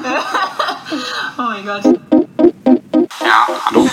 [1.38, 1.84] oh mein Gott.
[3.20, 3.88] Ja, hallo.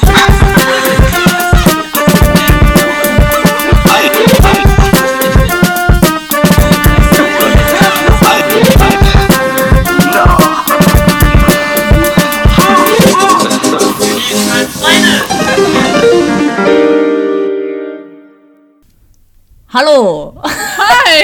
[19.73, 21.23] Hallo Hi!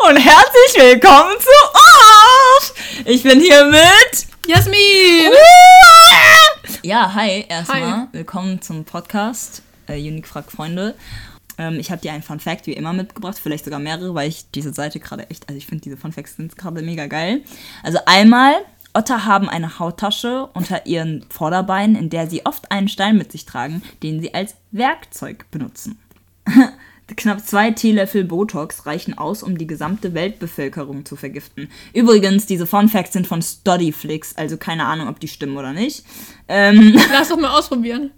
[0.08, 2.74] und herzlich willkommen zu Off.
[3.04, 4.13] Ich bin hier mit.
[4.46, 5.32] Jasmin!
[6.82, 8.08] Ja, hi, erstmal.
[8.12, 10.94] Willkommen zum Podcast äh, Unique fragt Freunde.
[11.56, 14.50] Ähm, ich habe dir einen Fun Fact wie immer mitgebracht, vielleicht sogar mehrere, weil ich
[14.50, 17.42] diese Seite gerade echt, also ich finde diese Fun Facts sind gerade mega geil.
[17.82, 18.54] Also einmal,
[18.92, 23.46] Otter haben eine Hauttasche unter ihren Vorderbeinen, in der sie oft einen Stein mit sich
[23.46, 25.98] tragen, den sie als Werkzeug benutzen.
[27.06, 31.68] Knapp zwei Teelöffel Botox reichen aus, um die gesamte Weltbevölkerung zu vergiften.
[31.92, 36.04] Übrigens, diese Fun Facts sind von Studyflix, also keine Ahnung, ob die stimmen oder nicht.
[36.48, 38.10] Ähm, Lass doch mal ausprobieren.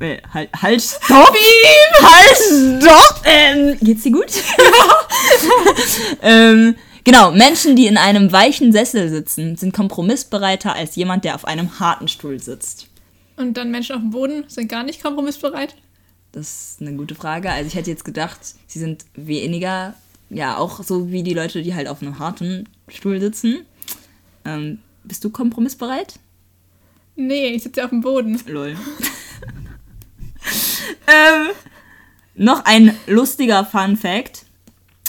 [0.00, 1.36] äh, halt, halt, stopp!
[2.00, 3.22] Halt, stopp!
[3.24, 4.32] Ähm, geht's dir gut?
[6.22, 11.44] ähm, genau, Menschen, die in einem weichen Sessel sitzen, sind kompromissbereiter als jemand, der auf
[11.44, 12.86] einem harten Stuhl sitzt.
[13.36, 15.74] Und dann Menschen auf dem Boden sind gar nicht kompromissbereit.
[16.32, 17.50] Das ist eine gute Frage.
[17.50, 19.94] Also ich hätte jetzt gedacht, sie sind weniger,
[20.30, 23.64] ja, auch so wie die Leute, die halt auf einem harten Stuhl sitzen.
[24.44, 26.18] Ähm, bist du kompromissbereit?
[27.16, 28.40] Nee, ich sitze ja auf dem Boden.
[28.46, 28.70] Lol.
[31.06, 31.48] ähm,
[32.34, 34.44] noch ein lustiger Fun Fact.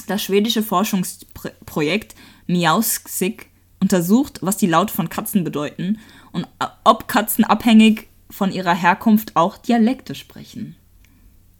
[0.07, 2.15] Das schwedische Forschungsprojekt
[2.47, 3.47] Miauskik
[3.79, 5.99] untersucht, was die Laute von Katzen bedeuten
[6.31, 6.47] und
[6.83, 10.75] ob Katzen abhängig von ihrer Herkunft auch Dialekte sprechen.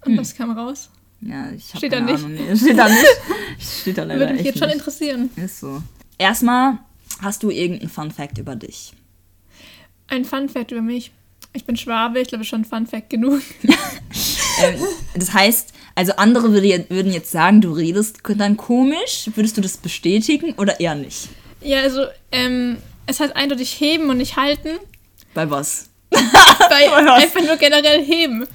[0.05, 0.89] Und was kam raus?
[1.21, 2.23] Ja, ich hab Steht da keine nicht.
[2.23, 2.55] Ahnung.
[2.57, 3.05] Steht da nicht.
[3.81, 4.77] Steht da leider Würde mich jetzt schon nicht.
[4.77, 5.29] interessieren.
[5.35, 5.81] Ist so.
[6.17, 6.79] Erstmal,
[7.21, 8.93] hast du irgendeinen Fun Fact über dich?
[10.07, 11.11] Ein Fun Fact über mich.
[11.53, 13.41] Ich bin Schwabe, ich glaube schon Fun Fact genug.
[14.61, 14.75] Ähm,
[15.15, 19.29] das heißt, also andere würden jetzt sagen, du redest dann komisch.
[19.33, 21.29] Würdest du das bestätigen oder eher nicht?
[21.61, 22.75] Ja, also, ähm,
[23.05, 24.77] es heißt eindeutig heben und nicht halten.
[25.33, 25.89] Bei was?
[26.09, 26.19] Bei
[26.91, 27.23] was?
[27.23, 28.47] einfach nur generell heben.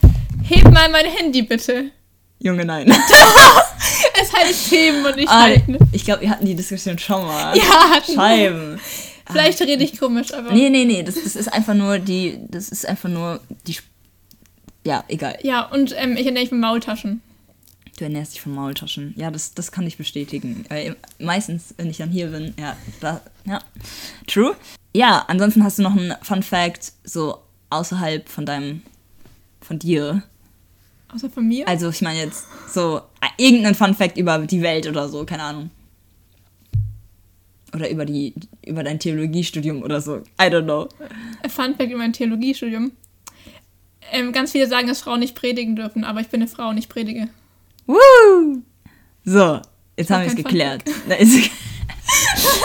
[0.49, 1.91] Heb mal mein Handy bitte.
[2.41, 2.93] Junge, nein.
[4.21, 5.77] Es heißt heben und nicht Ah, halten.
[5.93, 7.56] ich glaube, wir hatten die Diskussion schon mal.
[7.59, 8.15] Ja, hatten.
[8.15, 8.81] Scheiben.
[9.31, 10.53] Vielleicht rede ich komisch, aber.
[10.53, 13.77] Nee, nee, nee, das, das ist einfach nur die, das ist einfach nur die,
[14.84, 15.38] ja, egal.
[15.43, 17.22] Ja, und ähm, ich ernähre mich mit Maultaschen.
[17.99, 19.15] Du ernährst dich von Maultaschen.
[19.16, 20.65] Ja, das, das kann ich bestätigen.
[20.71, 23.61] Äh, meistens, wenn ich dann hier bin, ja, da, ja.
[24.26, 24.55] True.
[24.94, 27.38] Ja, ansonsten hast du noch einen Fun Fact, so
[27.71, 28.82] außerhalb von deinem,
[29.61, 30.22] von dir.
[31.14, 31.66] Außer von mir.
[31.69, 35.42] Also, ich meine jetzt so äh, irgendeinen Fun Fact über die Welt oder so, keine
[35.44, 35.70] Ahnung.
[37.75, 40.19] Oder über die, über dein Theologiestudium oder so.
[40.41, 40.88] I don't know.
[41.42, 42.92] Ein Fun Fact über mein Theologiestudium.
[44.12, 46.78] Ähm, ganz viele sagen, dass Frauen nicht predigen dürfen, aber ich bin eine Frau und
[46.78, 47.28] ich predige.
[47.86, 47.96] Woo!
[49.25, 49.60] So,
[49.96, 50.84] jetzt haben wir es geklärt.
[51.08, 51.50] Da ist-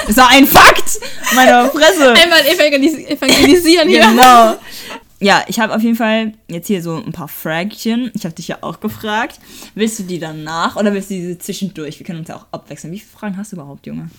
[0.06, 1.00] Das war ein Fakt!
[1.34, 2.14] Meine Fresse!
[2.14, 4.02] Einmal evangelis evangelisieren hier.
[4.02, 4.58] Genau.
[5.22, 8.09] Ja, ich habe auf jeden Fall jetzt hier so ein paar Fragchen.
[8.13, 9.40] Ich habe dich ja auch gefragt.
[9.75, 12.00] Willst du die danach oder willst du diese zwischendurch?
[12.00, 12.94] Wir können uns ja auch abwechseln.
[12.94, 14.09] Wie viele Fragen hast du überhaupt, Junge?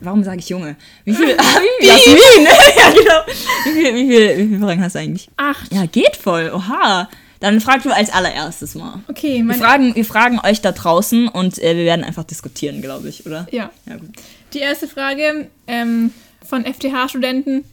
[0.00, 0.76] Warum sage ich Junge?
[1.04, 1.36] Wie viele?
[1.80, 2.46] Wie, Jasmin!
[2.76, 3.34] ja, genau.
[3.64, 5.28] Wie viele, wie, viele, wie viele Fragen hast du eigentlich?
[5.36, 5.72] Acht.
[5.72, 6.50] Ja, geht voll.
[6.54, 7.08] Oha.
[7.40, 9.00] Dann frag du als allererstes mal.
[9.08, 13.08] Okay, Wir fragen, wir fragen euch da draußen und äh, wir werden einfach diskutieren, glaube
[13.08, 13.46] ich, oder?
[13.50, 13.70] ja.
[13.86, 14.10] Ja, gut.
[14.52, 16.12] Die erste Frage ähm,
[16.46, 17.64] von FTH-Studenten.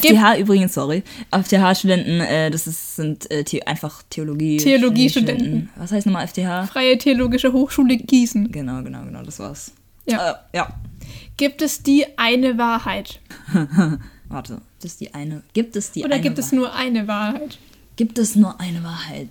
[0.00, 1.02] FTH übrigens, sorry.
[1.30, 4.56] FTH-Studenten, äh, das ist, sind äh, the einfach Theologie.
[4.58, 5.70] Theologiestudenten.
[5.76, 6.66] Was heißt nochmal FTH?
[6.70, 8.50] Freie Theologische Hochschule Gießen.
[8.52, 9.72] Genau, genau, genau, das war's.
[10.06, 10.30] Ja.
[10.30, 10.74] Äh, ja.
[11.36, 13.20] Gibt es die eine Wahrheit?
[14.28, 15.42] Warte, das ist die eine.
[15.52, 16.58] Gibt es die Oder eine gibt es Wahrheit?
[16.58, 17.58] nur eine Wahrheit?
[17.96, 19.28] Gibt es nur eine Wahrheit?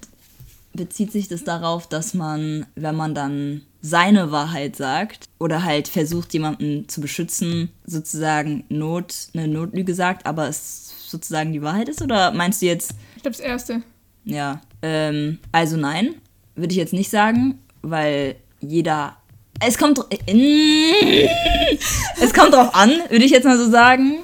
[0.74, 6.34] Bezieht sich das darauf, dass man, wenn man dann seine Wahrheit sagt oder halt versucht,
[6.34, 12.02] jemanden zu beschützen, sozusagen Not, eine Notlüge sagt, aber es sozusagen die Wahrheit ist?
[12.02, 13.82] Oder meinst du jetzt, Ich glaube, das erste.
[14.26, 16.16] Ja, ähm, also nein,
[16.56, 19.16] würde ich jetzt nicht sagen, weil jeder.
[19.60, 20.00] Es kommt.
[20.28, 21.28] äh,
[22.22, 24.18] Es kommt drauf an, würde ich jetzt mal so sagen.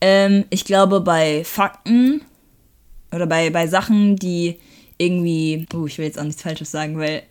[0.00, 2.22] Ähm, ich glaube, bei Fakten
[3.12, 4.58] oder bei, bei Sachen, die
[4.98, 5.66] irgendwie.
[5.74, 7.22] Oh, ich will jetzt auch nichts Falsches sagen, weil.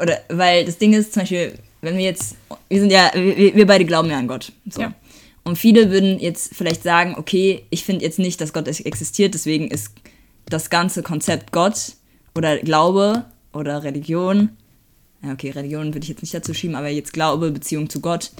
[0.00, 2.36] Oder weil das Ding ist, zum Beispiel, wenn wir jetzt.
[2.68, 3.10] Wir sind ja.
[3.14, 4.52] Wir, wir beide glauben ja an Gott.
[4.68, 4.82] So.
[4.82, 4.94] Ja.
[5.46, 9.70] Und viele würden jetzt vielleicht sagen, okay, ich finde jetzt nicht, dass Gott existiert, deswegen
[9.70, 9.92] ist
[10.46, 11.92] das ganze Konzept Gott
[12.34, 14.50] oder Glaube oder Religion,
[15.22, 18.32] ja okay, Religion würde ich jetzt nicht dazu schieben, aber jetzt Glaube, Beziehung zu Gott,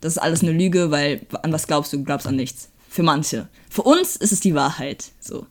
[0.00, 1.96] das ist alles eine Lüge, weil an was glaubst du?
[1.96, 2.70] Du glaubst an nichts.
[2.88, 3.48] Für manche.
[3.68, 5.10] Für uns ist es die Wahrheit.
[5.18, 5.46] So.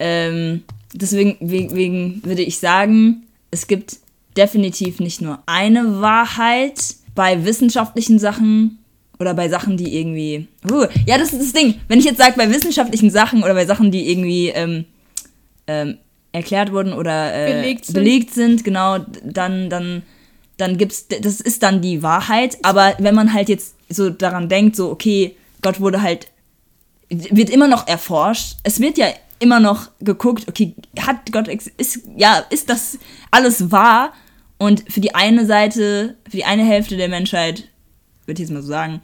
[0.00, 3.98] Ähm, deswegen wegen würde ich sagen, es gibt
[4.36, 8.78] definitiv nicht nur eine Wahrheit bei wissenschaftlichen Sachen
[9.18, 10.48] oder bei Sachen, die irgendwie.
[10.70, 11.80] Uh, ja, das ist das Ding.
[11.88, 14.84] Wenn ich jetzt sage, bei wissenschaftlichen Sachen oder bei Sachen, die irgendwie ähm,
[15.66, 15.98] ähm,
[16.32, 17.94] erklärt wurden oder äh, belegt, sind.
[17.94, 20.02] belegt sind, genau, dann, dann,
[20.56, 22.58] dann gibt's, das ist dann die Wahrheit.
[22.62, 26.28] Aber wenn man halt jetzt so daran denkt, so, okay, Gott wurde halt,
[27.08, 28.56] wird immer noch erforscht.
[28.62, 29.06] Es wird ja
[29.38, 32.98] immer noch geguckt, okay, hat Gott, ist, ja, ist das
[33.30, 34.12] alles wahr?
[34.62, 37.64] Und für die eine Seite, für die eine Hälfte der Menschheit,
[38.26, 39.00] würde ich jetzt mal so sagen,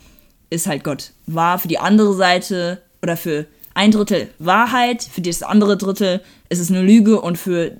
[0.50, 1.58] ist halt Gott wahr.
[1.58, 3.44] Für die andere Seite oder für
[3.74, 7.72] ein Drittel Wahrheit, für das andere Drittel ist es eine Lüge und für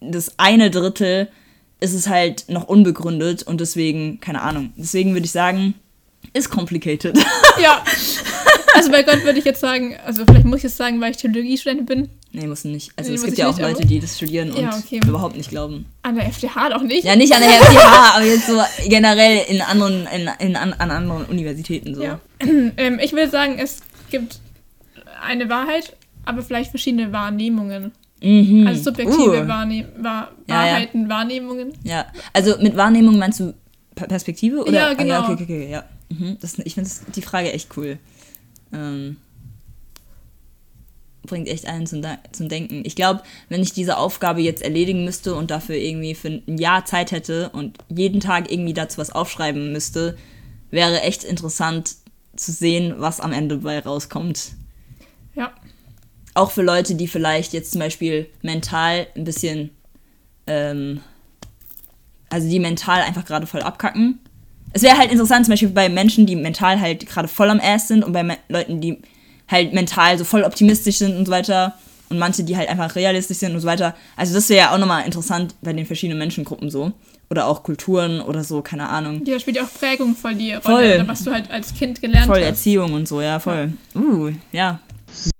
[0.00, 1.26] das eine Drittel
[1.80, 4.72] ist es halt noch unbegründet und deswegen, keine Ahnung.
[4.76, 5.74] Deswegen würde ich sagen,
[6.32, 7.18] ist complicated.
[7.62, 7.84] Ja.
[8.74, 11.18] Also bei Gott würde ich jetzt sagen, also vielleicht muss ich jetzt sagen, weil ich
[11.18, 12.08] Theologiestudentin bin.
[12.32, 12.90] Nee, muss nicht.
[12.96, 15.00] Also nee, es gibt ja auch Leute, die das studieren und ja, okay.
[15.06, 15.86] überhaupt nicht glauben.
[16.02, 17.04] An der FTH doch nicht?
[17.04, 20.90] Ja, nicht an der FTH, aber jetzt so generell in anderen, in, in, an, an
[20.90, 22.02] anderen Universitäten so.
[22.02, 22.20] Ja.
[22.76, 23.78] Ähm, ich will sagen, es
[24.10, 24.40] gibt
[25.22, 27.92] eine Wahrheit, aber vielleicht verschiedene Wahrnehmungen.
[28.20, 28.66] Mhm.
[28.66, 29.48] Also subjektive uh.
[29.48, 31.08] Wahrne Wahr Wahrheiten, ja.
[31.08, 31.72] Wahrnehmungen.
[31.84, 33.54] Ja, also mit Wahrnehmung meinst du
[33.94, 34.62] Perspektive?
[34.62, 34.72] Oder?
[34.72, 35.14] Ja, genau.
[35.14, 35.84] Ah, okay, okay, okay, ja.
[36.18, 36.38] Mhm.
[36.40, 37.98] Das, ich finde die Frage echt cool.
[38.72, 39.16] Ähm,
[41.26, 42.02] bringt echt einen zum,
[42.32, 42.82] zum Denken.
[42.84, 46.84] Ich glaube, wenn ich diese Aufgabe jetzt erledigen müsste und dafür irgendwie für ein Jahr
[46.84, 50.16] Zeit hätte und jeden Tag irgendwie dazu was aufschreiben müsste,
[50.70, 51.96] wäre echt interessant
[52.36, 54.52] zu sehen, was am Ende bei rauskommt.
[55.34, 55.52] Ja.
[56.34, 59.70] Auch für Leute, die vielleicht jetzt zum Beispiel mental ein bisschen,
[60.46, 61.00] ähm,
[62.28, 64.18] also die mental einfach gerade voll abkacken.
[64.74, 67.88] Es wäre halt interessant, zum Beispiel bei Menschen, die mental halt gerade voll am Ass
[67.88, 68.98] sind und bei Me Leuten, die
[69.48, 71.74] halt mental so voll optimistisch sind und so weiter.
[72.10, 73.94] Und manche, die halt einfach realistisch sind und so weiter.
[74.16, 76.92] Also das wäre ja auch nochmal interessant bei den verschiedenen Menschengruppen so.
[77.30, 79.22] Oder auch Kulturen oder so, keine Ahnung.
[79.24, 81.08] Ja, spielt ja auch Prägung voll die Rolle, voll.
[81.08, 82.42] was du halt als Kind gelernt voll hast.
[82.42, 83.72] Voll Erziehung und so, ja, voll.
[83.94, 84.00] Ja.
[84.00, 84.80] Uh, ja.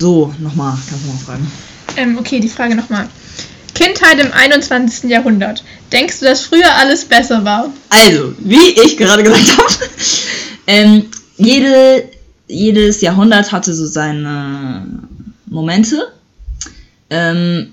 [0.00, 1.52] So, nochmal, kannst du mal fragen.
[1.96, 3.08] Ähm, okay, die Frage nochmal.
[3.74, 5.10] Kindheit im 21.
[5.10, 5.64] Jahrhundert.
[5.94, 7.72] Denkst du, dass früher alles besser war?
[7.88, 9.74] Also, wie ich gerade gesagt habe,
[10.66, 11.06] ähm,
[11.36, 12.08] jede,
[12.48, 14.86] jedes Jahrhundert hatte so seine
[15.46, 16.12] Momente.
[17.10, 17.68] Ähm,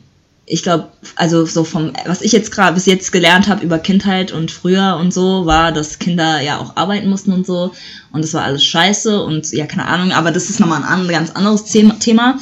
[0.45, 4.31] ich glaube, also so vom, was ich jetzt gerade bis jetzt gelernt habe über Kindheit
[4.31, 7.73] und früher und so, war, dass Kinder ja auch arbeiten mussten und so.
[8.11, 11.31] Und das war alles scheiße und ja, keine Ahnung, aber das ist nochmal ein ganz
[11.31, 12.37] anderes Thema.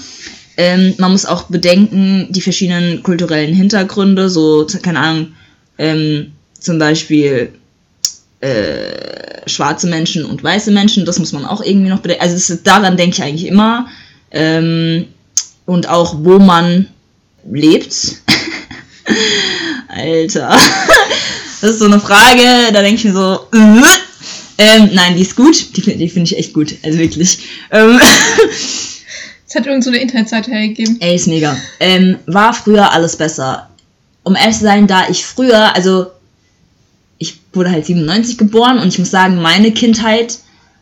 [0.58, 5.34] Ähm, man muss auch bedenken, die verschiedenen kulturellen Hintergründe, so, keine Ahnung,
[5.80, 7.54] ähm, zum Beispiel
[8.42, 12.22] äh, schwarze Menschen und weiße Menschen, das muss man auch irgendwie noch bedenken.
[12.22, 13.88] Also ist, daran denke ich eigentlich immer.
[14.32, 15.08] Ähm,
[15.66, 16.88] und auch, wo man
[17.50, 17.94] lebt.
[19.88, 20.50] Alter.
[21.62, 23.82] das ist so eine Frage, da denke ich mir so, äh,
[24.58, 25.78] ähm, nein, die ist gut.
[25.78, 26.76] Die, die finde ich echt gut.
[26.84, 27.40] Also wirklich.
[27.72, 28.00] Ähm,
[29.48, 30.98] es hat irgend so eine Internetseite hergegeben.
[31.00, 31.58] Ey, ist mega.
[31.80, 33.69] Ähm, war früher alles besser.
[34.30, 36.06] Um ehrlich zu sein, da ich früher, also
[37.18, 40.38] ich wurde halt 97 geboren und ich muss sagen, meine Kindheit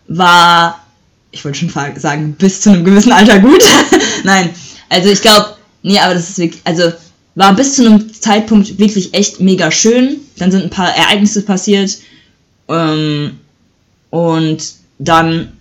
[0.10, 0.86] war,
[1.32, 3.64] ich wollte schon sagen, bis zu einem gewissen Alter gut.
[4.26, 4.50] Nein,
[4.90, 6.92] also ich glaube, nee, aber das ist wirklich, also
[7.36, 10.18] war bis zu einem Zeitpunkt wirklich echt mega schön.
[10.36, 12.00] Dann sind ein paar Ereignisse passiert.
[12.68, 13.40] Ähm,
[14.10, 15.54] und dann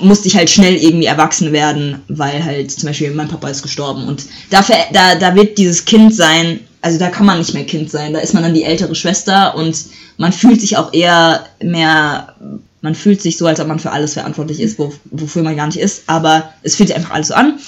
[0.00, 4.08] musste ich halt schnell irgendwie erwachsen werden, weil halt zum Beispiel mein Papa ist gestorben.
[4.08, 7.90] Und dafür, da, da wird dieses Kind sein, also da kann man nicht mehr Kind
[7.90, 9.76] sein, da ist man dann die ältere Schwester und
[10.18, 12.34] man fühlt sich auch eher mehr,
[12.80, 15.66] man fühlt sich so, als ob man für alles verantwortlich ist, wo, wofür man gar
[15.66, 17.58] nicht ist, aber es fühlt sich einfach alles so an.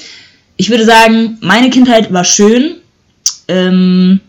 [0.57, 2.77] Ich würde sagen, meine Kindheit war schön.
[3.47, 4.21] Ähm,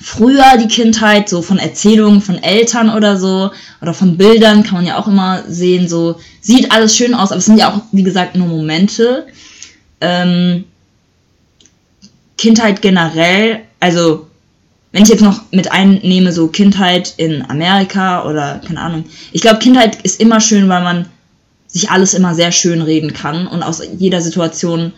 [0.00, 3.50] früher die Kindheit, so von Erzählungen von Eltern oder so,
[3.80, 7.38] oder von Bildern kann man ja auch immer sehen, so sieht alles schön aus, aber
[7.38, 9.26] es sind ja auch, wie gesagt, nur Momente.
[10.00, 10.64] Ähm,
[12.38, 14.28] Kindheit generell, also
[14.92, 19.58] wenn ich jetzt noch mit einnehme, so Kindheit in Amerika oder keine Ahnung, ich glaube,
[19.58, 21.06] Kindheit ist immer schön, weil man
[21.66, 24.92] sich alles immer sehr schön reden kann und aus jeder Situation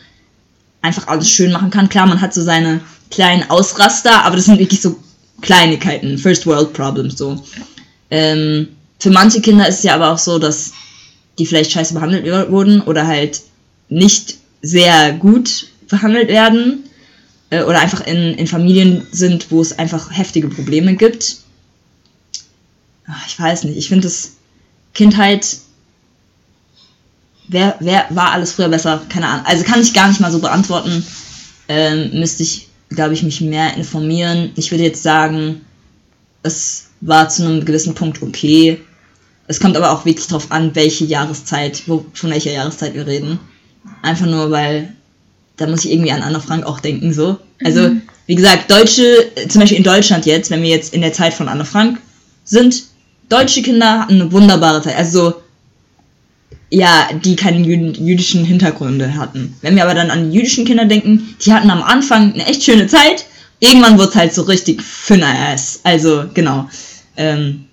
[0.82, 1.88] einfach alles schön machen kann.
[1.88, 4.98] Klar, man hat so seine kleinen Ausraster, aber das sind wirklich so
[5.40, 7.42] Kleinigkeiten, First World Problems so.
[8.10, 10.72] Ähm, für manche Kinder ist es ja aber auch so, dass
[11.38, 13.40] die vielleicht scheiße behandelt wurden oder halt
[13.88, 16.84] nicht sehr gut behandelt werden
[17.54, 21.38] äh, oder einfach in, in Familien sind, wo es einfach heftige Probleme gibt.
[23.06, 24.32] Ach, ich weiß nicht, ich finde das
[24.94, 25.58] Kindheit
[27.48, 29.02] wer, wer war alles früher besser?
[29.08, 29.46] Keine Ahnung.
[29.46, 31.04] Also kann ich gar nicht mal so beantworten.
[31.68, 34.52] Ähm, müsste ich, glaube ich, mich mehr informieren.
[34.56, 35.62] Ich würde jetzt sagen,
[36.42, 38.80] es war zu einem gewissen Punkt okay.
[39.46, 43.38] Es kommt aber auch wirklich darauf an, welche Jahreszeit, wo, von welcher Jahreszeit wir reden.
[44.02, 44.94] Einfach nur, weil
[45.56, 47.38] da muss ich irgendwie an Anna Frank auch denken, so.
[47.62, 48.02] Also, mhm.
[48.26, 51.48] wie gesagt, Deutsche, zum Beispiel in Deutschland jetzt, wenn wir jetzt in der Zeit von
[51.48, 51.98] Anne Frank
[52.44, 52.84] sind,
[53.28, 54.96] deutsche Kinder hatten eine wunderbare Zeit.
[54.96, 55.34] Also,
[56.70, 59.54] ja, die keinen jüdischen Hintergründe hatten.
[59.62, 62.64] Wenn wir aber dann an die jüdischen Kinder denken, die hatten am Anfang eine echt
[62.64, 63.26] schöne Zeit.
[63.60, 65.80] Irgendwann wurde es halt so richtig Finner-Ass.
[65.84, 66.68] Also, genau.
[67.16, 67.66] Ähm,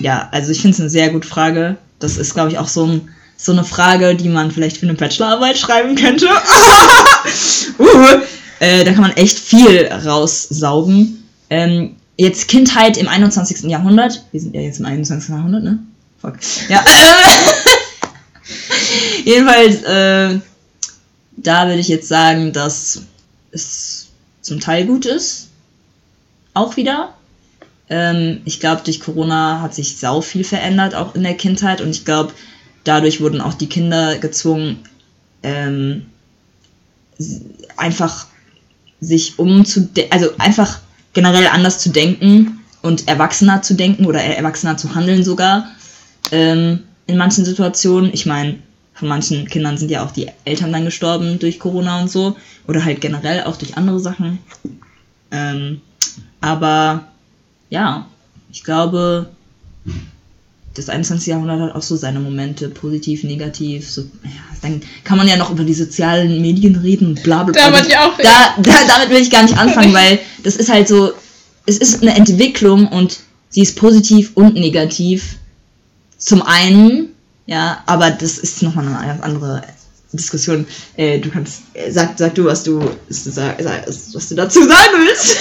[0.00, 1.76] ja, also ich finde es eine sehr gute Frage.
[2.00, 4.94] Das ist, glaube ich, auch so, ein, so eine Frage, die man vielleicht für eine
[4.94, 6.26] Bachelorarbeit schreiben könnte.
[7.78, 8.18] uh,
[8.60, 11.24] da kann man echt viel raussaugen.
[11.48, 13.70] Ähm, jetzt Kindheit im 21.
[13.70, 14.24] Jahrhundert.
[14.32, 15.30] Wir sind ja jetzt im 21.
[15.30, 15.78] Jahrhundert, ne?
[16.20, 16.34] Fuck.
[16.68, 16.84] Ja.
[19.24, 20.40] Jedenfalls, äh,
[21.36, 23.02] da würde ich jetzt sagen, dass
[23.52, 24.08] es
[24.42, 25.48] zum Teil gut ist.
[26.54, 27.14] Auch wieder.
[27.88, 31.80] Ähm, ich glaube, durch Corona hat sich sau viel verändert, auch in der Kindheit.
[31.80, 32.32] Und ich glaube,
[32.88, 34.78] dadurch wurden auch die Kinder gezwungen,
[35.42, 36.06] ähm,
[37.76, 38.26] einfach
[39.00, 40.80] sich umzudenken, also einfach
[41.12, 45.68] generell anders zu denken und erwachsener zu denken oder erwachsener zu handeln sogar
[46.32, 48.12] ähm, in manchen Situationen.
[48.12, 48.58] Ich meine,
[48.94, 52.84] von manchen Kindern sind ja auch die Eltern dann gestorben durch Corona und so oder
[52.84, 54.38] halt generell auch durch andere Sachen.
[55.30, 55.80] Ähm,
[56.40, 57.04] aber
[57.70, 58.06] ja,
[58.50, 59.28] ich glaube,
[60.78, 61.26] das 21.
[61.26, 63.90] Jahrhundert hat auch so seine Momente, positiv, negativ.
[63.90, 64.30] So, ja,
[64.62, 67.80] dann kann man ja noch über die sozialen Medien reden, bla bla bla.
[67.82, 71.12] Da, auch, da, da, damit will ich gar nicht anfangen, weil das ist halt so,
[71.66, 73.18] es ist eine Entwicklung und
[73.50, 75.36] sie ist positiv und negativ.
[76.16, 77.08] Zum einen,
[77.46, 79.62] ja, aber das ist nochmal eine andere
[80.12, 80.66] Diskussion.
[80.96, 84.94] Äh, du kannst, äh, sag, sag du, was du, sag, sag, was du dazu sagen
[85.06, 85.36] willst.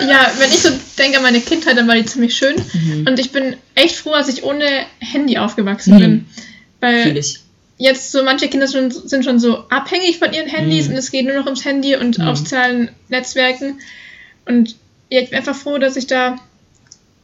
[0.00, 2.56] Ja, wenn ich so denke an meine Kindheit, dann war die ziemlich schön.
[2.72, 3.06] Mhm.
[3.06, 4.64] Und ich bin echt froh, dass ich ohne
[5.00, 5.98] Handy aufgewachsen mhm.
[5.98, 6.26] bin.
[6.80, 7.20] Weil
[7.78, 10.92] jetzt so manche Kinder schon, sind schon so abhängig von ihren Handys mhm.
[10.92, 12.28] und es geht nur noch ums Handy und mhm.
[12.28, 13.80] auf sozialen Netzwerken.
[14.46, 14.76] Und
[15.10, 16.38] ja, ich bin einfach froh, dass ich da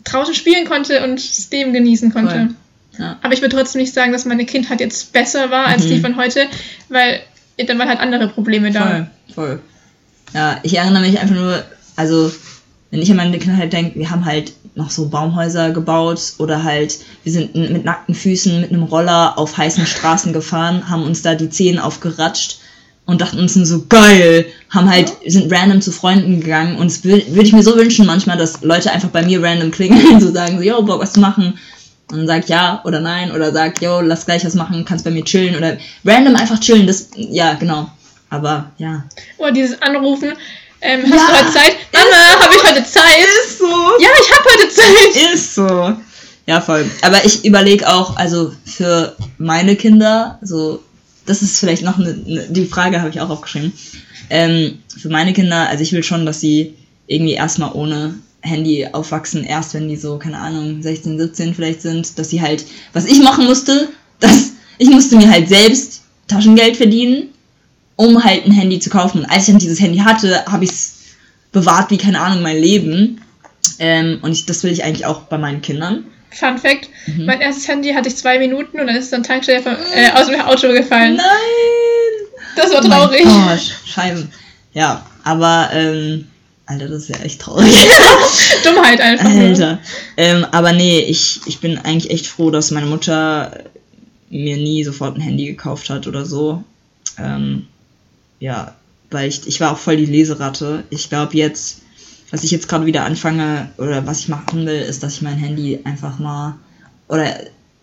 [0.05, 2.35] draußen spielen konnte und das Leben genießen konnte.
[2.35, 2.55] Voll.
[2.99, 3.19] Ja.
[3.23, 5.89] Aber ich würde trotzdem nicht sagen, dass meine Kindheit jetzt besser war als mhm.
[5.89, 6.47] die von heute,
[6.89, 7.21] weil
[7.59, 8.87] dann waren halt andere Probleme da.
[8.87, 9.61] Voll, voll.
[10.35, 11.63] Ja, ich erinnere mich einfach nur,
[11.97, 12.31] also
[12.91, 16.99] wenn ich an meine Kindheit denke, wir haben halt noch so Baumhäuser gebaut oder halt,
[17.25, 21.35] wir sind mit nackten Füßen mit einem Roller auf heißen Straßen gefahren, haben uns da
[21.35, 22.59] die Zehen aufgeratscht
[23.05, 27.47] und dachten uns so geil, haben halt, sind random zu Freunden gegangen und würde würd
[27.47, 30.63] ich mir so wünschen manchmal, dass Leute einfach bei mir random klingeln, so sagen so,
[30.63, 31.59] yo, Bock was zu machen
[32.12, 35.25] und sagt ja oder nein oder sagt, yo, lass gleich was machen, kannst bei mir
[35.25, 37.90] chillen oder random einfach chillen, das, ja, genau.
[38.31, 39.04] Aber ja.
[39.38, 40.33] Oder oh, dieses Anrufen,
[40.81, 41.76] ähm, hast ja, du heute Zeit?
[41.92, 43.26] Mama, habe ich heute Zeit?
[43.45, 43.66] Ist so.
[44.00, 45.35] Ja, ich habe heute Zeit.
[45.35, 45.97] Ist so.
[46.47, 46.90] Ja, voll.
[47.02, 50.83] Aber ich überlege auch, also für meine Kinder, so,
[51.25, 53.73] das ist vielleicht noch eine, eine die Frage habe ich auch aufgeschrieben.
[54.28, 56.75] Ähm, für meine Kinder, also ich will schon, dass sie
[57.07, 62.19] irgendwie erstmal ohne Handy aufwachsen, erst wenn die so, keine Ahnung, 16, 17 vielleicht sind,
[62.19, 63.89] dass sie halt, was ich machen musste,
[64.21, 67.29] dass ich musste mir halt selbst Taschengeld verdienen,
[67.97, 69.21] um halt ein Handy zu kaufen.
[69.21, 70.95] Und als ich dann dieses Handy hatte, habe ich es
[71.53, 73.21] bewahrt wie, keine Ahnung, mein Leben.
[73.79, 76.05] Ähm, und ich, das will ich eigentlich auch bei meinen Kindern.
[76.31, 77.27] Fun Fact: mhm.
[77.27, 80.27] Mein erstes Handy hatte ich zwei Minuten und dann ist dann Tankstelle von, äh, aus
[80.27, 81.17] dem Auto gefallen.
[81.17, 82.33] Nein!
[82.57, 83.23] Das war traurig.
[83.25, 84.33] Oh mein Gott, Scheiben.
[84.73, 86.27] Ja, aber ähm,
[86.73, 87.67] Alter, das ist ja echt traurig.
[88.64, 89.31] Dummheit einfach.
[89.31, 89.79] Alter.
[90.17, 93.64] Ähm, aber nee, ich, ich bin eigentlich echt froh, dass meine Mutter
[94.31, 96.64] mir nie sofort ein Handy gekauft hat oder so.
[97.19, 97.67] Ähm,
[98.41, 98.75] ja,
[99.11, 100.85] weil ich, ich war auch voll die Leseratte.
[100.88, 101.83] Ich glaube jetzt,
[102.31, 105.37] was ich jetzt gerade wieder anfange oder was ich machen will, ist, dass ich mein
[105.37, 106.55] Handy einfach mal
[107.09, 107.26] oder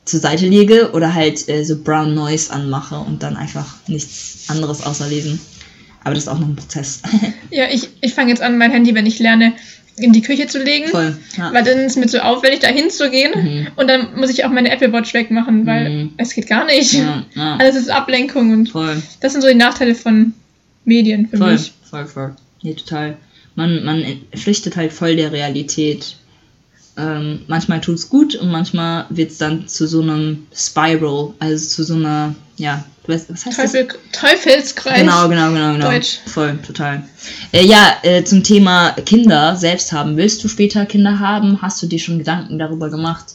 [0.06, 4.82] zur Seite lege oder halt äh, so Brown Noise anmache und dann einfach nichts anderes
[4.82, 5.40] außer lesen.
[6.04, 7.02] Aber das ist auch noch ein Prozess.
[7.52, 9.54] ja, ich, ich fange jetzt an, mein Handy, wenn ich lerne,
[9.98, 10.88] in die Küche zu legen.
[10.88, 11.54] Voll, ja.
[11.54, 13.32] Weil dann ist es mir so aufwendig, da hinzugehen.
[13.36, 13.68] Mhm.
[13.76, 16.14] Und dann muss ich auch meine Apple Watch wegmachen, weil mhm.
[16.18, 16.94] es geht gar nicht.
[16.94, 17.56] Ja, ja.
[17.60, 19.02] Alles ist Ablenkung und voll.
[19.20, 20.34] das sind so die Nachteile von
[20.86, 21.74] Medien für voll, mich.
[21.84, 22.36] Voll, voll.
[22.64, 23.18] Nee, total.
[23.56, 26.16] Man, man flüchtet halt voll der Realität.
[26.98, 31.68] Ähm, manchmal tut es gut und manchmal wird es dann zu so einem Spiral, also
[31.68, 33.98] zu so einer, ja, was, was heißt Teufel, das?
[34.22, 35.00] Teufelskreis.
[35.00, 35.92] Genau, genau, genau, genau.
[35.92, 36.20] Deutsch.
[36.28, 37.04] Voll, total.
[37.52, 40.16] Äh, ja, äh, zum Thema Kinder selbst haben.
[40.16, 41.62] Willst du später Kinder haben?
[41.62, 43.26] Hast du dir schon Gedanken darüber gemacht?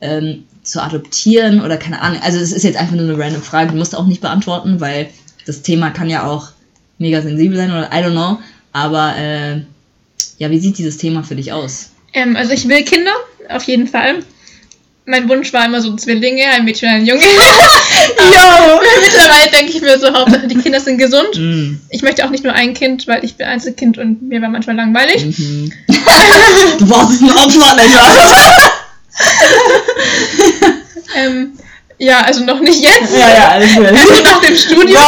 [0.00, 2.20] Ähm, zu adoptieren oder keine Ahnung.
[2.22, 5.08] Also es ist jetzt einfach nur eine random Frage, du musst auch nicht beantworten, weil
[5.46, 6.50] das Thema kann ja auch
[6.98, 8.38] mega sensibel sein oder I don't know.
[8.72, 9.60] Aber äh,
[10.38, 11.90] ja, wie sieht dieses Thema für dich aus?
[12.14, 13.12] Ähm, also ich will Kinder,
[13.48, 14.22] auf jeden Fall.
[15.04, 17.22] Mein Wunsch war immer so Zwillinge, ein Mädchen und ein Junge.
[18.18, 18.80] Jo!
[19.00, 21.36] Mittlerweile denke ich mir so, Hauptsache die Kinder sind gesund.
[21.36, 21.80] Mm.
[21.90, 24.76] Ich möchte auch nicht nur ein Kind, weil ich bin Einzelkind und mir war manchmal
[24.76, 25.24] langweilig.
[25.24, 25.72] Mhm.
[26.78, 28.02] du warst ein Opfer, länger.
[31.16, 31.52] ähm,
[31.98, 33.12] ja, also noch nicht jetzt.
[33.12, 33.86] Ja, ja, alles gut.
[33.86, 35.02] Also nach dem Studium.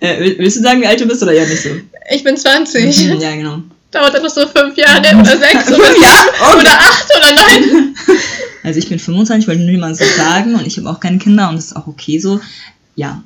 [0.00, 1.70] äh, willst du sagen, wie alt du bist oder ja nicht so?
[2.10, 3.06] Ich bin 20.
[3.08, 3.58] Mhm, ja, genau.
[3.90, 6.26] Dauert das so fünf Jahre oder sechs oder sieben ja?
[6.54, 7.96] oder acht oder neun?
[8.66, 11.48] Also ich bin 25, wollte nur jemand so sagen und ich habe auch keine Kinder
[11.48, 12.40] und das ist auch okay so.
[12.96, 13.22] Ja,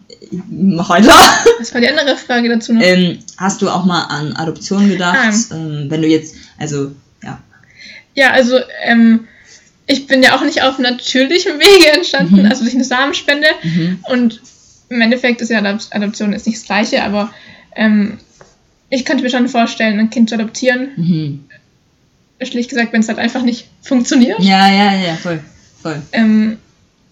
[0.51, 1.15] mach weiter.
[1.59, 2.83] Was war die andere Frage dazu noch?
[2.83, 5.17] Ähm, hast du auch mal an Adoption gedacht?
[5.17, 5.55] Ah.
[5.55, 6.93] Ähm, wenn du jetzt, also,
[7.23, 7.41] ja.
[8.15, 9.29] Ja, also, ähm,
[9.87, 12.47] ich bin ja auch nicht auf natürlichem Wege entstanden, mhm.
[12.47, 13.47] also durch eine Samenspende.
[13.63, 14.05] Mhm.
[14.11, 14.43] Und
[14.91, 17.33] im Endeffekt ist ja Adoption ist nicht das Gleiche, aber
[17.77, 18.19] ähm,
[18.91, 20.91] ich könnte mir schon vorstellen, ein Kind zu adoptieren.
[20.97, 21.45] Mhm
[22.47, 24.41] schlicht gesagt, wenn es halt einfach nicht funktioniert.
[24.41, 25.41] Ja, ja, ja, voll.
[25.83, 26.01] voll.
[26.13, 26.59] Ähm,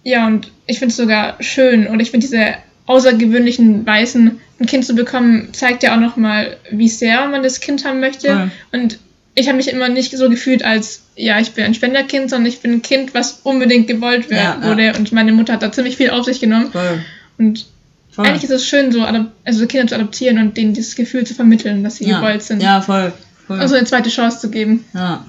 [0.03, 2.55] ja, und ich finde es sogar schön und ich finde diese
[2.87, 7.85] außergewöhnlichen Weißen, ein Kind zu bekommen, zeigt ja auch nochmal, wie sehr man das Kind
[7.85, 8.29] haben möchte.
[8.29, 8.51] Ja.
[8.73, 8.99] Und
[9.35, 12.61] ich habe mich immer nicht so gefühlt als, ja, ich bin ein Spenderkind, sondern ich
[12.61, 14.87] bin ein Kind, was unbedingt gewollt ja, wurde.
[14.87, 14.97] Ja.
[14.97, 16.73] Und meine Mutter hat da ziemlich viel auf sich genommen.
[16.73, 17.05] Voll.
[17.37, 17.67] Und
[18.11, 18.27] voll.
[18.27, 19.03] eigentlich ist es schön, so
[19.45, 22.63] also Kinder zu adoptieren und denen dieses Gefühl zu vermitteln, dass sie gewollt sind.
[22.63, 23.13] Ja, voll.
[23.49, 23.61] Cool.
[23.61, 24.85] Also eine zweite Chance zu geben.
[24.93, 25.25] Ja.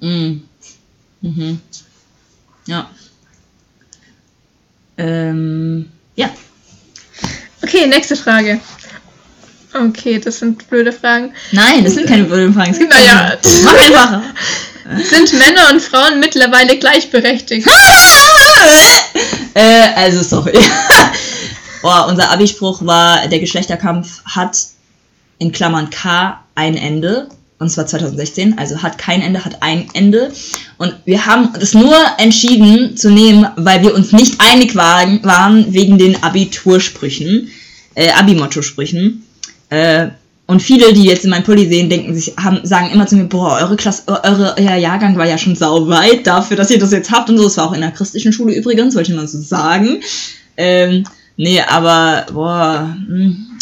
[0.00, 0.42] Mhm.
[1.20, 1.60] Mhm.
[2.66, 2.90] Ja.
[4.96, 6.30] Ähm, ja.
[7.62, 8.60] Okay, nächste Frage.
[9.74, 11.32] Okay, das sind blöde Fragen.
[11.52, 12.70] Nein, das sind keine blöden Fragen.
[12.70, 14.22] Es gibt naja, mach einfacher.
[15.04, 17.68] Sind Männer und Frauen mittlerweile gleichberechtigt?
[19.54, 20.58] äh, also, sorry.
[21.82, 24.56] oh, unser Abispruch war, der Geschlechterkampf hat
[25.38, 30.32] in Klammern K ein Ende und zwar 2016, also hat kein Ende, hat ein Ende.
[30.76, 35.72] Und wir haben das nur entschieden zu nehmen, weil wir uns nicht einig waren, waren
[35.72, 37.48] wegen den Abitursprüchen,
[37.94, 39.24] äh, Abimotto-Sprüchen.
[39.70, 40.08] Äh,
[40.46, 43.24] und viele, die jetzt in meinem Pulli sehen, denken sich, haben, sagen immer zu mir,
[43.24, 46.92] boah, eure Klasse, eure, euer Jahrgang war ja schon sau weit dafür, dass ihr das
[46.92, 47.44] jetzt habt und so.
[47.44, 50.00] Das war auch in der christlichen Schule übrigens, wollte ich mal so sagen.
[50.56, 51.04] Ähm,
[51.36, 53.58] nee, aber, boah, mh, hm,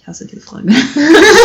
[0.00, 0.74] ich hasse diese Frage.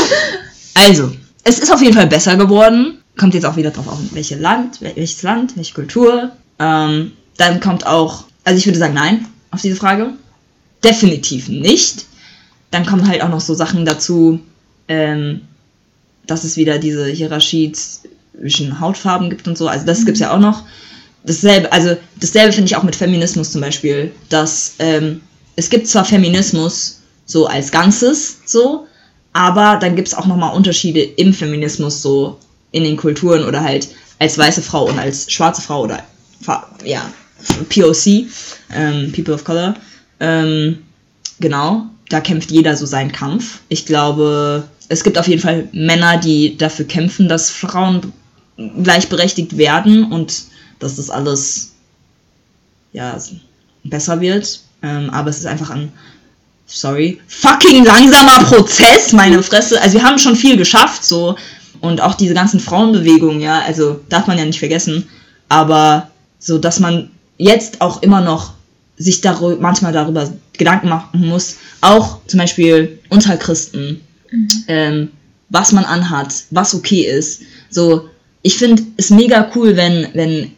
[0.74, 1.12] also,
[1.48, 3.00] es ist auf jeden Fall besser geworden.
[3.18, 6.32] Kommt jetzt auch wieder drauf auf, welches Land, welches Land, welche Kultur.
[6.60, 10.10] Ähm, dann kommt auch, also ich würde sagen, nein, auf diese Frage.
[10.84, 12.06] Definitiv nicht.
[12.72, 14.40] Dann kommen halt auch noch so Sachen dazu,
[14.88, 15.42] ähm,
[16.26, 19.68] dass es wieder diese Hierarchie zwischen Hautfarben gibt und so.
[19.68, 20.06] Also das mhm.
[20.06, 20.64] gibt es ja auch noch.
[21.24, 25.22] Dasselbe, also dasselbe finde ich auch mit Feminismus zum Beispiel, dass ähm,
[25.56, 28.87] es gibt zwar Feminismus so als Ganzes so,
[29.38, 32.40] aber dann gibt es auch nochmal Unterschiede im Feminismus, so
[32.72, 36.04] in den Kulturen oder halt als weiße Frau und als schwarze Frau oder
[36.84, 37.08] ja,
[37.70, 38.26] POC,
[38.74, 39.76] ähm, People of Color.
[40.20, 40.80] Ähm,
[41.40, 43.60] genau, da kämpft jeder so seinen Kampf.
[43.70, 48.12] Ich glaube, es gibt auf jeden Fall Männer, die dafür kämpfen, dass Frauen
[48.82, 50.46] gleichberechtigt werden und
[50.80, 51.74] dass das alles
[52.92, 53.16] ja,
[53.84, 54.62] besser wird.
[54.82, 55.92] Ähm, aber es ist einfach an
[56.68, 59.82] sorry, fucking langsamer Prozess, meine Fresse.
[59.82, 61.36] Also wir haben schon viel geschafft, so.
[61.80, 65.08] Und auch diese ganzen Frauenbewegungen, ja, also darf man ja nicht vergessen.
[65.50, 68.54] Aber so, dass man jetzt auch immer noch
[68.98, 74.02] sich darüber, manchmal darüber Gedanken machen muss, auch zum Beispiel unter Christen,
[74.32, 74.48] mhm.
[74.68, 75.12] ähm,
[75.50, 77.44] was man anhat, was okay ist.
[77.70, 78.10] So,
[78.42, 80.52] ich finde es mega cool, wenn, wenn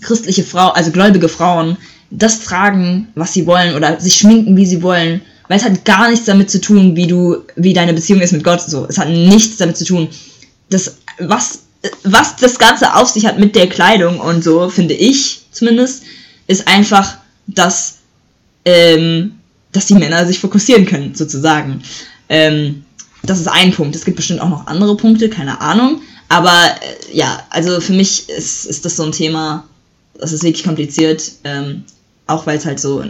[0.00, 1.76] christliche Frauen, also gläubige Frauen,
[2.10, 5.20] das tragen, was sie wollen oder sich schminken, wie sie wollen
[5.50, 8.44] weil es hat gar nichts damit zu tun, wie du, wie deine Beziehung ist mit
[8.44, 8.60] Gott.
[8.62, 10.08] So, es hat nichts damit zu tun.
[10.68, 11.62] Das, was,
[12.04, 16.04] was das Ganze auf sich hat mit der Kleidung und so, finde ich zumindest,
[16.46, 17.16] ist einfach,
[17.48, 17.96] dass,
[18.64, 19.40] ähm,
[19.72, 21.82] dass die Männer sich fokussieren können, sozusagen.
[22.28, 22.84] Ähm,
[23.24, 23.96] das ist ein Punkt.
[23.96, 26.00] Es gibt bestimmt auch noch andere Punkte, keine Ahnung.
[26.28, 29.64] Aber äh, ja, also für mich ist, ist das so ein Thema,
[30.14, 31.82] das ist wirklich kompliziert, ähm,
[32.28, 33.02] auch weil es halt so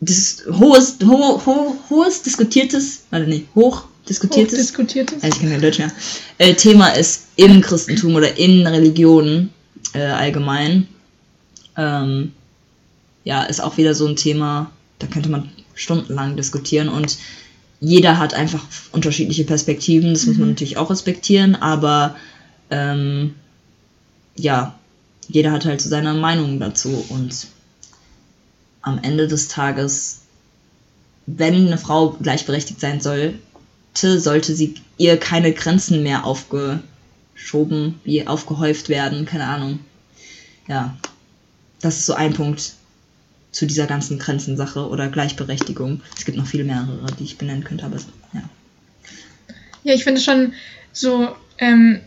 [0.00, 5.22] das hohes, ho, ho, hohes diskutiertes, warte nee, hoch diskutiertes, hoch diskutiertes.
[5.22, 5.92] Also ich kann kein Deutsch mehr,
[6.38, 9.50] äh, Thema ist im Christentum oder in Religionen
[9.94, 10.86] äh, allgemein.
[11.76, 12.32] Ähm,
[13.24, 17.18] ja, ist auch wieder so ein Thema, da könnte man stundenlang diskutieren und
[17.80, 20.28] jeder hat einfach unterschiedliche Perspektiven, das mhm.
[20.28, 20.52] muss man mhm.
[20.54, 22.16] natürlich auch respektieren, aber
[22.70, 23.34] ähm,
[24.36, 24.78] ja,
[25.28, 27.48] jeder hat halt so seine Meinung dazu und
[28.88, 30.22] am Ende des Tages,
[31.26, 33.38] wenn eine Frau gleichberechtigt sein sollte,
[33.94, 39.80] sollte sie ihr keine Grenzen mehr aufgeschoben, wie aufgehäuft werden, keine Ahnung.
[40.68, 40.96] Ja,
[41.80, 42.72] das ist so ein Punkt
[43.52, 46.00] zu dieser ganzen Grenzensache oder Gleichberechtigung.
[46.16, 47.96] Es gibt noch viel mehrere, die ich benennen könnte, aber
[48.32, 48.42] ja.
[49.84, 50.52] Ja, ich finde schon
[50.92, 52.00] so, ähm,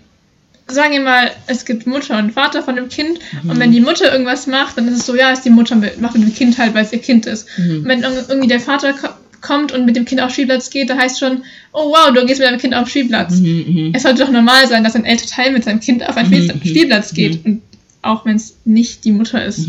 [0.74, 3.50] sagen wir mal, es gibt Mutter und Vater von dem Kind mhm.
[3.50, 6.00] und wenn die Mutter irgendwas macht, dann ist es so, ja, ist die Mutter mit,
[6.02, 7.48] macht mit dem Kind halt, weil es ihr Kind ist.
[7.58, 7.78] Mhm.
[7.78, 8.94] Und wenn irgendwie der Vater
[9.42, 12.40] kommt und mit dem Kind auf Spielplatz geht, da heißt schon, oh wow, du gehst
[12.40, 13.40] mit deinem Kind auf Spielplatz.
[13.40, 13.92] Mhm, mhm.
[13.94, 16.48] es sollte doch normal sein, dass ein älterer Teil mit seinem Kind auf einen mhm,
[16.48, 17.44] mhm, Spielplatz geht.
[17.46, 17.62] Und
[18.02, 19.68] auch wenn es nicht die Mutter ist.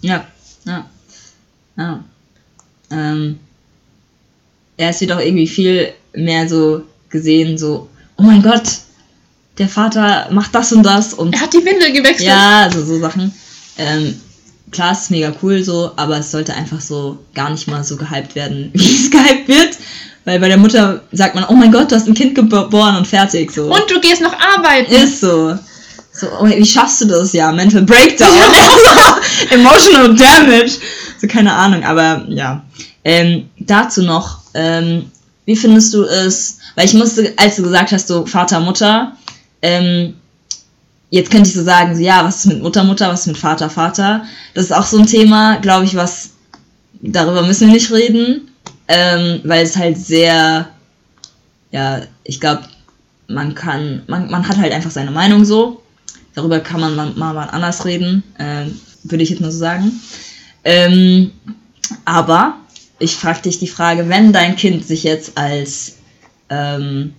[0.00, 0.26] Ja,
[0.64, 0.86] ja.
[1.76, 2.04] Ja.
[2.90, 3.38] Ähm,
[4.76, 8.66] er ist jedoch irgendwie viel mehr so gesehen, so, oh mein Gott,
[9.58, 11.34] der Vater macht das und das und.
[11.34, 12.28] Er hat die Windel gewechselt.
[12.28, 13.32] Ja, also so Sachen.
[13.78, 14.20] Ähm,
[14.70, 17.96] klar, es ist mega cool so, aber es sollte einfach so gar nicht mal so
[17.96, 19.76] gehypt werden, wie es gehypt wird.
[20.24, 23.06] Weil bei der Mutter sagt man, oh mein Gott, du hast ein Kind geboren und
[23.06, 23.52] fertig.
[23.52, 23.72] So.
[23.72, 24.92] Und du gehst noch arbeiten.
[24.92, 25.56] Ist so.
[26.12, 27.32] So, oh, wie schaffst du das?
[27.32, 28.28] Ja, Mental Breakdown.
[29.50, 30.78] Emotional Damage.
[31.20, 32.64] So, keine Ahnung, aber ja.
[33.04, 35.12] Ähm, dazu noch, ähm,
[35.44, 36.58] wie findest du es?
[36.74, 39.12] Weil ich musste, als du gesagt hast, so Vater, Mutter,
[39.66, 40.14] ähm,
[41.10, 43.38] jetzt könnte ich so sagen, so, ja, was ist mit Mutter, Mutter, was ist mit
[43.38, 44.24] Vater, Vater?
[44.54, 46.30] Das ist auch so ein Thema, glaube ich, was,
[47.02, 48.48] darüber müssen wir nicht reden,
[48.86, 50.68] ähm, weil es halt sehr,
[51.72, 52.62] ja, ich glaube,
[53.28, 55.82] man kann, man, man hat halt einfach seine Meinung so.
[56.34, 58.66] Darüber kann man mal, mal, anders reden, äh,
[59.02, 59.90] würde ich jetzt nur so sagen.
[60.62, 61.32] Ähm,
[62.04, 62.58] aber
[63.00, 65.96] ich frage dich die Frage, wenn dein Kind sich jetzt als
[66.50, 67.14] ähm,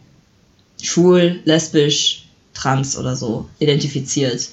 [0.82, 2.27] schwul, lesbisch,
[2.58, 4.50] trans oder so identifiziert.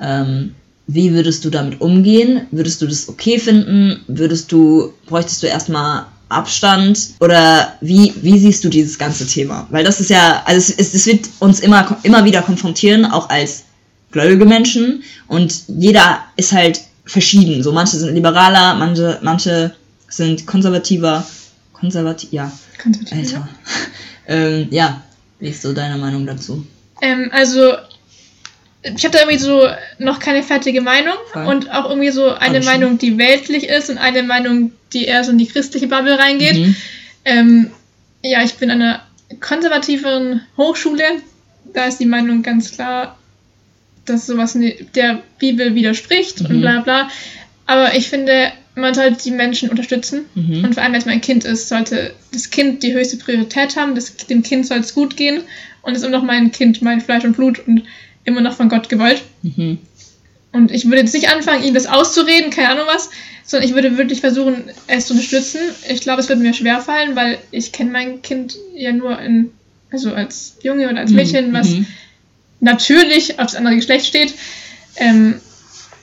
[0.00, 0.54] Ähm,
[0.86, 2.46] wie würdest du damit umgehen?
[2.50, 4.00] Würdest du das okay finden?
[4.06, 7.10] Würdest du, bräuchtest du erstmal Abstand?
[7.20, 9.66] Oder wie, wie siehst du dieses ganze Thema?
[9.70, 13.64] Weil das ist ja, also es, es wird uns immer, immer wieder konfrontieren, auch als
[14.10, 15.02] gläubige Menschen.
[15.26, 17.62] Und jeder ist halt verschieden.
[17.62, 19.74] So manche sind liberaler, manche, manche
[20.08, 21.26] sind konservativer.
[21.72, 22.52] Konservativ, ja.
[22.82, 23.34] Konservativ.
[23.36, 23.48] Alter.
[24.28, 25.02] ähm, ja,
[25.40, 26.64] wie ist so deine Meinung dazu?
[27.04, 27.74] Ähm, also,
[28.82, 31.44] ich habe da irgendwie so noch keine fertige Meinung Voll.
[31.46, 35.32] und auch irgendwie so eine Meinung, die weltlich ist und eine Meinung, die eher so
[35.32, 36.56] in die christliche Bubble reingeht.
[36.56, 36.76] Mhm.
[37.26, 37.70] Ähm,
[38.22, 39.02] ja, ich bin an einer
[39.40, 41.04] konservativeren Hochschule.
[41.74, 43.18] Da ist die Meinung ganz klar,
[44.06, 44.56] dass sowas
[44.94, 46.46] der Bibel widerspricht mhm.
[46.46, 47.10] und bla bla.
[47.66, 50.24] Aber ich finde, man sollte die Menschen unterstützen.
[50.34, 50.64] Mhm.
[50.64, 53.94] Und vor allem, wenn es mein Kind ist, sollte das Kind die höchste Priorität haben.
[53.94, 55.42] Das, dem Kind soll es gut gehen.
[55.82, 57.84] Und es ist immer noch mein Kind, mein Fleisch und Blut und
[58.24, 59.22] immer noch von Gott gewollt.
[59.42, 59.78] Mhm.
[60.52, 63.10] Und ich würde jetzt nicht anfangen, ihm das auszureden, keine Ahnung was,
[63.44, 65.60] sondern ich würde wirklich versuchen, es zu unterstützen.
[65.88, 69.50] Ich glaube, es wird mir schwerfallen, weil ich kenne mein Kind ja nur in,
[69.90, 71.16] also als Junge oder als mhm.
[71.16, 71.86] Mädchen, was mhm.
[72.60, 74.34] natürlich auf das andere Geschlecht steht.
[74.96, 75.40] Ähm,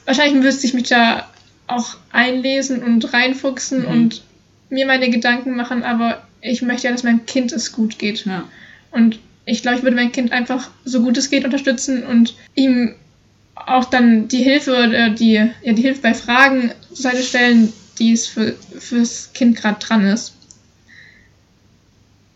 [0.05, 1.30] wahrscheinlich müsste ich mich da
[1.71, 3.87] auch einlesen und reinfuchsen mhm.
[3.87, 4.23] und
[4.69, 8.25] mir meine Gedanken machen, aber ich möchte ja, dass meinem Kind es gut geht.
[8.25, 8.45] Ja.
[8.91, 12.95] Und ich glaube, ich würde mein Kind einfach so gut es geht unterstützen und ihm
[13.55, 18.13] auch dann die Hilfe oder die, ja, die Hilfe bei Fragen zur Seite stellen, die
[18.13, 20.33] es für, fürs Kind gerade dran ist.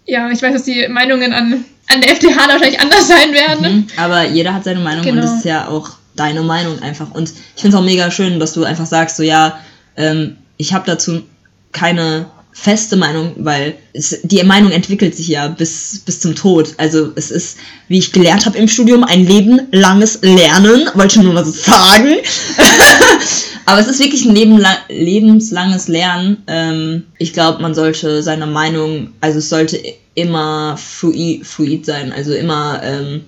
[0.06, 3.76] Ja, ich weiß, dass die Meinungen an, an der FDH wahrscheinlich anders sein werden.
[3.76, 5.22] Mhm, aber jeder hat seine Meinung genau.
[5.22, 7.12] und das ist ja auch deine Meinung einfach.
[7.12, 9.60] Und ich finde es auch mega schön, dass du einfach sagst, so ja,
[9.98, 11.24] ähm, ich habe dazu
[11.72, 16.74] keine feste Meinung, weil es, die Meinung entwickelt sich ja bis, bis zum Tod.
[16.78, 17.58] Also es ist,
[17.90, 20.90] wie ich gelernt habe im Studium, ein lebenlanges Lernen.
[20.94, 22.16] Wollte schon nur so sagen.
[23.66, 26.44] Aber es ist wirklich ein Lebenla lebenslanges Lernen.
[26.48, 29.80] Ähm, ich glaube, man sollte seine Meinung, also es sollte
[30.14, 33.26] immer fluid, fluid sein, also immer ähm,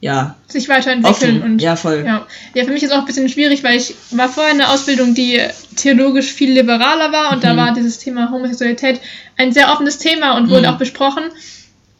[0.00, 1.52] ja, sich weiterentwickeln offen.
[1.52, 2.02] und ja voll.
[2.06, 2.26] Ja.
[2.54, 5.14] ja, für mich ist auch ein bisschen schwierig, weil ich war vorher in einer Ausbildung,
[5.14, 5.40] die
[5.76, 7.42] theologisch viel liberaler war und mhm.
[7.42, 9.00] da war dieses Thema Homosexualität
[9.36, 10.74] ein sehr offenes Thema und wurde mhm.
[10.74, 11.24] auch besprochen.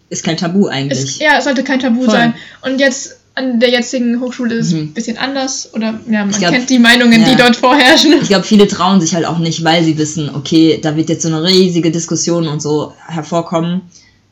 [0.08, 0.98] Ist kein Tabu eigentlich.
[0.98, 2.10] Ist, ja, es sollte kein Tabu voll.
[2.10, 2.34] sein.
[2.62, 4.80] Und jetzt an der jetzigen Hochschule ist es mhm.
[4.80, 7.28] ein bisschen anders oder ja, man glaub, kennt die Meinungen, ja.
[7.28, 8.14] die dort vorherrschen.
[8.20, 11.22] Ich glaube, viele trauen sich halt auch nicht, weil sie wissen, okay, da wird jetzt
[11.22, 13.82] so eine riesige Diskussion und so hervorkommen.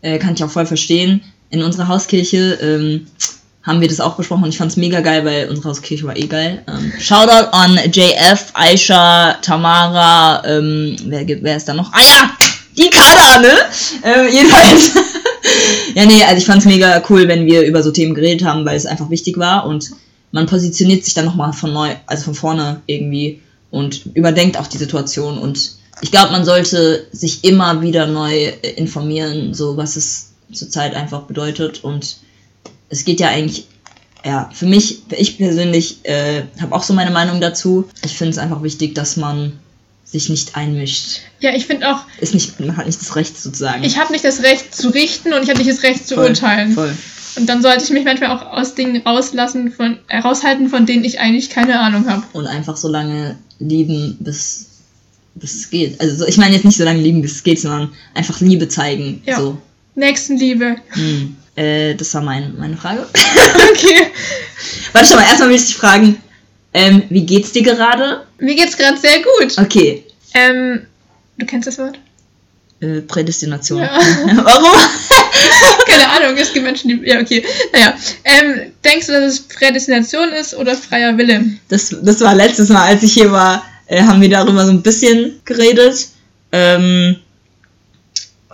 [0.00, 1.22] Äh, kann ich auch voll verstehen.
[1.50, 3.06] In unserer Hauskirche ähm,
[3.68, 6.16] haben wir das auch besprochen und ich fand es mega geil, weil unsere Hauskirche war
[6.16, 6.62] eh geil.
[6.66, 11.92] Ähm, Shoutout an JF, Aisha, Tamara, ähm, wer, wer ist da noch?
[11.92, 12.30] Ah ja,
[12.76, 13.52] die Kada, ne?
[14.02, 14.92] Äh, jedenfalls.
[15.94, 18.64] ja, nee, also ich fand es mega cool, wenn wir über so Themen geredet haben,
[18.64, 19.90] weil es einfach wichtig war und
[20.32, 24.78] man positioniert sich dann nochmal von neu, also von vorne irgendwie und überdenkt auch die
[24.78, 30.94] Situation und ich glaube, man sollte sich immer wieder neu informieren, so was es zurzeit
[30.94, 32.16] einfach bedeutet und
[32.88, 33.66] es geht ja eigentlich,
[34.24, 37.88] ja, für mich, ich persönlich äh, habe auch so meine Meinung dazu.
[38.04, 39.52] Ich finde es einfach wichtig, dass man
[40.04, 41.20] sich nicht einmischt.
[41.40, 42.00] Ja, ich finde auch.
[42.18, 43.84] Ist nicht, man hat nicht das Recht sozusagen.
[43.84, 46.28] Ich habe nicht das Recht zu richten und ich habe nicht das Recht zu voll,
[46.28, 46.72] urteilen.
[46.72, 46.94] Voll.
[47.36, 51.04] Und dann sollte ich mich manchmal auch aus Dingen rauslassen, von, äh, raushalten, von denen
[51.04, 52.24] ich eigentlich keine Ahnung habe.
[52.32, 54.66] Und einfach so lange lieben, bis,
[55.34, 56.00] bis es geht.
[56.00, 59.22] Also ich meine jetzt nicht so lange lieben, bis es geht, sondern einfach Liebe zeigen.
[59.26, 59.38] Ja.
[59.38, 59.58] So.
[59.94, 60.76] Nächstenliebe.
[60.90, 61.36] Hm.
[61.58, 63.00] Äh, das war mein, meine Frage.
[63.72, 64.12] okay.
[64.92, 66.22] Warte mal, erstmal will ich dich fragen,
[66.72, 68.24] ähm, wie geht's dir gerade?
[68.38, 69.58] Mir geht's gerade sehr gut.
[69.58, 70.04] Okay.
[70.34, 70.86] Ähm,
[71.36, 71.98] du kennst das Wort?
[72.80, 73.80] Äh, Prädestination.
[73.80, 73.90] Ja.
[74.36, 74.70] Warum?
[75.88, 77.08] Keine Ahnung, es gibt Menschen, die.
[77.08, 77.44] Ja, okay.
[77.72, 77.94] Naja.
[78.22, 81.44] Ähm, denkst du, dass es Prädestination ist oder freier Wille?
[81.70, 84.82] Das, das war letztes Mal, als ich hier war, äh, haben wir darüber so ein
[84.82, 86.06] bisschen geredet.
[86.52, 87.16] Ähm.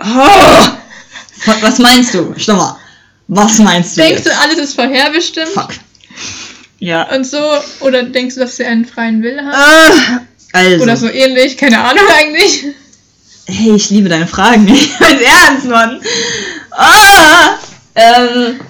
[0.00, 0.68] Oh,
[1.60, 2.32] was meinst du?
[2.38, 2.80] Stopp mal.
[3.28, 4.02] Was meinst du?
[4.02, 4.26] Denkst jetzt?
[4.26, 5.48] du, alles ist vorherbestimmt?
[5.48, 5.70] Fuck.
[6.78, 7.14] Ja.
[7.14, 7.38] Und so,
[7.80, 9.54] oder denkst du, dass sie einen freien Willen haben?
[9.54, 10.20] Ah,
[10.52, 10.82] also.
[10.82, 12.64] Oder so ähnlich, keine Ahnung eigentlich.
[13.46, 14.68] Hey, ich liebe deine Fragen.
[14.68, 16.00] Ich meine ernst, Mann.
[16.70, 17.58] Ah,
[17.94, 18.60] ähm,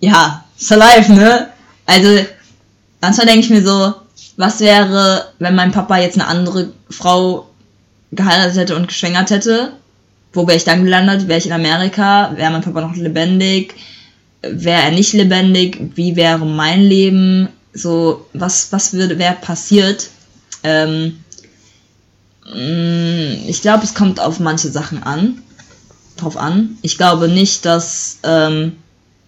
[0.00, 1.48] ja, ist alive, ne?
[1.86, 2.24] Also,
[3.00, 3.94] manchmal denke ich mir so,
[4.36, 7.48] was wäre, wenn mein Papa jetzt eine andere Frau
[8.12, 9.72] geheiratet hätte und geschwängert hätte?
[10.32, 11.28] Wo wäre ich dann gelandet?
[11.28, 12.32] Wäre ich in Amerika?
[12.36, 13.74] Wäre mein Papa noch lebendig?
[14.52, 20.08] Wäre er nicht lebendig, wie wäre mein Leben, so, was, was würde, wäre passiert.
[20.62, 21.18] Ähm,
[22.46, 25.42] mm, ich glaube, es kommt auf manche Sachen an,
[26.16, 26.78] drauf an.
[26.82, 28.76] Ich glaube nicht, dass ähm,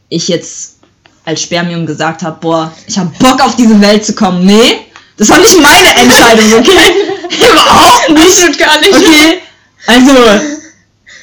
[0.08, 0.76] ich jetzt
[1.24, 4.46] als Spermium gesagt habe, boah, ich habe Bock auf diese Welt zu kommen.
[4.46, 4.86] Nee,
[5.18, 6.94] das war nicht meine Entscheidung, okay?
[7.52, 8.22] Überhaupt nicht.
[8.22, 8.94] Absolut gar nicht.
[8.94, 9.42] Okay,
[9.86, 10.12] also.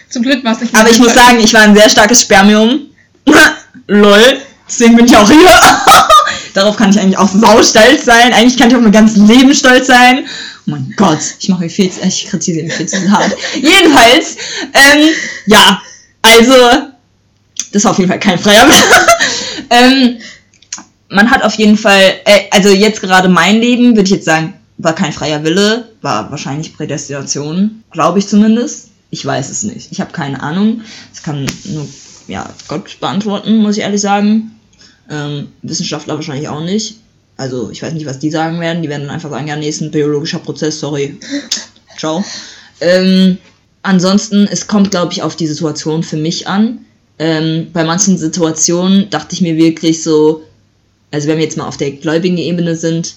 [0.10, 0.76] Zum Glück war es nicht.
[0.76, 2.88] Aber ich muss sagen, ich war ein sehr starkes Spermium.
[3.88, 5.50] lol, deswegen bin ich auch hier.
[6.54, 8.34] Darauf kann ich eigentlich auch sau stolz sein.
[8.34, 10.26] Eigentlich kann ich auf mein ganzes Leben stolz sein.
[10.68, 13.36] Oh mein Gott, ich mache viel zu, ich kritisiere mich viel zu hart.
[13.56, 14.38] Jedenfalls,
[14.74, 15.10] ähm,
[15.46, 15.82] ja,
[16.22, 16.54] also,
[17.72, 18.68] das war auf jeden Fall kein freier
[19.70, 20.18] ähm,
[21.10, 24.54] man hat auf jeden Fall, äh, also jetzt gerade mein Leben, würde ich jetzt sagen,
[24.78, 28.90] war kein freier Wille, war wahrscheinlich Prädestination, glaube ich zumindest.
[29.12, 29.92] Ich weiß es nicht.
[29.92, 30.82] Ich habe keine Ahnung.
[31.14, 31.88] Es kann nur
[32.28, 34.60] ja, Gott beantworten, muss ich ehrlich sagen.
[35.10, 36.98] Ähm, Wissenschaftler wahrscheinlich auch nicht.
[37.38, 38.82] Also, ich weiß nicht, was die sagen werden.
[38.82, 41.18] Die werden dann einfach sagen, ja, nee, biologischer Prozess, sorry.
[41.98, 42.24] Ciao.
[42.82, 43.38] Ähm,
[43.84, 46.80] ansonsten, es kommt, glaube ich, auf die Situation für mich an.
[47.20, 50.44] Ähm, bei manchen Situationen dachte ich mir wirklich so,
[51.12, 53.16] also wenn wir jetzt mal auf der gläubigen Ebene sind,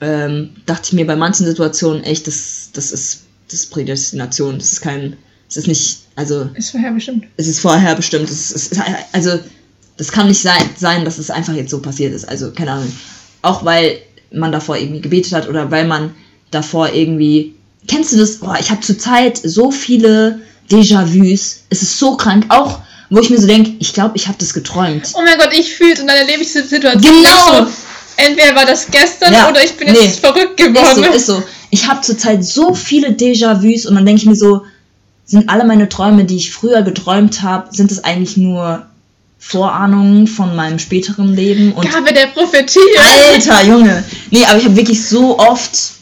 [0.00, 4.72] ähm, dachte ich mir bei manchen Situationen echt, das, das ist das ist Prädestination, das
[4.72, 5.16] ist kein,
[5.48, 6.48] es ist nicht, also.
[6.54, 7.26] Ist vorherbestimmt.
[7.36, 8.28] Es ist vorherbestimmt.
[8.28, 8.82] Es ist, es ist,
[9.12, 9.38] also,
[9.96, 12.28] das kann nicht sein, sein, dass es einfach jetzt so passiert ist.
[12.28, 12.92] Also, keine Ahnung.
[13.42, 13.98] Auch weil
[14.32, 16.14] man davor irgendwie gebetet hat oder weil man
[16.50, 17.54] davor irgendwie.
[17.86, 18.38] Kennst du das?
[18.38, 21.60] Boah, ich habe zurzeit so viele Déjà-vus.
[21.70, 22.46] Es ist so krank.
[22.48, 22.80] Auch,
[23.10, 25.12] wo ich mir so denke, ich glaube, ich habe das geträumt.
[25.14, 27.22] Oh mein Gott, ich fühle es und dann erlebe ich diese Situation.
[27.22, 27.64] Genau!
[27.64, 27.72] So,
[28.16, 31.04] entweder war das gestern ja, oder ich bin nee, jetzt verrückt geworden.
[31.04, 31.42] Ist so, ist so.
[31.70, 34.62] Ich habe zurzeit so viele Déjà-vus und dann denke ich mir so,
[35.26, 38.86] sind alle meine Träume, die ich früher geträumt habe, sind es eigentlich nur
[39.38, 42.80] Vorahnungen von meinem späteren Leben und Gabe der Prophetie.
[43.32, 45.95] Alter Junge, nee, aber ich habe wirklich so oft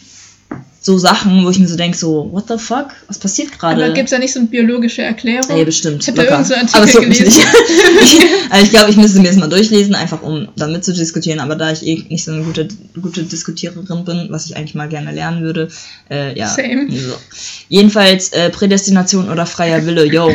[0.84, 2.88] so Sachen, wo ich mir so denke, so, what the fuck?
[3.08, 3.82] Was passiert gerade?
[3.82, 5.48] Aber gibt es da nicht so eine biologische Erklärung?
[5.48, 6.02] Ey, bestimmt.
[6.02, 7.24] Ich habe da irgendeinen so Artikel aber so gelesen.
[7.24, 7.38] Nicht.
[8.02, 11.40] ich, also ich glaube, ich müsste mir das mal durchlesen, einfach um damit zu diskutieren.
[11.40, 12.68] Aber da ich eh nicht so eine gute,
[13.00, 15.68] gute Diskutiererin bin, was ich eigentlich mal gerne lernen würde,
[16.10, 16.48] äh, ja.
[16.48, 16.88] Same.
[16.90, 17.14] So.
[17.70, 20.30] Jedenfalls, äh, Prädestination oder freier Wille, yo.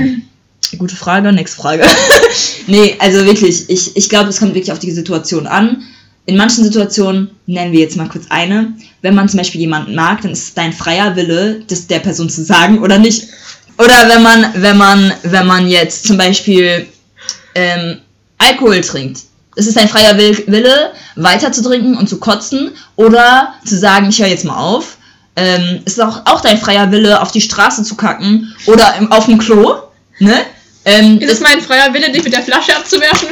[0.80, 1.84] Gute Frage, nächste Frage.
[2.66, 5.84] nee, also wirklich, ich, ich glaube, es kommt wirklich auf die Situation an
[6.30, 10.22] in manchen Situationen, nennen wir jetzt mal kurz eine, wenn man zum Beispiel jemanden mag,
[10.22, 13.30] dann ist es dein freier Wille, das der Person zu sagen oder nicht.
[13.80, 16.86] Oder wenn man, wenn man, wenn man jetzt zum Beispiel
[17.56, 17.98] ähm,
[18.38, 19.22] Alkohol trinkt.
[19.56, 24.20] Es ist dein freier Wille, weiter zu trinken und zu kotzen oder zu sagen, ich
[24.20, 24.98] höre jetzt mal auf.
[25.36, 29.12] Ähm, es ist auch, auch dein freier Wille, auf die Straße zu kacken oder im,
[29.12, 29.76] auf dem Klo.
[30.20, 30.46] Ne?
[30.86, 33.30] Ähm, ist es mein freier Wille, dich mit der Flasche abzuwerfen?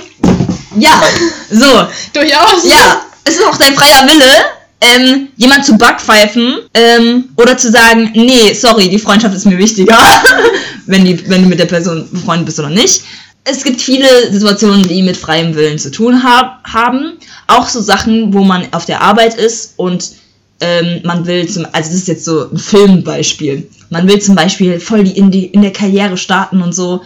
[0.78, 1.02] Ja,
[1.50, 1.88] so.
[2.14, 2.64] Durchaus.
[2.64, 4.46] Ja, es ist auch dein freier Wille,
[4.80, 9.98] ähm, jemand zu backpfeifen ähm, oder zu sagen, nee, sorry, die Freundschaft ist mir wichtiger,
[10.86, 13.04] wenn, die, wenn du mit der Person befreundet bist oder nicht.
[13.44, 17.14] es gibt viele Situationen, die mit freiem Willen zu tun hab, haben.
[17.48, 20.12] Auch so Sachen, wo man auf der Arbeit ist und
[20.60, 23.70] ähm, man will zum, also das ist jetzt so ein Filmbeispiel.
[23.90, 27.02] Man will zum Beispiel voll die in, die, in der Karriere starten und so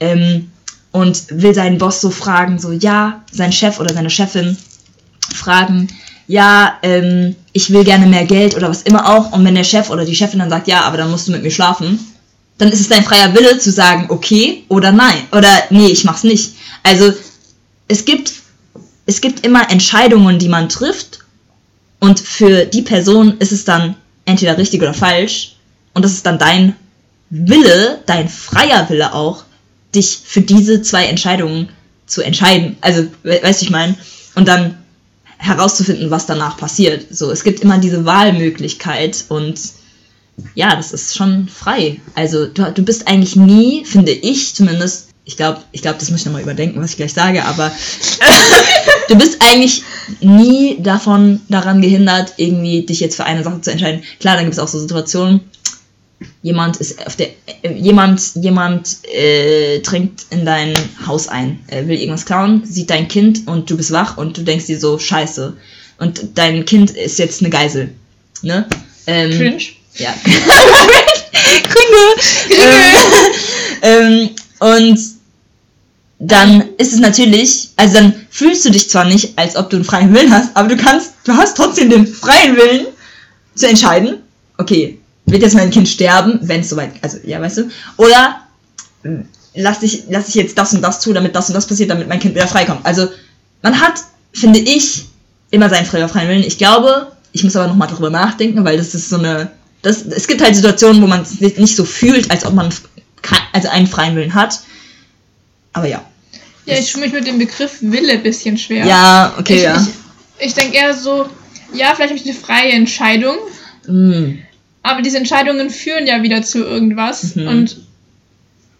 [0.00, 0.50] ähm,
[0.96, 4.56] und will seinen Boss so fragen, so ja, sein Chef oder seine Chefin
[5.34, 5.88] fragen,
[6.26, 9.32] ja, ähm, ich will gerne mehr Geld oder was immer auch.
[9.32, 11.42] Und wenn der Chef oder die Chefin dann sagt, ja, aber dann musst du mit
[11.42, 12.00] mir schlafen,
[12.56, 15.28] dann ist es dein freier Wille zu sagen, okay oder nein.
[15.32, 16.54] Oder nee, ich mach's nicht.
[16.82, 17.12] Also
[17.88, 18.32] es gibt,
[19.04, 21.20] es gibt immer Entscheidungen, die man trifft.
[22.00, 25.56] Und für die Person ist es dann entweder richtig oder falsch.
[25.92, 26.74] Und das ist dann dein
[27.28, 29.44] Wille, dein freier Wille auch,
[29.96, 31.68] dich für diese zwei Entscheidungen
[32.06, 32.76] zu entscheiden.
[32.80, 33.96] Also, weißt du, ich meine?
[34.34, 34.76] Und dann
[35.38, 37.06] herauszufinden, was danach passiert.
[37.10, 39.58] So, es gibt immer diese Wahlmöglichkeit und
[40.54, 42.00] ja, das ist schon frei.
[42.14, 46.20] Also du, du bist eigentlich nie, finde ich zumindest, ich glaube, ich glaube, das muss
[46.20, 47.72] ich nochmal überdenken, was ich gleich sage, aber
[49.08, 49.82] du bist eigentlich
[50.20, 54.02] nie davon daran gehindert, irgendwie dich jetzt für eine Sache zu entscheiden.
[54.20, 55.40] Klar, dann gibt es auch so Situationen,
[56.42, 57.28] jemand ist auf der
[57.74, 60.74] jemand jemand äh, dringt in dein
[61.06, 61.60] Haus ein.
[61.66, 64.78] Er will irgendwas klauen sieht dein Kind und du bist wach und du denkst dir
[64.78, 65.56] so scheiße.
[65.98, 67.90] Und dein Kind ist jetzt eine Geisel
[68.42, 68.66] ne?
[69.06, 69.62] Ähm, Cringe.
[69.94, 70.14] Ja.
[71.62, 71.96] Kringe
[73.82, 74.98] ähm, ähm, und
[76.18, 79.84] dann ist es natürlich also dann fühlst du dich zwar nicht als ob du einen
[79.84, 82.86] freien Willen hast aber du kannst du hast trotzdem den freien Willen
[83.54, 84.18] zu entscheiden
[84.56, 87.70] okay wird jetzt mein Kind sterben, wenn es soweit, also ja, weißt du?
[87.96, 88.40] Oder
[89.54, 92.08] lass ich, lass ich jetzt das und das zu, damit das und das passiert, damit
[92.08, 92.80] mein Kind wieder freikommt.
[92.84, 93.08] Also
[93.62, 93.94] man hat,
[94.32, 95.06] finde ich,
[95.50, 96.42] immer seinen freien Willen.
[96.42, 99.50] Ich glaube, ich muss aber nochmal darüber nachdenken, weil das ist so eine,
[99.82, 102.72] das, es gibt halt Situationen, wo man es nicht so fühlt, als ob man
[103.52, 104.60] also einen freien Willen hat.
[105.72, 106.04] Aber ja.
[106.64, 108.84] Ja, ich tue mich mit dem Begriff Wille ein bisschen schwer.
[108.86, 109.86] Ja, okay, ich, ja.
[110.38, 111.28] Ich, ich denke eher so,
[111.72, 113.36] ja, vielleicht habe ich eine freie Entscheidung.
[113.86, 114.38] Mm.
[114.86, 117.34] Aber diese Entscheidungen führen ja wieder zu irgendwas.
[117.34, 117.48] Mhm.
[117.48, 117.76] Und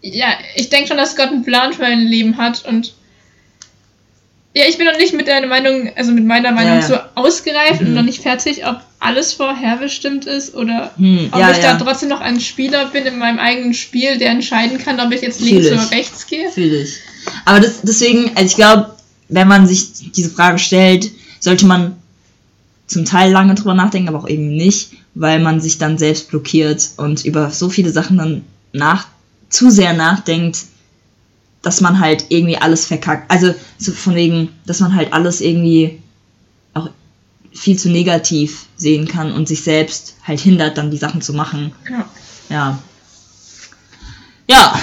[0.01, 2.63] ja, ich denke schon, dass Gott einen Plan für ein Leben hat.
[2.65, 2.93] Und
[4.55, 6.87] ja, ich bin noch nicht mit deiner Meinung, also mit meiner Meinung ja, ja.
[6.87, 7.87] so ausgereift mhm.
[7.87, 12.07] und noch nicht fertig, ob alles vorherbestimmt ist oder hm, ob ja, ich da trotzdem
[12.07, 15.67] noch ein Spieler bin in meinem eigenen Spiel, der entscheiden kann, ob ich jetzt links
[15.67, 16.49] oder rechts gehe.
[16.49, 16.99] Fühl ich.
[17.43, 18.95] Aber das, deswegen, also ich glaube,
[19.27, 21.97] wenn man sich diese Frage stellt, sollte man
[22.87, 26.89] zum Teil lange drüber nachdenken, aber auch eben nicht, weil man sich dann selbst blockiert
[26.97, 29.07] und über so viele Sachen dann nach,
[29.49, 30.59] zu sehr nachdenkt,
[31.61, 33.29] dass man halt irgendwie alles verkackt.
[33.29, 35.99] Also so von wegen, dass man halt alles irgendwie
[36.73, 36.89] auch
[37.53, 41.73] viel zu negativ sehen kann und sich selbst halt hindert, dann die Sachen zu machen.
[41.89, 42.09] Ja.
[42.49, 42.79] Ja.
[44.49, 44.79] Ja.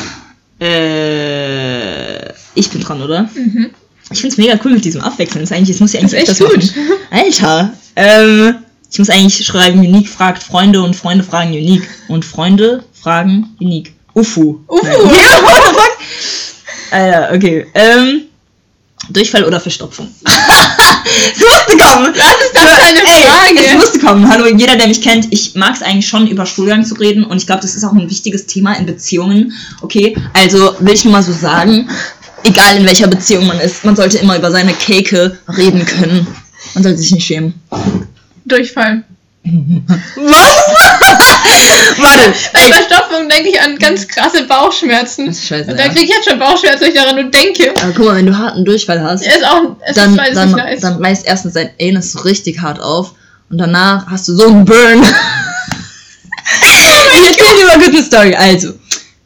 [0.60, 3.30] Äh, ich bin dran, oder?
[3.34, 3.70] Mhm.
[4.10, 5.42] Ich finde es mega cool mit diesem Abwechseln.
[5.42, 6.76] Das, eigentlich, das muss ich eigentlich das echt gut.
[6.76, 6.98] Machen.
[7.10, 7.72] Alter.
[7.96, 8.56] Ähm,
[8.90, 11.88] ich muss eigentlich schreiben, Unique fragt Freunde und Freunde fragen Unique.
[12.08, 13.92] Und Freunde fragen Unique.
[14.14, 14.60] Ufu.
[14.68, 14.86] Ufu.
[14.86, 15.98] Ja, what the fuck?
[16.90, 17.66] Alter, okay.
[17.74, 18.22] Ähm,
[19.10, 20.08] Durchfall oder Verstopfung?
[20.24, 22.14] es musste kommen.
[22.14, 23.58] Das ist das eine Frage.
[23.58, 24.28] Ey, es musste kommen.
[24.28, 27.24] Hallo, jeder, der mich kennt, ich mag es eigentlich schon, über Stuhlgang zu reden.
[27.24, 29.52] Und ich glaube, das ist auch ein wichtiges Thema in Beziehungen.
[29.82, 31.88] Okay, also will ich nur mal so sagen,
[32.44, 36.26] egal in welcher Beziehung man ist, man sollte immer über seine Cake reden können.
[36.74, 37.54] Man sollte sich nicht schämen.
[38.44, 39.04] Durchfall.
[39.44, 40.08] Was?
[41.98, 42.34] Warte.
[42.52, 45.26] Bei Verstopfung denke ich an ganz krasse Bauchschmerzen.
[45.26, 45.70] Das ist scheiße.
[45.70, 47.72] Und da kriege ich jetzt schon Bauchschmerzen, wenn ich daran nur denke.
[47.82, 50.80] Aber guck mal, wenn du harten Durchfall hast, ist auch, ist dann, dann, nice.
[50.80, 53.14] dann reißt erstens dein Anus so richtig hart auf
[53.50, 55.02] und danach hast du so einen Burn.
[56.62, 58.34] ich erzähle dir mal eine Story.
[58.34, 58.72] Also,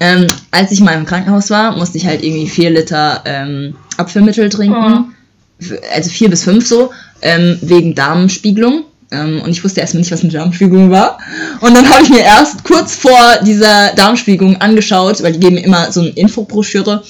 [0.00, 4.48] ähm, als ich mal im Krankenhaus war, musste ich halt irgendwie vier Liter ähm, Abführmittel
[4.48, 5.06] trinken.
[5.10, 5.74] Oh.
[5.92, 8.84] Also vier bis fünf so, ähm, wegen Darmspiegelung.
[9.10, 11.18] Ähm, und ich wusste erstmal nicht, was eine Darmspiegelung war.
[11.60, 15.64] Und dann habe ich mir erst kurz vor dieser Darmspiegelung angeschaut, weil die geben mir
[15.64, 17.02] immer so eine Infobroschüre,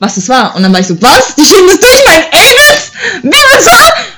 [0.00, 0.56] was das war.
[0.56, 1.34] Und dann war ich so, was?
[1.36, 2.90] Die schieben das durch mein Anus?
[3.22, 3.70] Wie bitte?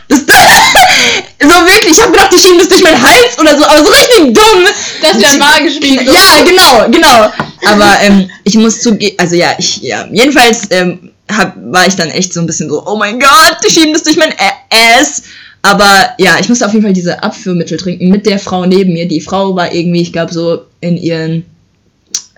[0.09, 0.21] Das,
[1.43, 3.91] so wirklich, ich habe gedacht, die schieben das durch meinen Hals oder so, aber so
[3.91, 4.67] richtig dumm.
[5.03, 6.15] Das ist ja Magenspiegelung.
[6.15, 7.33] Ja, genau, genau.
[7.71, 12.09] Aber ähm, ich muss zugeben, also ja, ich, ja, jedenfalls ähm, hab, war ich dann
[12.09, 14.35] echt so ein bisschen so, oh mein Gott, die schieben das durch mein
[14.71, 15.23] Ass.
[15.63, 19.07] Aber ja, ich musste auf jeden Fall diese Abführmittel trinken mit der Frau neben mir.
[19.07, 21.45] Die Frau war irgendwie, ich glaube, so in ihren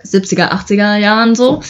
[0.05, 1.61] 70er, 80er Jahren so.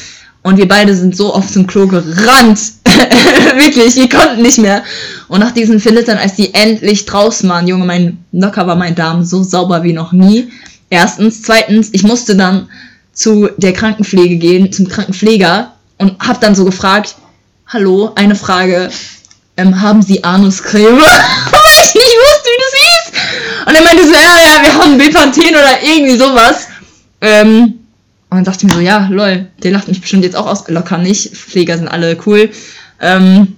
[0.44, 2.60] Und wir beide sind so oft zum Klo gerannt.
[3.56, 4.84] Wirklich, wir konnten nicht mehr.
[5.28, 9.24] Und nach diesen Filittern, als die endlich draußen waren, Junge, mein locker war mein Darm
[9.24, 10.50] so sauber wie noch nie.
[10.90, 11.42] Erstens.
[11.42, 12.70] Zweitens, ich musste dann
[13.14, 17.16] zu der Krankenpflege gehen, zum Krankenpfleger, und habe dann so gefragt,
[17.68, 18.90] hallo, eine Frage,
[19.58, 21.00] ähm, haben Sie Anuscreme?
[21.00, 23.68] Weil ich nicht wusste, wie das hieß.
[23.68, 26.68] Und er meinte so, ja, ja, wir haben Bepanthen oder irgendwie sowas.
[27.22, 27.80] Ähm,
[28.30, 30.68] und dann dachte ich mir so, ja, lol, der lacht mich bestimmt jetzt auch aus.
[30.68, 32.50] Locker nicht, Pfleger sind alle cool.
[33.00, 33.56] Ähm,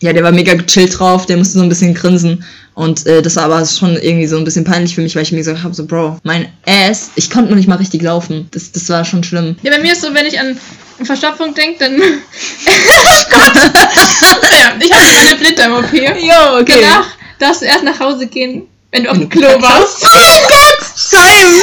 [0.00, 2.44] ja, der war mega gechillt drauf, der musste so ein bisschen grinsen.
[2.74, 5.32] Und äh, das war aber schon irgendwie so ein bisschen peinlich für mich, weil ich
[5.32, 8.48] mir gesagt habe, so, Bro, mein Ass, ich konnte noch nicht mal richtig laufen.
[8.50, 9.56] Das, das war schon schlimm.
[9.62, 10.38] Ja, bei mir ist so, wenn ich
[10.98, 12.00] an Verstopfung denke, dann...
[12.00, 12.02] oh
[13.30, 13.52] Gott!
[14.80, 15.92] ich hatte meine Blinddarm-OP.
[15.92, 16.80] Jo, okay.
[16.80, 17.06] Danach
[17.38, 20.04] darfst du erst nach Hause gehen, wenn du auf dem Klo warst.
[20.04, 20.78] Oh Gott!
[21.10, 21.62] Geil!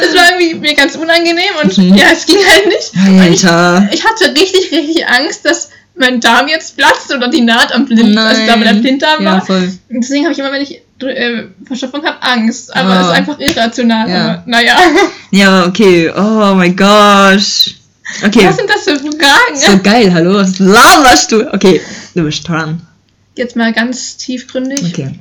[0.00, 1.94] Das war irgendwie mir ganz unangenehm und mhm.
[1.94, 2.92] ja, es ging halt nicht.
[3.20, 3.88] Alter.
[3.90, 7.84] Ich, ich hatte richtig, richtig Angst, dass mein Darm jetzt platzt oder die Naht am
[7.84, 8.26] Blind, Nein.
[8.26, 9.46] also da der Blinddarm ja, war.
[9.46, 9.72] Voll.
[9.90, 12.74] Deswegen habe ich immer, wenn ich äh, Verstopfung habe, Angst.
[12.74, 13.10] Aber es oh.
[13.10, 14.08] ist einfach irrational.
[14.08, 14.24] Ja.
[14.24, 14.76] Aber, naja.
[15.30, 16.10] Ja, okay.
[16.14, 17.42] Oh mein Gott.
[18.24, 18.46] Okay.
[18.46, 19.56] Was sind das für Fragen?
[19.56, 21.52] So geil, hallo, was laberst du?
[21.52, 21.80] Okay,
[22.14, 22.80] du bist dran.
[23.36, 24.82] Jetzt mal ganz tiefgründig.
[24.84, 25.18] Okay.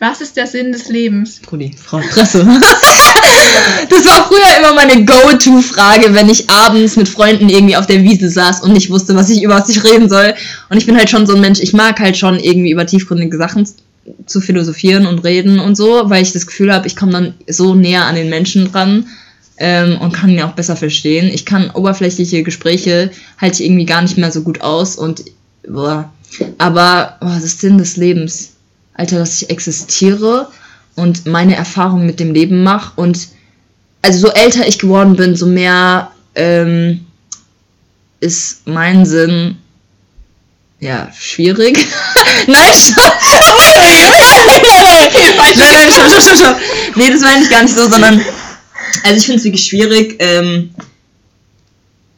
[0.00, 1.40] Was ist der Sinn des Lebens?
[1.40, 2.44] Brudi, Frau Presse.
[3.88, 8.28] das war früher immer meine Go-To-Frage, wenn ich abends mit Freunden irgendwie auf der Wiese
[8.28, 10.34] saß und nicht wusste, was ich über was ich reden soll.
[10.68, 13.36] Und ich bin halt schon so ein Mensch, ich mag halt schon irgendwie über tiefgründige
[13.36, 13.68] Sachen
[14.26, 17.74] zu philosophieren und reden und so, weil ich das Gefühl habe, ich komme dann so
[17.74, 19.06] näher an den Menschen dran
[19.58, 21.30] ähm, und kann ihn auch besser verstehen.
[21.32, 25.24] Ich kann oberflächliche Gespräche halte ich irgendwie gar nicht mehr so gut aus und
[25.68, 26.12] boah.
[26.58, 28.54] aber oh, das ist Sinn des Lebens
[28.94, 30.48] Alter, dass ich existiere
[30.94, 32.92] und meine Erfahrungen mit dem Leben mache.
[32.96, 33.28] Und
[34.02, 37.04] also so älter ich geworden bin, so mehr ähm,
[38.20, 39.56] ist mein Sinn
[40.78, 41.76] ja schwierig.
[42.46, 43.04] nein, stopp!
[45.36, 46.56] nein, nein, stopp, stopp, stopp, stopp.
[46.94, 48.24] Nee, das meine ich gar nicht so, sondern
[49.02, 50.16] also ich finde es wirklich schwierig.
[50.18, 50.70] Ähm,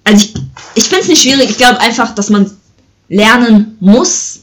[0.05, 0.35] also ich,
[0.75, 2.51] ich finde es nicht schwierig, ich glaube einfach, dass man
[3.09, 4.41] lernen muss,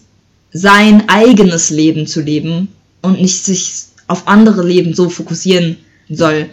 [0.51, 2.67] sein eigenes Leben zu leben
[3.01, 5.77] und nicht sich auf andere Leben so fokussieren
[6.09, 6.49] soll.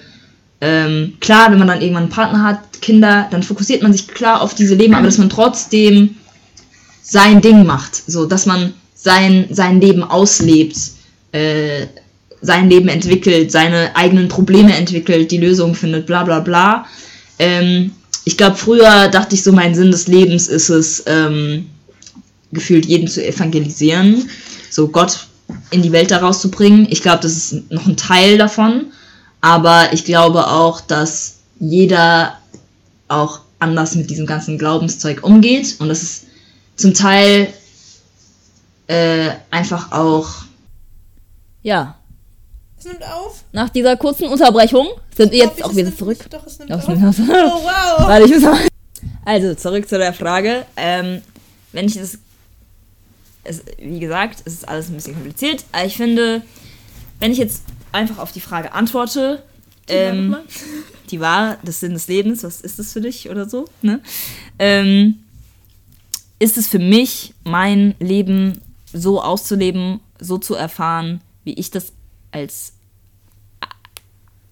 [0.61, 4.41] Ähm, klar, wenn man dann irgendwann einen Partner hat, Kinder, dann fokussiert man sich klar
[4.41, 6.17] auf diese Leben, aber dass man trotzdem
[7.03, 10.77] sein Ding macht, so dass man sein, sein Leben auslebt,
[11.33, 11.87] äh,
[12.43, 16.87] sein Leben entwickelt, seine eigenen Probleme entwickelt, die Lösung findet, bla bla bla.
[17.39, 17.93] Ähm,
[18.25, 21.67] ich glaube, früher dachte ich so, mein Sinn des Lebens ist es, ähm,
[22.53, 24.29] gefühlt jeden zu evangelisieren,
[24.71, 25.27] so Gott
[25.71, 26.87] in die Welt daraus zu bringen.
[26.91, 28.87] Ich glaube, das ist noch ein Teil davon.
[29.41, 32.39] Aber ich glaube auch, dass jeder
[33.09, 35.77] auch anders mit diesem ganzen Glaubenszeug umgeht.
[35.79, 36.27] Und das ist
[36.77, 37.53] zum Teil
[38.87, 40.29] äh, einfach auch.
[41.63, 41.97] Ja.
[42.81, 43.45] Es nimmt auf.
[43.53, 46.19] Nach dieser kurzen Unterbrechung sind wir jetzt auch wieder zurück.
[46.31, 46.89] Doch, es nimmt auf.
[46.89, 47.99] Oh, wow.
[47.99, 48.59] Warte, ich muss mal.
[49.25, 50.65] Also, zurück zu der Frage.
[50.77, 51.21] Ähm,
[51.73, 52.19] wenn ich das
[53.45, 55.65] es, wie gesagt, es ist alles ein bisschen kompliziert.
[55.73, 56.43] Aber ich finde,
[57.19, 59.43] wenn ich jetzt einfach auf die Frage antworte,
[59.89, 60.43] die, ähm, war,
[61.11, 64.01] die war das Sinn des Lebens, was ist das für dich oder so, ne?
[64.59, 65.21] Ähm,
[66.39, 68.63] ist es für mich, mein Leben
[68.93, 71.93] so auszuleben, so zu erfahren, wie ich das
[72.33, 72.75] als,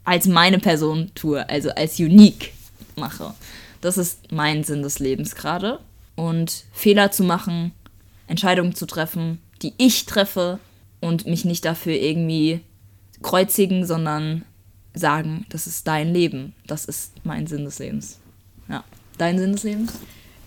[0.04, 2.52] als meine Person tue, also als unique
[2.96, 3.34] mache.
[3.80, 5.80] Das ist mein Sinn des Lebens gerade.
[6.16, 7.72] Und Fehler zu machen,
[8.26, 10.58] Entscheidungen zu treffen, die ich treffe
[11.00, 12.60] und mich nicht dafür irgendwie
[13.22, 14.44] kreuzigen, sondern
[14.94, 18.18] sagen, das ist dein Leben, das ist mein Sinn des Lebens.
[18.68, 18.84] Ja,
[19.16, 19.92] dein Sinn des Lebens?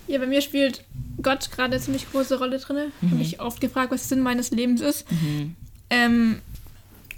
[0.08, 0.84] Ja, bei mir spielt
[1.22, 2.92] Gott gerade eine ziemlich große Rolle drin.
[3.00, 3.12] Mhm.
[3.12, 5.10] Habe ich oft gefragt, was der Sinn meines Lebens ist.
[5.10, 5.56] Mhm.
[5.90, 6.42] Ähm,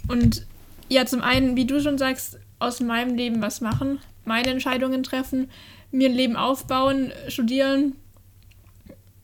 [0.08, 0.46] und
[0.88, 5.50] ja, zum einen, wie du schon sagst, aus meinem Leben was machen, meine Entscheidungen treffen,
[5.90, 7.94] mir ein Leben aufbauen, studieren,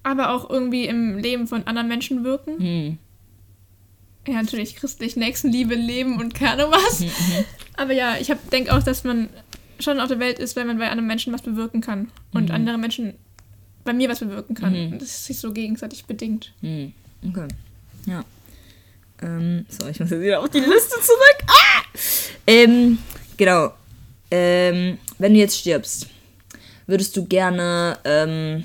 [0.03, 2.59] aber auch irgendwie im Leben von anderen Menschen wirken.
[2.59, 2.99] Hm.
[4.27, 7.01] Ja, natürlich christlich Nächstenliebe leben und keine was.
[7.01, 7.45] Mhm, mhm.
[7.77, 9.31] Aber ja, ich denke auch, dass man
[9.79, 12.11] schon auf der Welt ist, wenn man bei anderen Menschen was bewirken kann.
[12.33, 12.55] Und mhm.
[12.55, 13.15] andere Menschen
[13.83, 14.73] bei mir was bewirken kann.
[14.73, 14.99] Mhm.
[14.99, 16.53] Das ist sich so gegenseitig bedingt.
[16.61, 16.93] Mhm.
[17.27, 17.49] Okay.
[18.07, 18.25] Ja.
[19.23, 21.39] Ähm, so, ich muss jetzt wieder auf die Liste zurück.
[21.47, 21.83] Ah!
[22.47, 22.99] Ähm,
[23.37, 23.73] genau.
[24.31, 26.07] Ähm, wenn du jetzt stirbst,
[26.87, 28.65] würdest du gerne ähm,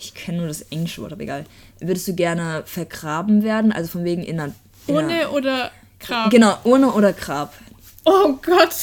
[0.00, 1.44] ich kenne nur das englische Wort, aber egal.
[1.78, 3.70] Würdest du gerne vergraben werden?
[3.72, 4.54] Also von wegen in einer.
[4.86, 6.30] In Urne oder Grab?
[6.30, 7.52] Genau, Urne oder Grab.
[8.04, 8.74] Oh Gott,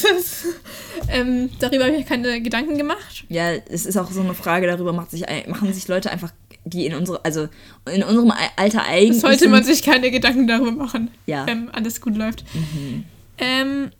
[1.09, 3.25] ähm, darüber habe ich keine Gedanken gemacht.
[3.29, 6.31] Ja, es ist auch so eine Frage, darüber sich, machen sich Leute einfach,
[6.69, 7.47] die in unsere, also
[7.91, 9.21] in unserem Alter eigentlich.
[9.21, 11.45] Sollte man sich keine Gedanken darüber machen, ja.
[11.47, 12.43] wenn alles gut läuft.
[12.53, 13.05] Mhm.
[13.37, 13.91] Ähm,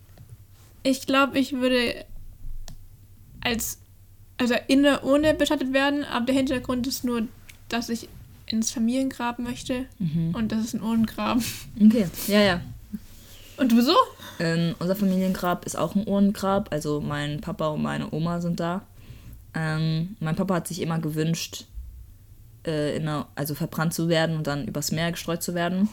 [0.83, 2.05] ich glaube, ich würde
[3.41, 3.79] als
[4.37, 7.23] also inne ohne bestattet werden, aber der Hintergrund ist nur,
[7.69, 8.07] dass ich
[8.45, 10.33] ins Familiengrab möchte mhm.
[10.33, 11.39] und das ist ein Urnengrab.
[11.83, 12.61] Okay, ja, ja.
[13.57, 13.95] Und du so?
[14.39, 18.83] Ähm, unser Familiengrab ist auch ein Urnengrab, also mein Papa und meine Oma sind da.
[19.55, 21.65] Ähm, mein Papa hat sich immer gewünscht,
[22.67, 25.89] äh, einer, also verbrannt zu werden und dann übers Meer gestreut zu werden.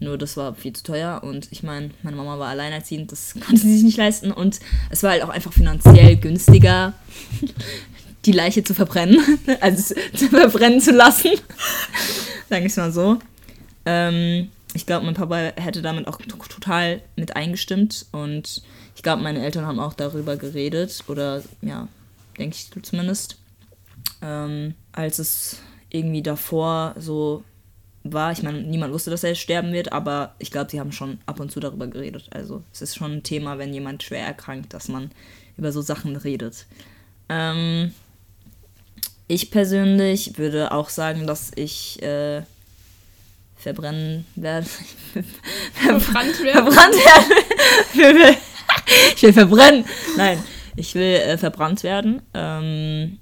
[0.00, 3.60] Nur das war viel zu teuer und ich meine, meine Mama war alleinerziehend, das konnte
[3.60, 6.94] sie sich nicht leisten und es war halt auch einfach finanziell günstiger,
[8.24, 9.18] die Leiche zu verbrennen,
[9.60, 11.30] also zu verbrennen zu lassen.
[12.48, 13.18] Sag ich mal so.
[13.84, 18.62] Ähm, ich glaube, mein Papa hätte damit auch total mit eingestimmt und
[18.96, 21.88] ich glaube, meine Eltern haben auch darüber geredet oder ja,
[22.38, 23.36] denke ich zumindest.
[24.22, 25.58] Ähm, als es
[25.90, 27.44] irgendwie davor so
[28.02, 28.32] war.
[28.32, 31.40] Ich meine, niemand wusste, dass er sterben wird, aber ich glaube, sie haben schon ab
[31.40, 32.28] und zu darüber geredet.
[32.30, 35.10] Also es ist schon ein Thema, wenn jemand schwer erkrankt, dass man
[35.56, 36.66] über so Sachen redet.
[37.28, 37.92] Ähm,
[39.28, 42.42] ich persönlich würde auch sagen, dass ich äh,
[43.56, 44.66] verbrennen werde.
[45.74, 46.72] Verbrannt werden?
[46.72, 46.94] Verbrannt
[47.94, 48.36] werden.
[49.14, 49.84] ich will verbrennen.
[50.16, 50.42] Nein,
[50.76, 52.22] ich will äh, verbrannt werden.
[52.34, 53.18] Ähm,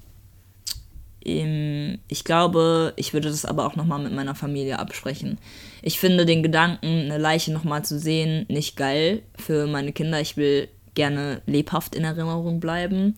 [2.09, 5.39] ich glaube, ich würde das aber auch nochmal mit meiner Familie absprechen.
[5.83, 10.21] Ich finde den Gedanken, eine Leiche nochmal zu sehen, nicht geil für meine Kinder.
[10.21, 13.17] Ich will gerne lebhaft in Erinnerung bleiben.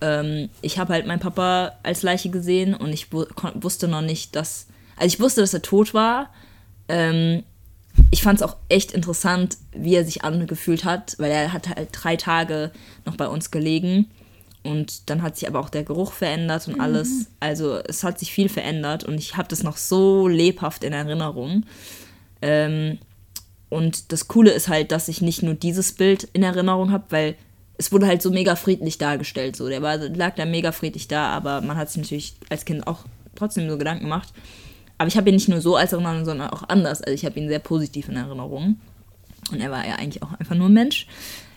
[0.00, 4.66] Ähm, ich habe halt meinen Papa als Leiche gesehen und ich wusste noch nicht, dass.
[4.96, 6.30] Also ich wusste, dass er tot war.
[6.88, 7.42] Ähm,
[8.10, 11.88] ich fand es auch echt interessant, wie er sich angefühlt hat, weil er hat halt
[11.92, 12.72] drei Tage
[13.04, 14.10] noch bei uns gelegen.
[14.64, 17.10] Und dann hat sich aber auch der Geruch verändert und alles.
[17.10, 17.26] Mhm.
[17.38, 21.64] Also es hat sich viel verändert und ich habe das noch so lebhaft in Erinnerung.
[22.40, 22.98] Ähm,
[23.68, 27.36] und das Coole ist halt, dass ich nicht nur dieses Bild in Erinnerung habe, weil
[27.76, 29.56] es wurde halt so mega friedlich dargestellt.
[29.56, 29.68] So.
[29.68, 33.04] Der war, lag da mega friedlich da, aber man hat sich natürlich als Kind auch
[33.34, 34.32] trotzdem so Gedanken gemacht.
[34.96, 37.02] Aber ich habe ihn nicht nur so als Erinnerung, sondern auch anders.
[37.02, 38.78] Also ich habe ihn sehr positiv in Erinnerung.
[39.50, 41.06] Und er war ja eigentlich auch einfach nur ein Mensch.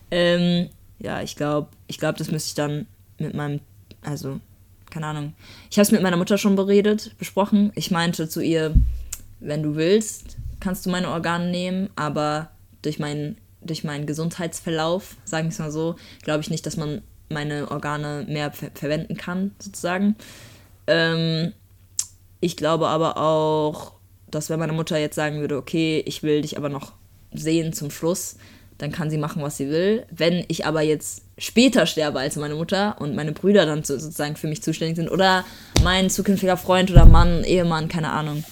[0.10, 2.88] Ähm, ja, ich glaube, ich glaube, das müsste ich dann
[3.20, 3.60] mit meinem,
[4.02, 4.40] also,
[4.90, 5.34] keine Ahnung.
[5.70, 7.72] Ich habe es mit meiner Mutter schon beredet, besprochen.
[7.76, 8.74] Ich meinte zu ihr,
[9.40, 12.50] wenn du willst, kannst du meine Organe nehmen, aber
[12.82, 17.02] durch meinen, durch meinen Gesundheitsverlauf, sagen wir es mal so, glaube ich nicht, dass man
[17.30, 20.16] meine Organe mehr ver verwenden kann, sozusagen.
[20.88, 21.54] Ähm,
[22.40, 23.94] ich glaube aber auch,
[24.30, 26.94] dass wenn meine Mutter jetzt sagen würde, okay, ich will dich aber noch
[27.34, 28.38] sehen zum Schluss,
[28.78, 30.06] dann kann sie machen, was sie will.
[30.12, 34.48] Wenn ich aber jetzt später sterbe als meine Mutter und meine Brüder dann sozusagen für
[34.48, 35.46] mich zuständig sind oder
[35.84, 38.44] mein zukünftiger Freund oder Mann, Ehemann, keine Ahnung,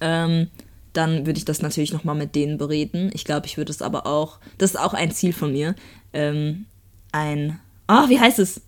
[0.00, 0.48] ähm,
[0.92, 3.10] dann würde ich das natürlich nochmal mit denen bereden.
[3.14, 5.76] Ich glaube, ich würde es aber auch, das ist auch ein Ziel von mir,
[6.12, 6.66] ähm,
[7.12, 8.60] ein, ah, oh, wie heißt es?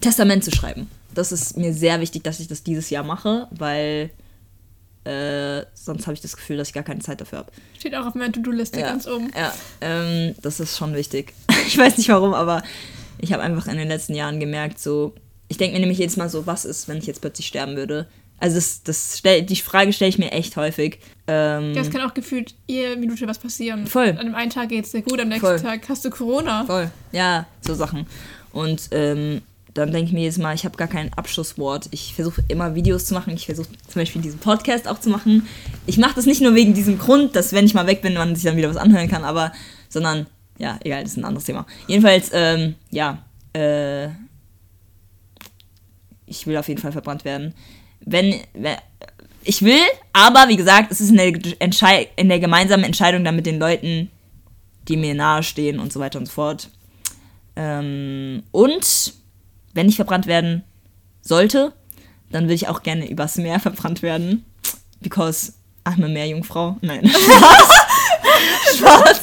[0.00, 0.88] Testament zu schreiben.
[1.14, 4.10] Das ist mir sehr wichtig, dass ich das dieses Jahr mache, weil
[5.06, 7.52] äh, sonst habe ich das Gefühl, dass ich gar keine Zeit dafür habe.
[7.78, 9.30] Steht auch auf meiner To-Do-Liste ja, ganz oben.
[9.36, 11.32] Ja, ähm, das ist schon wichtig.
[11.66, 12.62] ich weiß nicht warum, aber
[13.18, 15.14] ich habe einfach in den letzten Jahren gemerkt, so,
[15.48, 18.08] ich denke mir nämlich jedes Mal so, was ist, wenn ich jetzt plötzlich sterben würde?
[18.38, 20.98] Also das, das stell, die Frage stelle ich mir echt häufig.
[21.26, 23.86] Ähm, ja, es kann auch gefühlt jede Minute was passieren.
[23.86, 24.10] Voll.
[24.18, 25.60] An dem einen Tag geht es dir gut, am nächsten Voll.
[25.60, 26.64] Tag hast du Corona.
[26.64, 26.90] Voll.
[27.12, 28.06] Ja, so Sachen.
[28.52, 29.42] Und ähm,
[29.76, 31.88] dann denke ich mir jedes Mal, ich habe gar kein Abschlusswort.
[31.90, 33.34] Ich versuche immer Videos zu machen.
[33.34, 35.46] Ich versuche zum Beispiel diesen Podcast auch zu machen.
[35.86, 38.34] Ich mache das nicht nur wegen diesem Grund, dass wenn ich mal weg bin, man
[38.34, 39.52] sich dann wieder was anhören kann, aber,
[39.88, 40.26] sondern,
[40.58, 41.66] ja, egal, das ist ein anderes Thema.
[41.86, 44.08] Jedenfalls, ähm, ja, äh,
[46.26, 47.54] ich will auf jeden Fall verbrannt werden.
[48.00, 48.76] Wenn, wenn
[49.44, 49.80] ich will,
[50.12, 54.10] aber wie gesagt, es ist in der, in der gemeinsamen Entscheidung dann mit den Leuten,
[54.88, 56.68] die mir nahestehen und so weiter und so fort.
[57.54, 59.14] Ähm, und
[59.76, 60.64] wenn ich verbrannt werden
[61.20, 61.72] sollte,
[62.30, 64.44] dann will ich auch gerne übers Meer verbrannt werden.
[65.00, 65.52] Because
[65.84, 66.78] I'm a Meerjungfrau.
[66.80, 67.08] Nein.
[68.76, 69.20] Spaß.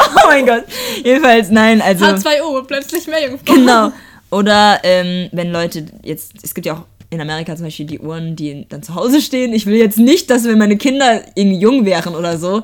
[0.00, 0.64] Oh mein Gott.
[1.02, 2.04] Jedenfalls, nein, also.
[2.04, 3.54] H2O, plötzlich Meerjungfrau.
[3.54, 3.92] Genau.
[4.30, 8.36] Oder ähm, wenn Leute jetzt, es gibt ja auch in Amerika zum Beispiel die Uhren,
[8.36, 9.54] die dann zu Hause stehen.
[9.54, 12.62] Ich will jetzt nicht, dass wenn meine Kinder irgendwie jung wären oder so,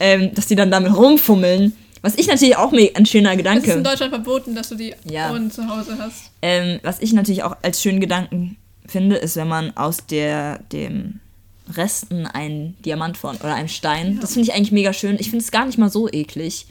[0.00, 1.72] ähm, dass die dann damit rumfummeln
[2.04, 3.62] was ich natürlich auch ein schöner Gedanke.
[3.62, 5.30] Es ist in Deutschland verboten, dass du die ja.
[5.30, 6.32] Ohren zu Hause hast.
[6.42, 11.20] Ähm, was ich natürlich auch als schönen Gedanken finde, ist, wenn man aus der, dem
[11.66, 14.16] Resten einen Diamant von oder einem Stein.
[14.16, 14.20] Ja.
[14.20, 15.16] Das finde ich eigentlich mega schön.
[15.18, 16.66] Ich finde es gar nicht mal so eklig,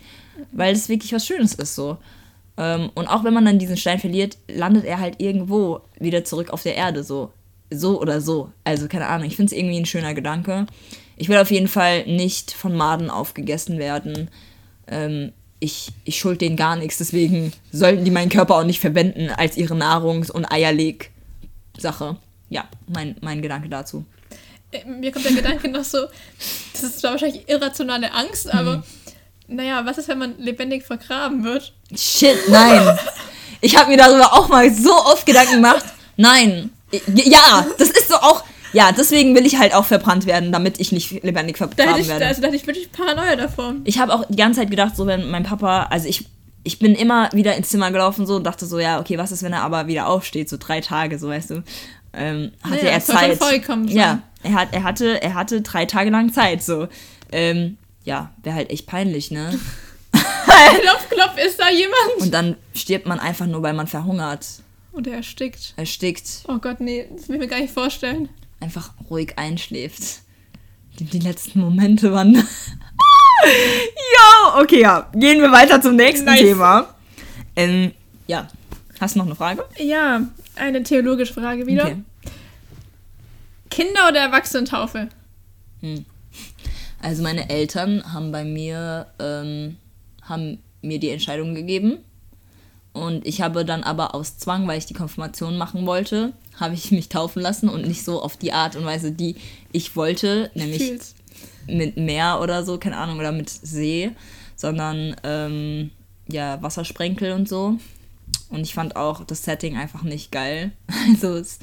[0.52, 1.98] weil es wirklich was Schönes ist so.
[2.58, 6.52] Ähm, und auch wenn man dann diesen Stein verliert, landet er halt irgendwo wieder zurück
[6.52, 7.32] auf der Erde so.
[7.72, 8.52] So oder so.
[8.66, 9.26] Also keine Ahnung.
[9.26, 10.68] Ich finde es irgendwie ein schöner Gedanke.
[11.18, 14.30] Ich will auf jeden Fall nicht von Maden aufgegessen werden.
[14.88, 19.30] Ähm, ich, ich schuld denen gar nichts, deswegen sollten die meinen Körper auch nicht verwenden
[19.30, 22.18] als ihre Nahrungs- und Eierleg-Sache.
[22.50, 24.06] Ja, mein, mein Gedanke dazu.
[24.72, 26.08] Äh, mir kommt der Gedanke noch so,
[26.74, 28.84] das ist zwar wahrscheinlich irrationale Angst, aber mhm.
[29.56, 31.74] naja, was ist, wenn man lebendig vergraben wird?
[31.96, 33.00] Shit, nein.
[33.62, 35.86] ich habe mir darüber auch mal so oft Gedanken gemacht.
[36.18, 36.72] Nein.
[37.08, 38.44] Ja, das ist so auch.
[38.74, 42.26] Ja, deswegen will ich halt auch verbrannt werden, damit ich nicht lebendig verbrannt ich, werde.
[42.26, 43.76] Also da hatte ich wirklich Paranoia davor.
[43.84, 46.26] Ich habe auch die ganze Zeit gedacht, so wenn mein Papa, also ich,
[46.64, 49.44] ich bin immer wieder ins Zimmer gelaufen so und dachte so, ja, okay, was ist,
[49.44, 51.64] wenn er aber wieder aufsteht, so drei Tage, so weißt du.
[52.14, 53.38] Ähm, hatte naja, er Zeit.
[53.38, 56.88] Vollkommen ja, er, hat, er, hatte, er hatte drei Tage lang Zeit, so.
[57.32, 59.60] Ähm, ja, wäre halt echt peinlich, ne?
[60.82, 62.22] klopf, klopf, ist da jemand?
[62.22, 64.46] Und dann stirbt man einfach nur, weil man verhungert.
[64.92, 65.74] Und er erstickt.
[65.76, 66.44] Erstickt.
[66.48, 68.30] Oh Gott, nee, das will ich mir gar nicht vorstellen.
[68.64, 70.22] Einfach ruhig einschläft.
[70.98, 72.34] Die, die letzten Momente waren.
[73.44, 75.10] jo, okay, ja.
[75.14, 76.40] Gehen wir weiter zum nächsten nice.
[76.40, 76.96] Thema.
[77.58, 77.92] Ähm,
[78.26, 78.48] ja.
[79.02, 79.66] Hast du noch eine Frage?
[79.78, 80.22] Ja,
[80.56, 81.88] eine theologische Frage wieder.
[81.88, 81.98] Okay.
[83.70, 85.10] Kinder- oder Erwachsenentaufe?
[85.82, 86.06] Hm.
[87.02, 89.76] Also meine Eltern haben bei mir, ähm,
[90.22, 91.98] haben mir die Entscheidung gegeben.
[92.94, 96.92] Und ich habe dann aber aus Zwang, weil ich die Konfirmation machen wollte, habe ich
[96.92, 99.36] mich taufen lassen und nicht so auf die Art und Weise, die
[99.72, 101.16] ich wollte, nämlich Fühl's.
[101.68, 104.12] mit Meer oder so, keine Ahnung, oder mit See,
[104.56, 105.90] sondern ähm,
[106.28, 107.80] ja, Wassersprenkel und so.
[108.50, 110.72] Und ich fand auch das Setting einfach nicht geil.
[111.10, 111.60] Also es,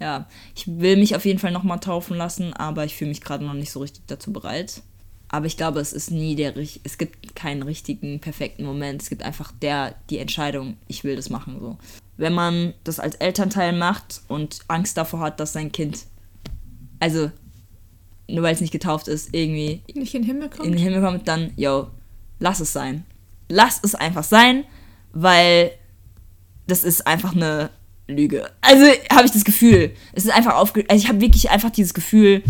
[0.00, 3.44] ja, ich will mich auf jeden Fall nochmal taufen lassen, aber ich fühle mich gerade
[3.44, 4.82] noch nicht so richtig dazu bereit.
[5.30, 9.02] Aber ich glaube, es ist nie der es gibt keinen richtigen perfekten Moment.
[9.02, 11.76] Es gibt einfach der die Entscheidung, ich will das machen so.
[12.16, 16.06] Wenn man das als Elternteil macht und Angst davor hat, dass sein Kind
[17.00, 17.30] also
[18.28, 21.00] nur weil es nicht getauft ist, irgendwie nicht in den Himmel kommt, in den Himmel
[21.00, 21.88] kommt dann yo,
[22.38, 23.04] lass es sein.
[23.48, 24.64] Lass es einfach sein,
[25.12, 25.70] weil
[26.66, 27.70] das ist einfach eine
[28.06, 28.50] Lüge.
[28.60, 31.94] Also habe ich das Gefühl, es ist einfach aufge also ich habe wirklich einfach dieses
[31.94, 32.42] Gefühl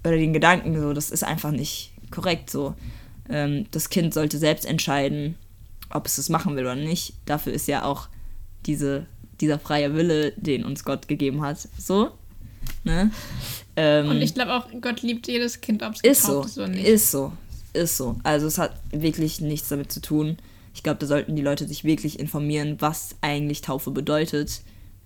[0.00, 2.74] oder den Gedanken so, das ist einfach nicht korrekt so.
[3.28, 5.36] Ähm, das Kind sollte selbst entscheiden,
[5.90, 7.14] ob es das machen will oder nicht.
[7.26, 8.08] Dafür ist ja auch
[8.66, 9.06] diese,
[9.40, 11.68] dieser freie Wille, den uns Gott gegeben hat.
[11.78, 12.12] So.
[12.84, 13.10] Ne?
[13.76, 16.68] Ähm, Und ich glaube auch, Gott liebt jedes Kind, ob es ist so, ist oder
[16.68, 16.86] nicht.
[16.86, 17.32] Ist so.
[17.72, 18.16] Ist so.
[18.22, 20.38] Also es hat wirklich nichts damit zu tun.
[20.74, 24.62] Ich glaube, da sollten die Leute sich wirklich informieren, was eigentlich Taufe bedeutet.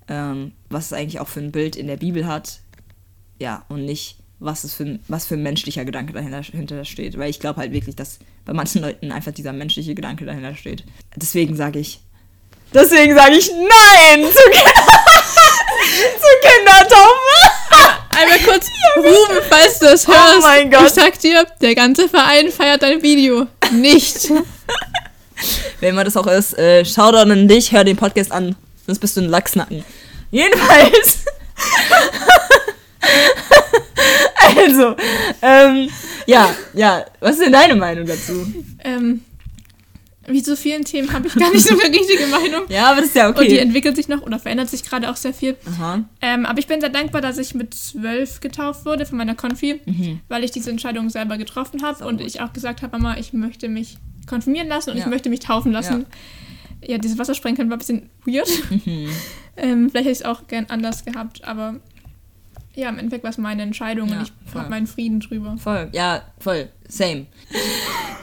[0.08, 2.60] Ähm, was es eigentlich auch für ein Bild in der Bibel hat.
[3.38, 7.18] Ja, und nicht, was, es für, was für ein menschlicher Gedanke dahinter, dahinter steht.
[7.18, 10.84] Weil ich glaube halt wirklich, dass bei manchen Leuten einfach dieser menschliche Gedanke dahinter steht.
[11.16, 12.00] Deswegen sage ich,
[12.74, 14.32] deswegen sage ich Nein zu,
[16.20, 17.62] zu Kindertaufe.
[18.10, 18.66] Einmal kurz
[18.96, 20.36] Ruben, falls du das hörst.
[20.38, 20.86] Oh mein Gott.
[20.86, 23.46] Ich sag dir, der ganze Verein feiert dein Video.
[23.72, 24.30] Nicht.
[25.80, 28.54] Wenn man das auch ist, äh, Shoutout an dich, hör den Podcast an.
[28.86, 29.84] Sonst bist du ein Lachsnacken.
[30.30, 31.24] Jedenfalls.
[34.66, 34.96] also,
[35.42, 35.88] ähm,
[36.26, 38.46] ja, ja, was ist denn deine Meinung dazu?
[38.84, 39.22] Ähm,
[40.26, 42.62] wie zu vielen Themen habe ich gar nicht so eine richtige Meinung.
[42.68, 43.40] ja, aber das ist ja okay.
[43.40, 45.56] Und die entwickelt sich noch oder verändert sich gerade auch sehr viel.
[46.20, 49.80] Ähm, aber ich bin sehr dankbar, dass ich mit zwölf getauft wurde von meiner Konfi,
[49.84, 50.20] mhm.
[50.28, 52.26] weil ich diese Entscheidung selber getroffen habe und gut.
[52.26, 53.96] ich auch gesagt habe, Mama, ich möchte mich
[54.26, 55.04] konfirmieren lassen und ja.
[55.04, 56.06] ich möchte mich taufen lassen.
[56.82, 58.48] Ja, ja dieses Wassersprenkeln war ein bisschen weird.
[58.70, 59.08] Mhm.
[59.56, 61.80] ähm, vielleicht hätte ich es auch gern anders gehabt, aber
[62.74, 65.56] ja, im Endeffekt war es meine Entscheidung ja, und ich habe meinen Frieden drüber.
[65.58, 67.26] Voll, ja, voll, same.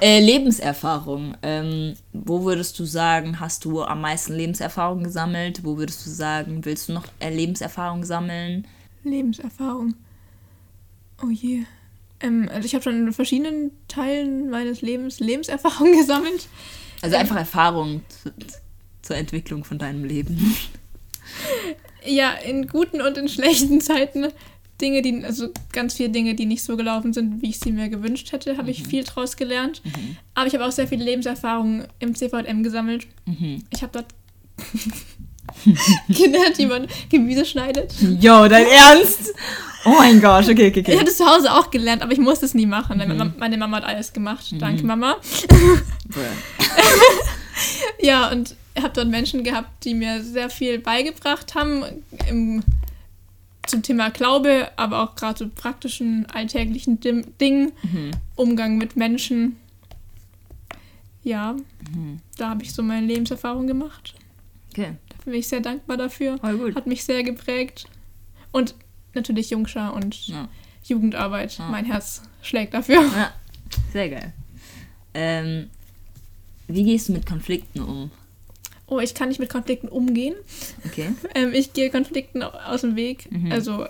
[0.01, 1.35] äh, Lebenserfahrung.
[1.41, 5.63] Ähm, wo würdest du sagen, hast du am meisten Lebenserfahrung gesammelt?
[5.63, 8.65] Wo würdest du sagen, willst du noch äh, Lebenserfahrung sammeln?
[9.03, 9.93] Lebenserfahrung.
[11.23, 11.63] Oh je.
[12.21, 16.47] Ähm, also ich habe schon in verschiedenen Teilen meines Lebens Lebenserfahrung gesammelt.
[17.01, 18.33] Also einfach ähm, Erfahrung zu,
[19.01, 20.37] zur Entwicklung von deinem Leben.
[22.05, 24.27] ja, in guten und in schlechten Zeiten
[24.81, 27.89] Dinge, die, also ganz viele Dinge, die nicht so gelaufen sind, wie ich sie mir
[27.89, 28.69] gewünscht hätte, habe mhm.
[28.69, 29.81] ich viel draus gelernt.
[29.83, 30.17] Mhm.
[30.35, 33.07] Aber ich habe auch sehr viele Lebenserfahrungen im CVM gesammelt.
[33.25, 33.63] Mhm.
[33.71, 34.05] Ich habe dort
[36.07, 37.93] gelernt, wie man Gemüse schneidet.
[38.21, 39.33] Jo, dein Ernst?
[39.85, 40.93] Oh mein Gott, okay, okay, okay.
[40.93, 42.97] Ich hatte zu Hause auch gelernt, aber ich musste es nie machen.
[42.97, 43.33] Mhm.
[43.37, 44.51] Meine Mama hat alles gemacht.
[44.51, 44.59] Mhm.
[44.59, 45.17] Danke, Mama.
[48.01, 51.83] ja, und habe dort Menschen gehabt, die mir sehr viel beigebracht haben
[52.29, 52.63] im,
[53.65, 58.11] zum Thema Glaube, aber auch gerade so praktischen, alltäglichen Dim Dingen, mhm.
[58.35, 59.57] Umgang mit Menschen.
[61.23, 61.53] Ja,
[61.93, 62.19] mhm.
[62.37, 64.15] da habe ich so meine Lebenserfahrung gemacht.
[64.71, 64.93] Okay.
[65.09, 66.39] Da bin ich sehr dankbar dafür.
[66.75, 67.85] Hat mich sehr geprägt.
[68.51, 68.75] Und
[69.13, 70.47] natürlich Jungschar und ja.
[70.83, 71.57] Jugendarbeit.
[71.57, 71.69] Ja.
[71.69, 73.01] Mein Herz schlägt dafür.
[73.01, 73.33] Ja,
[73.91, 74.33] sehr geil.
[75.13, 75.69] Ähm,
[76.67, 78.11] wie gehst du mit Konflikten um?
[78.89, 80.35] Oh, ich kann nicht mit Konflikten umgehen.
[80.85, 81.11] Okay.
[81.35, 83.31] ähm, ich gehe Konflikten aus dem Weg.
[83.31, 83.51] Mhm.
[83.51, 83.87] Also, äh,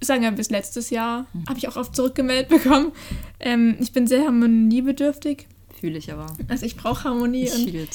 [0.00, 1.46] sagen wir bis letztes Jahr, mhm.
[1.48, 2.92] habe ich auch oft zurückgemeldet bekommen.
[3.40, 5.46] Ähm, ich bin sehr harmoniebedürftig.
[5.80, 6.26] Fühle ich aber.
[6.48, 7.44] Also, ich brauche Harmonie.
[7.44, 7.88] Ich und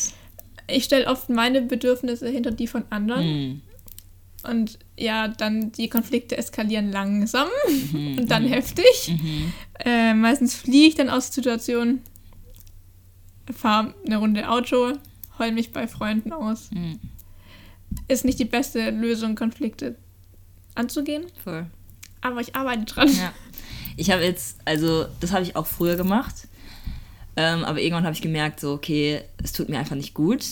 [0.68, 3.26] ich stelle oft meine Bedürfnisse hinter die von anderen.
[3.26, 3.62] Mhm.
[4.44, 7.48] Und ja, dann die Konflikte eskalieren langsam
[7.94, 8.50] mhm, und dann mhm.
[8.50, 9.16] heftig.
[9.22, 9.54] Mhm.
[9.86, 12.02] Äh, meistens fliege ich dann aus Situationen,
[13.54, 14.94] fahre eine Runde Auto,
[15.40, 16.72] heul mich bei Freunden aus.
[16.72, 17.00] Mhm.
[18.08, 19.96] Ist nicht die beste Lösung, Konflikte
[20.76, 21.26] anzugehen.
[21.44, 21.68] Voll.
[22.22, 23.10] Aber ich arbeite dran.
[23.10, 23.34] Ja.
[23.96, 26.48] Ich habe jetzt, also das habe ich auch früher gemacht.
[27.36, 30.44] Ähm, aber irgendwann habe ich gemerkt, so, okay, es tut mir einfach nicht gut.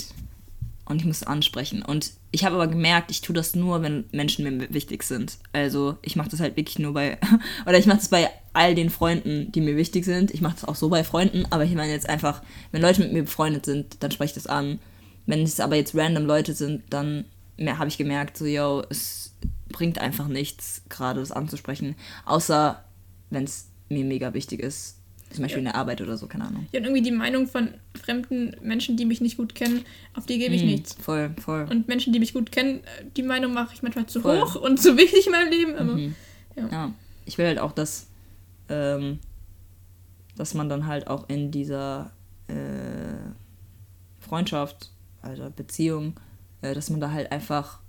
[0.91, 1.81] Und ich muss ansprechen.
[1.81, 5.37] Und ich habe aber gemerkt, ich tue das nur, wenn Menschen mir wichtig sind.
[5.53, 7.17] Also ich mache das halt wirklich nur bei,
[7.65, 10.31] oder ich mache das bei all den Freunden, die mir wichtig sind.
[10.31, 13.13] Ich mache das auch so bei Freunden, aber ich meine jetzt einfach, wenn Leute mit
[13.13, 14.79] mir befreundet sind, dann spreche ich das an.
[15.25, 17.25] Wenn es aber jetzt random Leute sind, dann
[17.65, 19.33] habe ich gemerkt, so, yo, es
[19.69, 21.95] bringt einfach nichts, gerade das anzusprechen.
[22.25, 22.83] Außer,
[23.29, 25.00] wenn es mir mega wichtig ist.
[25.32, 25.69] Zum Beispiel ja.
[25.69, 26.67] in der Arbeit oder so, keine Ahnung.
[26.71, 27.69] Ja, und irgendwie die Meinung von
[28.01, 30.93] fremden Menschen, die mich nicht gut kennen, auf die gebe ich mm, nichts.
[30.93, 31.67] Voll, voll.
[31.69, 32.82] Und Menschen, die mich gut kennen,
[33.15, 34.41] die Meinung mache ich manchmal zu voll.
[34.41, 35.75] hoch und zu wichtig in meinem Leben.
[35.75, 36.15] Aber, mhm.
[36.55, 36.67] ja.
[36.69, 36.93] ja.
[37.25, 38.07] Ich will halt auch, dass,
[38.67, 39.19] ähm,
[40.36, 42.11] dass man dann halt auch in dieser
[42.47, 42.53] äh,
[44.19, 46.19] Freundschaft, also Beziehung,
[46.61, 47.79] äh, dass man da halt einfach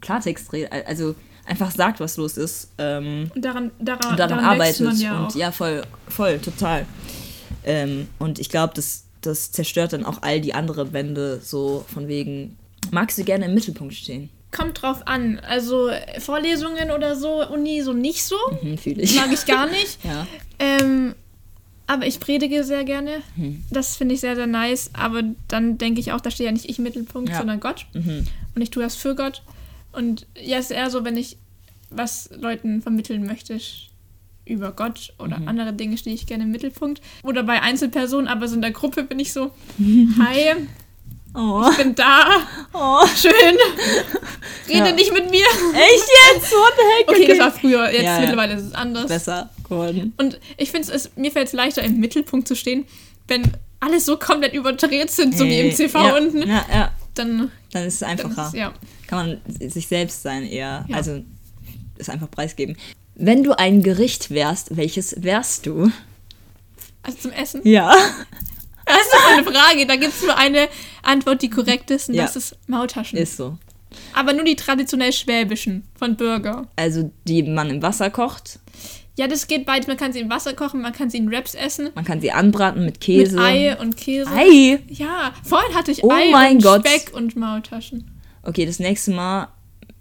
[0.00, 0.72] Klartext redet.
[0.86, 1.14] Also
[1.50, 2.70] einfach sagt, was los ist.
[2.78, 4.98] Ähm, und daran, daran, und daran, daran arbeitet.
[4.98, 5.34] Ja und auch.
[5.34, 6.86] ja, voll, voll, total.
[7.64, 12.08] Ähm, und ich glaube, das, das zerstört dann auch all die anderen Wände, so von
[12.08, 12.56] wegen,
[12.90, 14.30] magst du gerne im Mittelpunkt stehen?
[14.52, 15.40] Kommt drauf an.
[15.40, 18.36] Also Vorlesungen oder so, Uni so nicht so.
[18.62, 19.16] Mhm, Fühle ich.
[19.16, 19.98] Mag ich gar nicht.
[20.04, 20.26] ja.
[20.58, 21.14] Ähm,
[21.86, 23.22] aber ich predige sehr gerne.
[23.36, 23.64] Mhm.
[23.70, 24.90] Das finde ich sehr, sehr nice.
[24.92, 27.38] Aber dann denke ich auch, da steht ja nicht ich im Mittelpunkt, ja.
[27.38, 27.86] sondern Gott.
[27.92, 28.26] Mhm.
[28.54, 29.42] Und ich tue das für Gott.
[29.92, 31.36] Und ja, es ist eher so, wenn ich
[31.90, 33.58] was Leuten vermitteln möchte
[34.44, 35.48] über Gott oder mhm.
[35.48, 37.00] andere Dinge, stehe ich gerne im Mittelpunkt.
[37.22, 40.54] Oder bei Einzelpersonen, aber so in der Gruppe bin ich so, hi,
[41.34, 41.68] oh.
[41.70, 42.26] ich bin da,
[42.72, 43.06] oh.
[43.16, 43.32] schön,
[44.68, 44.92] rede ja.
[44.92, 45.44] nicht mit mir.
[45.74, 46.52] Echt jetzt?
[46.52, 47.08] What the heck?
[47.08, 47.28] Okay, okay.
[47.28, 49.06] das war früher, jetzt ja, mittlerweile ist es anders.
[49.06, 50.14] Besser geworden.
[50.18, 52.86] Und ich finde es, mir fällt es leichter, im Mittelpunkt zu stehen,
[53.28, 56.16] wenn alles so komplett überdreht sind, so wie im CV ja.
[56.16, 56.48] unten.
[56.48, 56.92] Ja, ja.
[57.14, 58.48] Dann, dann ist es einfacher.
[58.48, 58.72] Ist, ja.
[59.10, 60.86] Kann man sich selbst sein eher.
[60.92, 61.24] Also
[61.98, 62.76] es einfach preisgeben.
[63.16, 65.90] Wenn du ein Gericht wärst, welches wärst du?
[67.02, 67.60] Also zum Essen?
[67.64, 67.92] Ja.
[68.86, 69.86] Das ist doch eine Frage.
[69.86, 70.68] Da gibt es nur eine
[71.04, 72.24] Antwort, die korrekt ist, und ja.
[72.24, 73.16] das ist Maultaschen.
[73.20, 73.56] Ist so.
[74.14, 76.66] Aber nur die traditionell schwäbischen von Burger.
[76.74, 78.58] Also die man im Wasser kocht?
[79.16, 79.86] Ja, das geht beides.
[79.86, 81.90] Man kann sie im Wasser kochen, man kann sie in Wraps essen.
[81.94, 83.36] Man kann sie anbraten mit Käse.
[83.36, 84.28] Mit Ei und Käse.
[84.28, 84.80] Ei?
[84.88, 86.88] Ja, vorhin hatte ich oh Ei mein und Gott.
[86.88, 88.19] Speck und Maultaschen.
[88.42, 89.48] Okay, das nächste Mal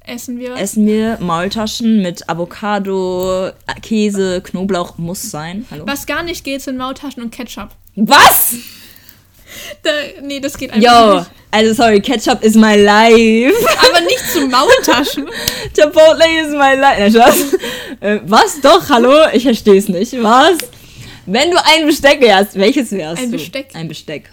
[0.06, 0.56] Essen wir?
[0.56, 5.68] Essen wir Maultaschen mit Avocado, Käse, Knoblauch muss sein.
[5.70, 5.84] Hallo?
[5.86, 7.70] Was gar nicht geht, sind Maultaschen und Ketchup.
[7.96, 8.56] Was?
[9.84, 9.90] Da,
[10.24, 11.32] nee, das geht einfach Yo, nicht.
[11.52, 13.54] also sorry, Ketchup is my life.
[13.90, 15.28] Aber nicht zu Maultaschen.
[15.76, 17.18] Chipotle is my life.
[17.18, 17.34] Ja,
[18.00, 18.62] äh, was?
[18.62, 19.28] Doch, hallo?
[19.34, 20.14] Ich verstehe es nicht.
[20.24, 20.58] Was?
[21.26, 23.38] Wenn du ein Besteck wärst, welches wärst ein du?
[23.38, 23.70] Ein Besteck.
[23.76, 24.30] Ein Besteck.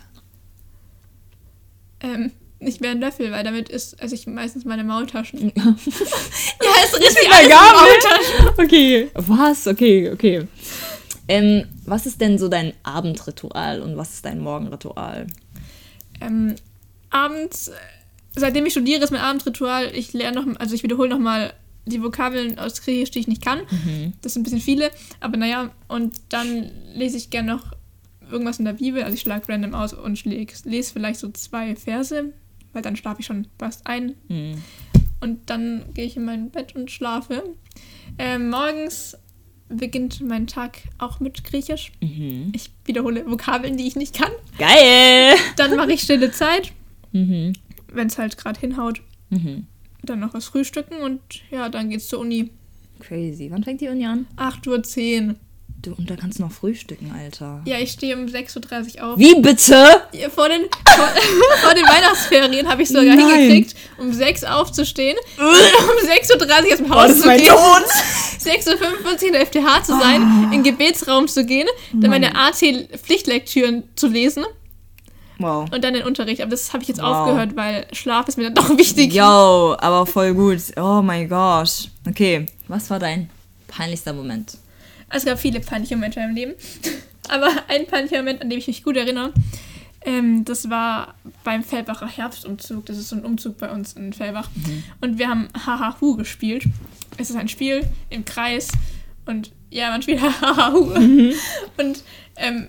[2.00, 5.52] Ähm, nicht mehr ein Löffel, weil damit ist, also ich meistens meine Maultaschen.
[5.54, 8.48] ja, ist richtig alles Maultaschen.
[8.56, 9.66] Okay, was?
[9.66, 10.46] Okay, okay.
[11.28, 15.26] Ähm, was ist denn so dein Abendritual und was ist dein Morgenritual?
[16.20, 16.54] Ähm,
[17.10, 17.70] abends,
[18.34, 21.52] seitdem ich studiere, ist mein Abendritual, ich lerne noch, also ich wiederhole nochmal
[21.84, 23.60] die Vokabeln aus Griechisch, die ich nicht kann.
[23.70, 24.14] Mhm.
[24.22, 24.90] Das sind ein bisschen viele,
[25.20, 27.72] aber naja, und dann lese ich gerne noch
[28.30, 32.32] irgendwas in der Bibel, also ich schlage random aus und lese vielleicht so zwei Verse
[32.76, 34.14] weil dann schlafe ich schon fast ein.
[34.28, 34.62] Mhm.
[35.20, 37.42] Und dann gehe ich in mein Bett und schlafe.
[38.18, 39.16] Ähm, morgens
[39.70, 41.90] beginnt mein Tag auch mit Griechisch.
[42.02, 42.52] Mhm.
[42.54, 44.30] Ich wiederhole Vokabeln, die ich nicht kann.
[44.58, 45.36] Geil!
[45.56, 46.72] Dann mache ich stille Zeit,
[47.12, 47.54] mhm.
[47.90, 49.00] wenn es halt gerade hinhaut.
[49.30, 49.66] Mhm.
[50.02, 52.50] Dann noch was frühstücken und ja, dann geht's zur Uni.
[53.00, 53.50] Crazy.
[53.50, 54.26] Wann fängt die Uni an?
[54.36, 55.34] 8.10 Uhr.
[55.86, 57.62] Du, und da kannst du noch frühstücken, Alter.
[57.64, 59.18] Ja, ich stehe um 6.30 Uhr auf.
[59.20, 60.02] Wie bitte?
[60.34, 61.06] Vor, den, vor,
[61.62, 63.20] vor, den Weihnachtsferien habe ich sogar Nein.
[63.20, 67.52] hingekriegt, um 6 Uhr aufzustehen, um 6.30 Uhr aus dem Haus oh, zu gehen.
[67.52, 70.44] 6.45 Uhr in der FTH zu sein, oh.
[70.46, 74.44] in den Gebetsraum zu gehen, dann meine AT-Pflichtlektüren zu lesen.
[75.38, 75.70] Wow.
[75.70, 76.40] Und dann den Unterricht.
[76.40, 77.14] Aber das habe ich jetzt wow.
[77.14, 79.12] aufgehört, weil Schlaf ist mir dann doch wichtig.
[79.12, 80.58] Yo, aber voll gut.
[80.76, 81.90] Oh mein Gott.
[82.08, 83.30] Okay, was war dein
[83.68, 84.58] peinlichster Moment?
[85.10, 86.54] Es gab viele peinliche Momente in meinem Leben.
[87.28, 89.32] Aber ein peinlicher Moment, an den ich mich gut erinnere.
[90.04, 92.86] Ähm, das war beim Fellbacher Herbstumzug.
[92.86, 94.48] Das ist so ein Umzug bei uns in Fellbach.
[94.54, 94.84] Mhm.
[95.00, 96.64] Und wir haben Hahahu gespielt.
[97.18, 98.68] Es ist ein Spiel im Kreis.
[99.26, 100.98] Und ja, man spielt Hahahu.
[100.98, 101.32] Mhm.
[101.76, 102.04] Und
[102.36, 102.68] ähm,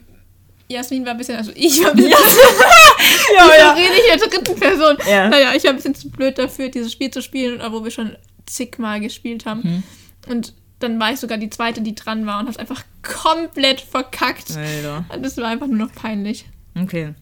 [0.70, 2.12] Jasmin war ein bisschen, also ich war ein bisschen.
[2.12, 3.72] Ja, ja, ja.
[3.74, 4.98] rede ich in der dritten Person.
[5.08, 5.30] Ja.
[5.30, 8.16] Naja, ich war ein bisschen zu blöd dafür, dieses Spiel zu spielen, obwohl wir schon
[8.46, 9.62] zigmal gespielt haben.
[9.64, 9.84] Mhm.
[10.32, 14.56] Und dann war ich sogar die zweite, die dran war und hat einfach komplett verkackt.
[14.56, 15.06] Alter.
[15.14, 16.46] Und das war einfach nur noch peinlich.
[16.80, 17.14] Okay.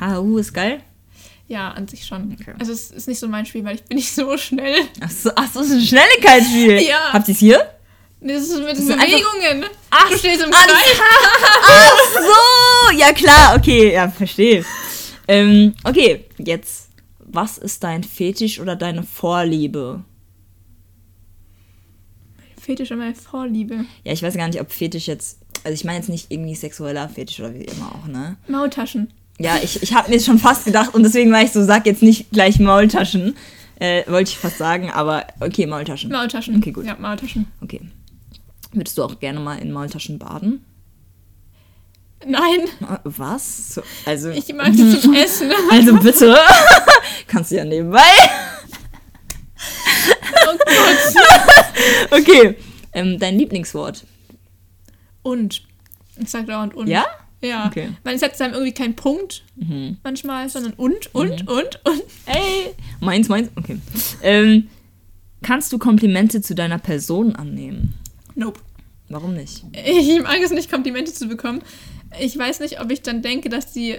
[0.00, 0.80] HHU ist geil?
[1.46, 2.36] Ja, an sich schon.
[2.40, 2.54] Okay.
[2.58, 4.76] Also es ist nicht so mein Spiel, weil ich bin nicht so schnell.
[5.00, 6.80] Ach so, ach so ist ein Schnelligkeitsspiel.
[6.82, 7.12] ja.
[7.12, 7.74] Habt ihr es hier?
[8.20, 9.64] Das ist mit das Bewegungen.
[9.90, 10.70] Ach, du stehst im Kreis.
[11.62, 14.62] Ach so, ja klar, okay, ja, verstehe.
[15.26, 20.04] Ähm, okay, jetzt, was ist dein Fetisch oder deine Vorliebe?
[22.60, 23.84] Fetisch oder meine Vorliebe?
[24.04, 27.08] Ja, ich weiß gar nicht, ob Fetisch jetzt, also ich meine jetzt nicht irgendwie sexueller
[27.08, 28.36] Fetisch oder wie immer auch, ne?
[28.48, 29.12] Maultaschen.
[29.38, 32.02] Ja, ich, ich habe mir schon fast gedacht und deswegen war ich so, sag jetzt
[32.02, 33.36] nicht gleich Maultaschen.
[33.76, 36.12] Äh, wollte ich fast sagen, aber okay, Maultaschen.
[36.12, 36.56] Maultaschen.
[36.56, 36.84] Okay, gut.
[36.84, 37.46] Ja, Maultaschen.
[37.62, 37.80] Okay.
[38.72, 40.64] Würdest du auch gerne mal in Maultaschen baden?
[42.26, 42.68] Nein.
[43.04, 43.74] Was?
[43.74, 45.50] So, also, ich mag das zum Essen.
[45.70, 46.36] Also bitte.
[47.26, 48.00] Kannst du ja nebenbei.
[50.46, 51.14] Oh Gott.
[52.10, 52.56] okay.
[52.92, 54.04] Ähm, dein Lieblingswort?
[55.22, 55.62] Und.
[56.18, 56.88] Ich sag dauernd und.
[56.88, 57.06] Ja?
[57.40, 57.66] Ja.
[57.66, 57.90] Okay.
[58.04, 59.96] Man setzt dann irgendwie keinen Punkt mhm.
[60.02, 61.48] manchmal, sondern und, und, mhm.
[61.48, 62.02] und, und.
[62.26, 62.74] Ey.
[63.00, 63.48] Meins, meins.
[63.56, 63.78] Okay.
[64.22, 64.68] Ähm,
[65.42, 67.94] kannst du Komplimente zu deiner Person annehmen?
[68.34, 68.60] Nope.
[69.08, 69.64] Warum nicht?
[69.72, 71.62] Ich mag es nicht, Komplimente zu bekommen.
[72.20, 73.96] Ich weiß nicht, ob ich dann denke, dass die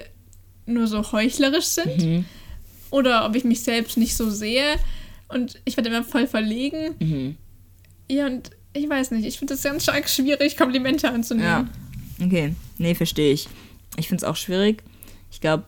[0.66, 2.26] nur so heuchlerisch sind mhm.
[2.92, 4.76] oder ob ich mich selbst nicht so sehe.
[5.28, 6.96] Und ich werde immer voll verlegen.
[8.12, 9.26] Ja, und ich weiß nicht.
[9.26, 11.70] Ich finde es ganz stark schwierig, Komplimente anzunehmen.
[12.20, 12.26] Ja.
[12.26, 12.54] Okay.
[12.78, 13.48] Nee, verstehe ich.
[13.98, 14.84] Ich finde es auch schwierig.
[15.32, 15.64] Ich glaube,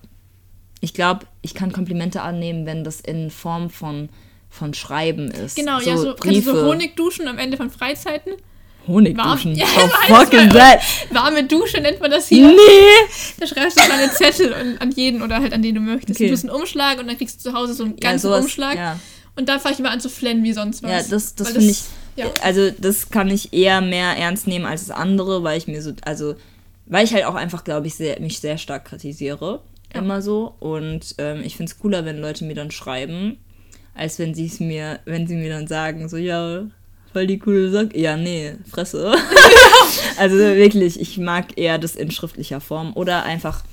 [0.82, 4.10] ich glaube, ich kann Komplimente annehmen, wenn das in Form von,
[4.50, 5.56] von Schreiben ist.
[5.56, 6.52] Genau, so ja, so, Briefe.
[6.52, 8.34] so Honigduschen am Ende von Freizeiten.
[8.88, 9.52] Honigduschen.
[9.52, 10.82] Warm, ja, oh, fucking that.
[11.12, 12.50] Warme Dusche nennt man das hier.
[12.50, 12.56] Nee.
[13.40, 16.20] Da schreibst du kleine Zettel an jeden oder halt an den du möchtest.
[16.20, 16.28] Okay.
[16.28, 18.44] Du tust einen Umschlag und dann kriegst du zu Hause so einen ganzen ja, sowas,
[18.44, 18.76] Umschlag.
[18.76, 19.00] Ja.
[19.38, 20.92] Und dann fange ich mal an zu flennen wie sonst was.
[20.92, 21.84] Ja, das, das finde ich.
[22.16, 22.26] Ja.
[22.42, 25.94] Also, das kann ich eher mehr ernst nehmen als das andere, weil ich mir so.
[26.06, 26.36] Also,
[26.86, 29.62] weil ich halt auch einfach, glaube ich, sehr, mich sehr stark kritisiere.
[29.94, 30.02] Ja.
[30.02, 30.56] Immer so.
[30.60, 33.38] Und ähm, ich finde es cooler, wenn Leute mir dann schreiben,
[33.96, 36.66] als wenn sie es mir, wenn sie mir dann sagen, so, ja,
[37.14, 37.98] voll die coole Sache.
[37.98, 39.14] Ja, nee, Fresse.
[40.18, 43.64] also wirklich, ich mag eher das in schriftlicher Form oder einfach,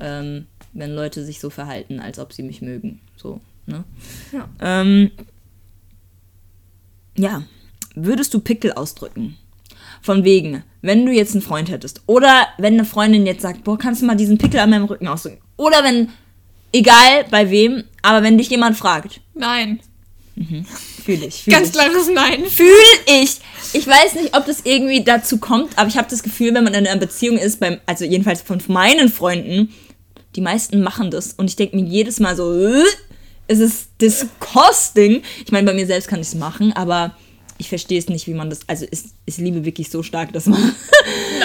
[0.00, 3.00] ähm, wenn Leute sich so verhalten, als ob sie mich mögen.
[3.16, 3.84] So, ne?
[4.32, 4.48] Ja.
[4.60, 5.10] Ähm,
[7.16, 7.42] ja.
[8.04, 9.36] Würdest du Pickel ausdrücken?
[10.02, 13.76] Von wegen, wenn du jetzt einen Freund hättest oder wenn eine Freundin jetzt sagt, boah,
[13.76, 15.40] kannst du mal diesen Pickel an meinem Rücken ausdrücken?
[15.56, 16.10] Oder wenn,
[16.72, 19.20] egal bei wem, aber wenn dich jemand fragt.
[19.34, 19.80] Nein.
[20.36, 20.64] Mhm.
[21.04, 21.42] Fühle ich.
[21.42, 22.44] Fühl Ganz klares Nein.
[22.46, 22.70] Fühle
[23.06, 23.38] ich.
[23.72, 26.74] Ich weiß nicht, ob das irgendwie dazu kommt, aber ich habe das Gefühl, wenn man
[26.74, 29.74] in einer Beziehung ist, beim, also jedenfalls von meinen Freunden,
[30.36, 31.32] die meisten machen das.
[31.32, 32.84] Und ich denke mir jedes Mal so, äh,
[33.48, 35.22] es ist disgusting.
[35.44, 37.16] Ich meine, bei mir selbst kann ich es machen, aber
[37.58, 38.60] ich verstehe es nicht, wie man das.
[38.66, 40.60] Also ich, ich liebe wirklich so stark, dass man.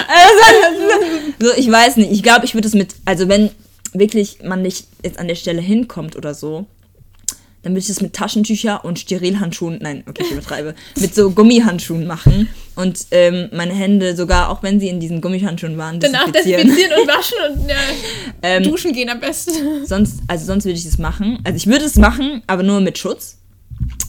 [0.08, 1.04] also,
[1.40, 2.12] so, ich weiß nicht.
[2.12, 2.94] Ich glaube, ich würde es mit.
[3.04, 3.50] Also wenn
[3.92, 6.66] wirklich man nicht jetzt an der Stelle hinkommt oder so,
[7.62, 12.06] dann würde ich das mit Taschentücher und Sterilhandschuhen, nein, okay, ich übertreibe, mit so Gummihandschuhen
[12.06, 16.68] machen und ähm, meine Hände sogar, auch wenn sie in diesen Gummihandschuhen waren, danach desinfizieren,
[16.68, 17.76] desinfizieren und waschen und ja,
[18.42, 19.86] ähm, duschen gehen am besten.
[19.86, 21.38] Sonst, also sonst würde ich das machen.
[21.44, 23.38] Also ich würde es machen, aber nur mit Schutz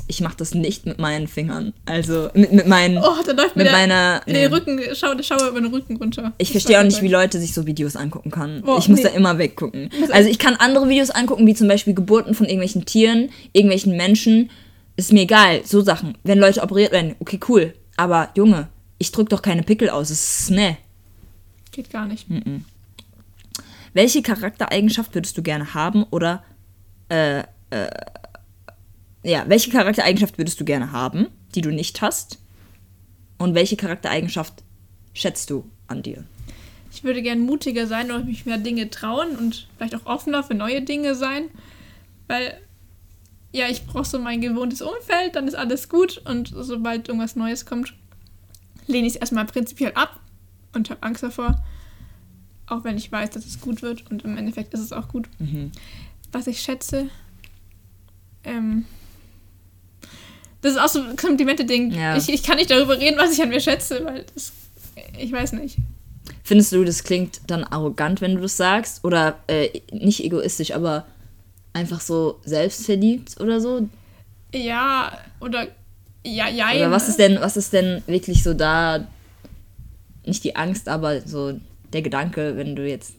[0.07, 1.73] ich mache das nicht mit meinen Fingern.
[1.85, 2.97] Also mit, mit meinen.
[2.97, 4.21] Oh, da läuft mit meiner.
[4.25, 4.33] Nee.
[4.33, 6.33] Den Rücken, schau, schau über den Rücken runter.
[6.37, 8.63] Ich verstehe auch nicht, wie Leute sich so Videos angucken können.
[8.65, 9.09] Oh, ich muss nee.
[9.09, 9.89] da immer weggucken.
[10.11, 14.51] Also ich kann andere Videos angucken, wie zum Beispiel Geburten von irgendwelchen Tieren, irgendwelchen Menschen.
[14.95, 16.17] Ist mir egal, so Sachen.
[16.23, 17.73] Wenn Leute operiert werden, okay, cool.
[17.97, 20.09] Aber Junge, ich drück doch keine Pickel aus.
[20.09, 20.77] Das ist ne.
[21.71, 22.29] Geht gar nicht.
[22.29, 22.61] Mm -mm.
[23.93, 26.43] Welche Charaktereigenschaft würdest du gerne haben oder
[27.09, 27.87] äh, äh,
[29.25, 32.39] ja, welche Charaktereigenschaft würdest du gerne haben, die du nicht hast?
[33.37, 34.63] Und welche Charaktereigenschaft
[35.13, 36.23] schätzt du an dir?
[36.93, 40.53] Ich würde gerne mutiger sein oder mich mehr Dinge trauen und vielleicht auch offener für
[40.53, 41.49] neue Dinge sein.
[42.27, 42.57] Weil,
[43.51, 47.65] ja, ich brauche so mein gewohntes Umfeld, dann ist alles gut und sobald irgendwas Neues
[47.65, 47.93] kommt,
[48.87, 50.19] lehne ich es erstmal prinzipiell ab
[50.73, 51.61] und habe Angst davor.
[52.67, 55.27] Auch wenn ich weiß, dass es gut wird und im Endeffekt ist es auch gut.
[55.39, 55.71] Mhm.
[56.31, 57.09] Was ich schätze,
[58.43, 58.85] ähm,
[60.65, 61.91] das ist auch so ein Komplimente-Ding.
[61.91, 62.17] Ja.
[62.17, 64.51] Ich, ich kann nicht darüber reden, was ich an mir schätze, weil das,
[65.17, 65.77] ich weiß nicht.
[66.43, 69.03] Findest du, das klingt dann arrogant, wenn du das sagst?
[69.03, 71.05] Oder äh, nicht egoistisch, aber
[71.73, 73.87] einfach so selbstverliebt oder so?
[74.55, 75.67] Ja, oder
[76.23, 76.71] ja, ja.
[76.71, 79.07] Oder was ist denn, was ist denn wirklich so da?
[80.25, 81.59] Nicht die Angst, aber so
[81.93, 83.13] der Gedanke, wenn du jetzt.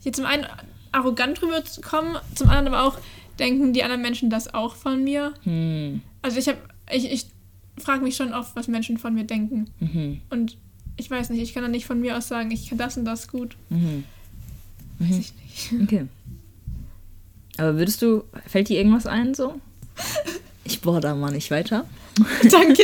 [0.00, 0.46] Hier zum einen
[0.92, 2.98] arrogant drüber zu kommen, zum anderen aber auch
[3.38, 5.34] denken die anderen Menschen das auch von mir.
[5.44, 6.00] Hm.
[6.22, 6.58] Also ich habe,
[6.90, 7.26] ich, ich
[7.78, 9.70] frage mich schon oft, was Menschen von mir denken.
[9.80, 10.20] Mhm.
[10.30, 10.56] Und
[10.96, 13.04] ich weiß nicht, ich kann dann nicht von mir aus sagen, ich kann das und
[13.04, 13.56] das gut.
[13.70, 14.04] Mhm.
[14.98, 15.20] Weiß mhm.
[15.20, 15.32] ich
[15.72, 15.82] nicht.
[15.82, 16.06] Okay.
[17.56, 19.60] Aber würdest du, fällt dir irgendwas ein so?
[20.64, 21.84] Ich bohre da mal nicht weiter.
[22.50, 22.82] Danke.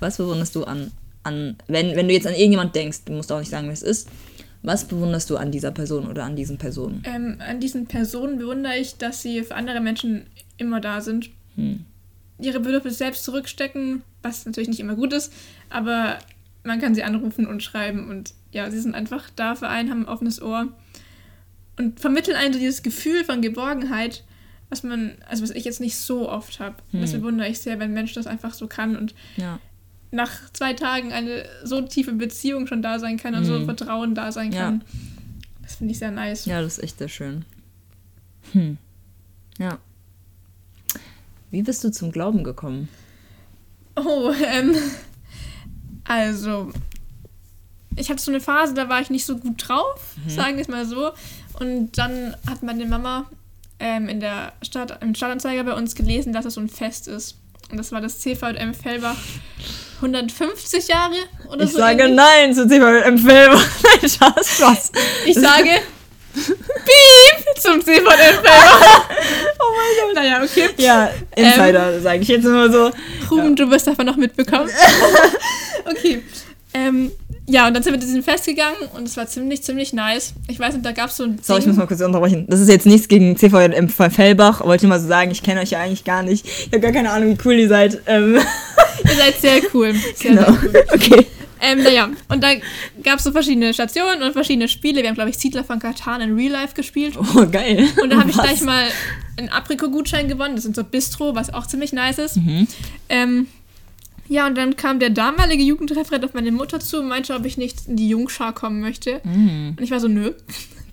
[0.00, 0.90] Was bewunderst du an,
[1.22, 3.82] an wenn, wenn du jetzt an irgendjemand denkst, du musst auch nicht sagen, wer es
[3.82, 4.08] ist,
[4.64, 7.02] was bewunderst du an dieser Person oder an diesen Personen?
[7.04, 11.28] Ähm, an diesen Personen bewundere ich, dass sie für andere Menschen immer da sind.
[11.56, 11.84] Hm.
[12.38, 15.32] Ihre Bedürfnisse selbst zurückstecken, was natürlich nicht immer gut ist,
[15.68, 16.18] aber
[16.64, 20.04] man kann sie anrufen und schreiben und ja, sie sind einfach da für einen, haben
[20.04, 20.68] ein offenes Ohr
[21.76, 24.24] und vermitteln einem so dieses Gefühl von Geborgenheit,
[24.70, 26.76] was man, also was ich jetzt nicht so oft habe.
[26.90, 27.02] Hm.
[27.02, 29.60] Das bewundere ich sehr, wenn ein Mensch das einfach so kann und ja.
[30.14, 33.46] Nach zwei Tagen eine so tiefe Beziehung schon da sein kann und hm.
[33.46, 34.80] so Vertrauen da sein kann.
[34.80, 34.98] Ja.
[35.62, 36.46] Das finde ich sehr nice.
[36.46, 37.44] Ja, das ist echt sehr schön.
[38.52, 38.78] Hm.
[39.58, 39.78] Ja.
[41.50, 42.88] Wie bist du zum Glauben gekommen?
[43.96, 44.74] Oh, ähm,
[46.04, 46.72] also,
[47.96, 50.30] ich hatte so eine Phase, da war ich nicht so gut drauf, mhm.
[50.30, 51.12] sagen wir es mal so.
[51.60, 53.30] Und dann hat meine Mama
[53.78, 57.38] ähm, in der Stadt, im Stadtanzeiger bei uns gelesen, dass es so ein Fest ist.
[57.70, 59.16] Und das war das CVM Fellbach
[59.96, 61.16] 150 Jahre
[61.50, 61.78] oder ich so.
[61.78, 62.16] Ich sage irgendwie.
[62.16, 63.66] nein zu CVM Fellbach.
[64.00, 64.92] Nein, Spaß, Spaß.
[65.26, 65.70] Ich sage
[66.34, 69.08] Piep zum CVM Fellbach.
[69.60, 70.14] oh mein Gott.
[70.14, 70.68] Naja, okay.
[70.76, 72.90] Ja, Insider, ähm, sage ich jetzt immer so.
[73.30, 73.64] Ruben, ja.
[73.64, 74.68] du wirst davon noch mitbekommen.
[75.84, 76.22] okay.
[76.74, 77.12] Ähm,
[77.46, 80.32] ja, und dann sind wir zu diesem Fest gegangen und es war ziemlich, ziemlich nice.
[80.48, 81.38] Ich weiß nicht, da gab es so ein.
[81.42, 82.46] Sorry, ich muss mal kurz unterbrechen.
[82.48, 84.64] Das ist jetzt nichts gegen CVM Fellbach.
[84.64, 86.46] Wollte ich mal so sagen, ich kenne euch ja eigentlich gar nicht.
[86.46, 88.00] Ich habe gar keine Ahnung, wie cool ihr seid.
[88.06, 88.36] Ähm.
[89.04, 89.94] ihr seid sehr cool.
[90.14, 90.52] Sehr, genau.
[90.52, 90.84] sehr cool.
[90.94, 91.26] Okay.
[91.60, 92.50] Ähm, naja, und da
[93.02, 95.00] gab es so verschiedene Stationen und verschiedene Spiele.
[95.00, 97.14] Wir haben, glaube ich, Siedler von Katan in Real Life gespielt.
[97.16, 97.88] Oh, geil.
[98.02, 98.84] Und da habe ich gleich mal
[99.38, 100.56] einen Apriko-Gutschein gewonnen.
[100.56, 102.36] Das sind so Bistro, was auch ziemlich nice ist.
[102.36, 102.66] Mhm.
[103.08, 103.46] Ähm,
[104.28, 107.56] ja, und dann kam der damalige Jugendreferent auf meine Mutter zu und meinte, ob ich
[107.56, 109.20] nicht in die Jungschar kommen möchte.
[109.24, 109.70] Mm.
[109.70, 110.32] Und ich war so, nö.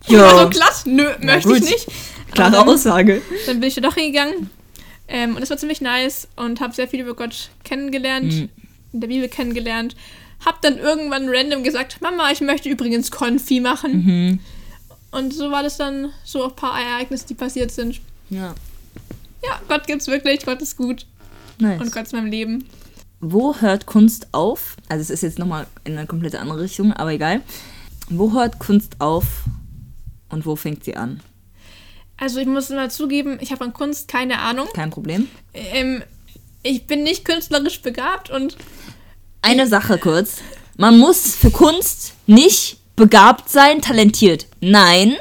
[0.07, 1.57] Ich war so, klasse, nö, Na möchte gut.
[1.59, 1.87] ich nicht.
[2.31, 3.21] Klare dann, Aussage.
[3.45, 4.49] Dann bin ich da doch hingegangen.
[5.07, 8.49] Ähm, und es war ziemlich nice und habe sehr viel über Gott kennengelernt, mm.
[8.93, 9.95] in der Bibel kennengelernt.
[10.45, 13.91] Hab dann irgendwann random gesagt, Mama, ich möchte übrigens Konfi machen.
[14.05, 14.39] Mhm.
[15.11, 18.01] Und so war das dann so ein paar Ereignisse, die passiert sind.
[18.29, 18.55] Ja.
[19.43, 21.05] Ja, Gott gibt's wirklich, Gott ist gut.
[21.59, 21.79] Nice.
[21.79, 22.65] Und Gott ist mein Leben
[23.21, 24.75] wo hört Kunst auf?
[24.89, 27.41] Also es ist jetzt nochmal in eine komplett andere Richtung, aber egal.
[28.09, 29.25] Wo hört Kunst auf
[30.29, 31.21] und wo fängt sie an?
[32.17, 34.67] Also ich muss mal zugeben, ich habe von Kunst keine Ahnung.
[34.73, 35.27] Kein Problem.
[35.53, 36.03] Ähm,
[36.63, 38.57] ich bin nicht künstlerisch begabt und...
[39.41, 40.37] Eine Sache kurz.
[40.77, 44.45] Man muss für Kunst nicht begabt sein, talentiert.
[44.59, 45.15] Nein,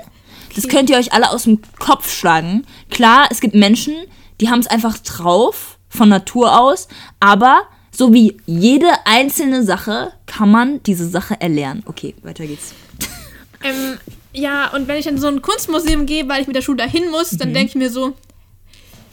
[0.54, 2.66] das könnt ihr euch alle aus dem Kopf schlagen.
[2.90, 3.94] Klar, es gibt Menschen,
[4.40, 6.88] die haben es einfach drauf, von Natur aus,
[7.18, 7.62] aber
[8.00, 11.82] so wie jede einzelne Sache kann man diese Sache erlernen.
[11.84, 12.72] Okay, weiter geht's.
[13.62, 13.98] Ähm,
[14.32, 17.10] ja, und wenn ich in so ein Kunstmuseum gehe, weil ich mit der Schule dahin
[17.10, 17.36] muss, mhm.
[17.36, 18.14] dann denke ich mir so,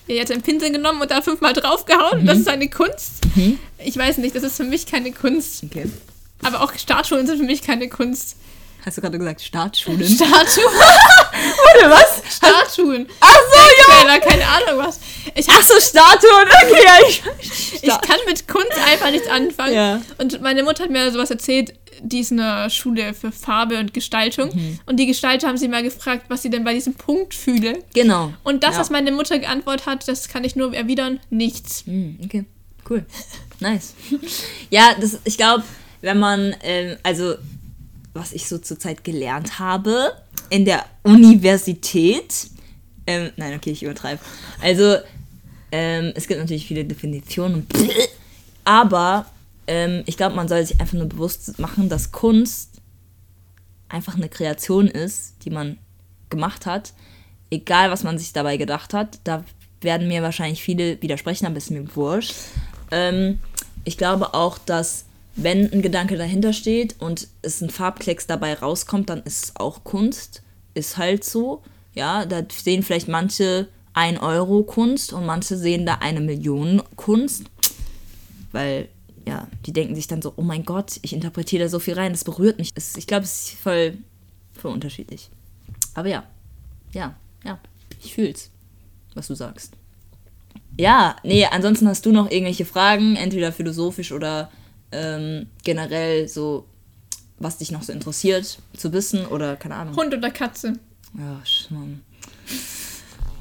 [0.08, 2.22] er hat einen Pinsel genommen und da fünfmal draufgehauen.
[2.22, 2.28] Mhm.
[2.28, 3.26] Das ist eine Kunst.
[3.36, 3.60] Mhm.
[3.84, 5.66] Ich weiß nicht, das ist für mich keine Kunst.
[5.66, 5.92] Okay.
[6.44, 8.38] Aber auch Startschulen sind für mich keine Kunst.
[8.88, 10.02] Hast du gerade gesagt Startschulen?
[10.02, 10.70] Startschulen.
[10.72, 12.38] Warte, was?
[12.38, 13.06] Statuen.
[13.20, 14.18] Ach so, ja.
[14.20, 15.02] keine Ahnung was.
[15.36, 16.48] Ich, Ach so, Statuen.
[16.48, 17.22] Okay, ja, ich,
[17.84, 19.74] ich kann mit Kunst einfach nichts anfangen.
[19.74, 20.02] Ja.
[20.20, 23.94] Und meine Mutter hat mir sowas erzählt, die ist in einer Schule für Farbe und
[23.94, 24.56] Gestaltung.
[24.56, 24.80] Mhm.
[24.86, 27.84] Und die Gestalter haben sie mal gefragt, was sie denn bei diesem Punkt fühle.
[27.94, 28.32] Genau.
[28.46, 28.80] Und das, ja.
[28.80, 31.86] was meine Mutter geantwortet hat, das kann ich nur erwidern, nichts.
[31.88, 32.46] Mhm, okay,
[32.90, 33.06] cool.
[33.60, 33.96] Nice.
[34.70, 35.66] ja, das, ich glaube,
[36.00, 37.36] wenn man, ähm, also
[38.18, 40.14] was ich so zurzeit gelernt habe
[40.50, 42.48] in der Universität.
[43.06, 44.22] Ähm, nein, okay, ich übertreibe.
[44.62, 44.98] Also,
[45.72, 47.68] ähm, es gibt natürlich viele Definitionen,
[48.64, 49.26] aber
[49.68, 52.82] ähm, ich glaube, man soll sich einfach nur bewusst machen, dass Kunst
[53.90, 55.78] einfach eine Kreation ist, die man
[56.30, 56.94] gemacht hat.
[57.50, 59.20] Egal, was man sich dabei gedacht hat.
[59.24, 59.44] Da
[59.82, 62.36] werden mir wahrscheinlich viele widersprechen, aber ist mir wurscht.
[62.92, 63.40] Ähm,
[63.84, 65.06] ich glaube auch, dass
[65.38, 69.84] wenn ein Gedanke dahinter steht und es ein Farbklecks dabei rauskommt, dann ist es auch
[69.84, 70.42] Kunst.
[70.74, 71.62] Ist halt so.
[71.94, 77.46] Ja, da sehen vielleicht manche 1 Euro Kunst und manche sehen da eine Million Kunst.
[78.52, 78.90] Weil
[79.28, 82.14] ja, die denken sich dann so, oh mein Gott, ich interpretiere da so viel rein,
[82.14, 82.74] das berührt mich.
[82.74, 83.98] Das, ich glaube, es ist voll,
[84.54, 85.30] voll unterschiedlich.
[85.94, 86.24] Aber ja,
[86.94, 87.60] ja, ja,
[88.04, 88.50] ich fühl's,
[89.14, 89.74] was du sagst.
[90.80, 94.50] Ja, nee, ansonsten hast du noch irgendwelche Fragen, entweder philosophisch oder
[94.92, 96.66] ähm, generell so,
[97.40, 99.96] was dich noch so interessiert zu wissen oder keine Ahnung.
[99.96, 100.74] Hund oder Katze?
[101.18, 102.02] Ja, Mann.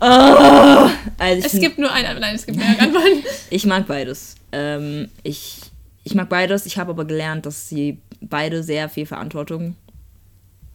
[0.01, 3.25] Oh, also es gibt nur einen, nein, es gibt mehrere Antworten.
[3.51, 4.35] ich mag beides.
[4.53, 5.61] Ähm, ich,
[6.05, 6.67] ich mag beides.
[6.67, 9.75] Ich habe aber gelernt, dass sie beide sehr viel Verantwortung.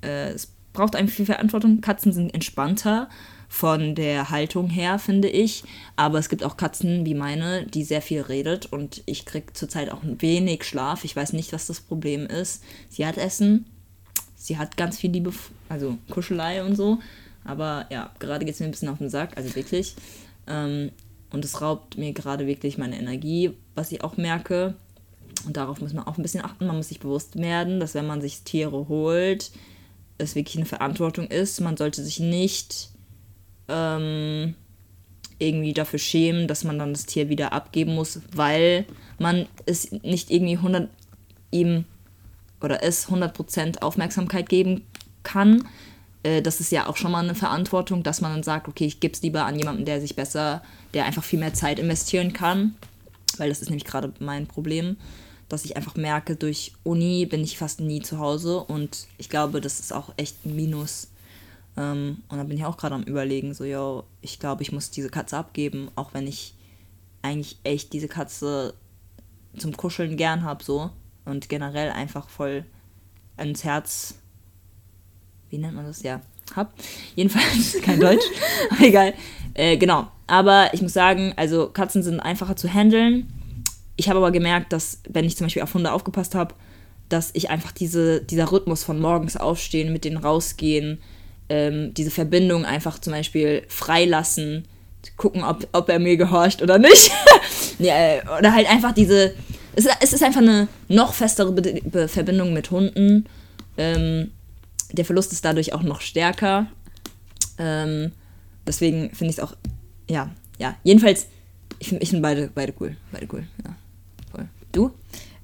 [0.01, 1.81] Äh, es braucht eigentlich viel Verantwortung.
[1.81, 3.09] Katzen sind entspannter
[3.51, 5.65] von der Haltung her, finde ich.
[5.97, 9.91] Aber es gibt auch Katzen wie meine, die sehr viel redet und ich kriege zurzeit
[9.91, 11.03] auch wenig Schlaf.
[11.03, 12.63] Ich weiß nicht, was das Problem ist.
[12.87, 13.65] Sie hat Essen,
[14.37, 15.33] sie hat ganz viel Liebe,
[15.67, 16.99] also Kuschelei und so.
[17.43, 19.95] Aber ja, gerade geht es mir ein bisschen auf den Sack, also wirklich.
[20.47, 20.91] Ähm,
[21.29, 24.75] und es raubt mir gerade wirklich meine Energie, was ich auch merke.
[25.45, 26.67] Und darauf muss man auch ein bisschen achten.
[26.67, 29.51] Man muss sich bewusst werden, dass wenn man sich Tiere holt,
[30.17, 31.59] es wirklich eine Verantwortung ist.
[31.59, 32.91] Man sollte sich nicht
[33.71, 34.55] ähm,
[35.39, 38.85] irgendwie dafür schämen, dass man dann das Tier wieder abgeben muss, weil
[39.17, 40.89] man es nicht irgendwie 100
[41.51, 41.85] ihm
[42.61, 44.85] oder es 100% Aufmerksamkeit geben
[45.23, 45.67] kann.
[46.23, 48.99] Äh, das ist ja auch schon mal eine Verantwortung, dass man dann sagt, okay, ich
[48.99, 50.61] gebe es lieber an jemanden, der sich besser,
[50.93, 52.75] der einfach viel mehr Zeit investieren kann,
[53.37, 54.97] weil das ist nämlich gerade mein Problem,
[55.49, 59.59] dass ich einfach merke, durch Uni bin ich fast nie zu Hause und ich glaube,
[59.59, 61.10] das ist auch echt ein Minus
[61.77, 64.91] ähm, und da bin ich auch gerade am überlegen, so, yo, ich glaube, ich muss
[64.91, 66.55] diese Katze abgeben, auch wenn ich
[67.21, 68.73] eigentlich echt diese Katze
[69.57, 70.91] zum Kuscheln gern habe, so.
[71.25, 72.65] Und generell einfach voll
[73.37, 74.15] ans Herz,
[75.49, 76.03] wie nennt man das?
[76.03, 76.21] Ja,
[76.55, 76.73] hab.
[77.15, 78.25] Jedenfalls kein Deutsch,
[78.71, 79.13] aber egal.
[79.53, 80.07] Äh, genau.
[80.27, 83.31] Aber ich muss sagen, also Katzen sind einfacher zu handeln.
[83.97, 86.55] Ich habe aber gemerkt, dass, wenn ich zum Beispiel auf Hunde aufgepasst habe,
[87.09, 90.99] dass ich einfach diese, dieser Rhythmus von morgens aufstehen, mit denen rausgehen,
[91.51, 94.65] ähm, diese Verbindung einfach zum Beispiel freilassen,
[95.17, 97.11] gucken, ob, ob er mir gehorcht oder nicht.
[97.79, 99.33] ja, äh, oder halt einfach diese.
[99.75, 103.25] Es, es ist einfach eine noch festere Be Be Verbindung mit Hunden.
[103.77, 104.31] Ähm,
[104.93, 106.67] der Verlust ist dadurch auch noch stärker.
[107.57, 108.13] Ähm,
[108.65, 109.53] deswegen finde ich es auch.
[110.09, 110.75] Ja, ja.
[110.83, 111.27] Jedenfalls,
[111.79, 112.95] ich finde ich find beide, beide cool.
[113.11, 113.75] Beide cool, ja.
[114.31, 114.47] Voll.
[114.71, 114.91] Du?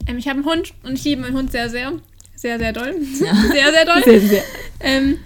[0.07, 1.91] Ähm, ich habe einen Hund und ich liebe meinen Hund sehr, sehr.
[2.37, 2.95] Sehr, sehr doll.
[3.19, 3.35] Ja.
[3.51, 4.03] sehr, sehr doll.
[4.05, 4.43] Sehr, sehr.
[4.79, 5.17] Ähm,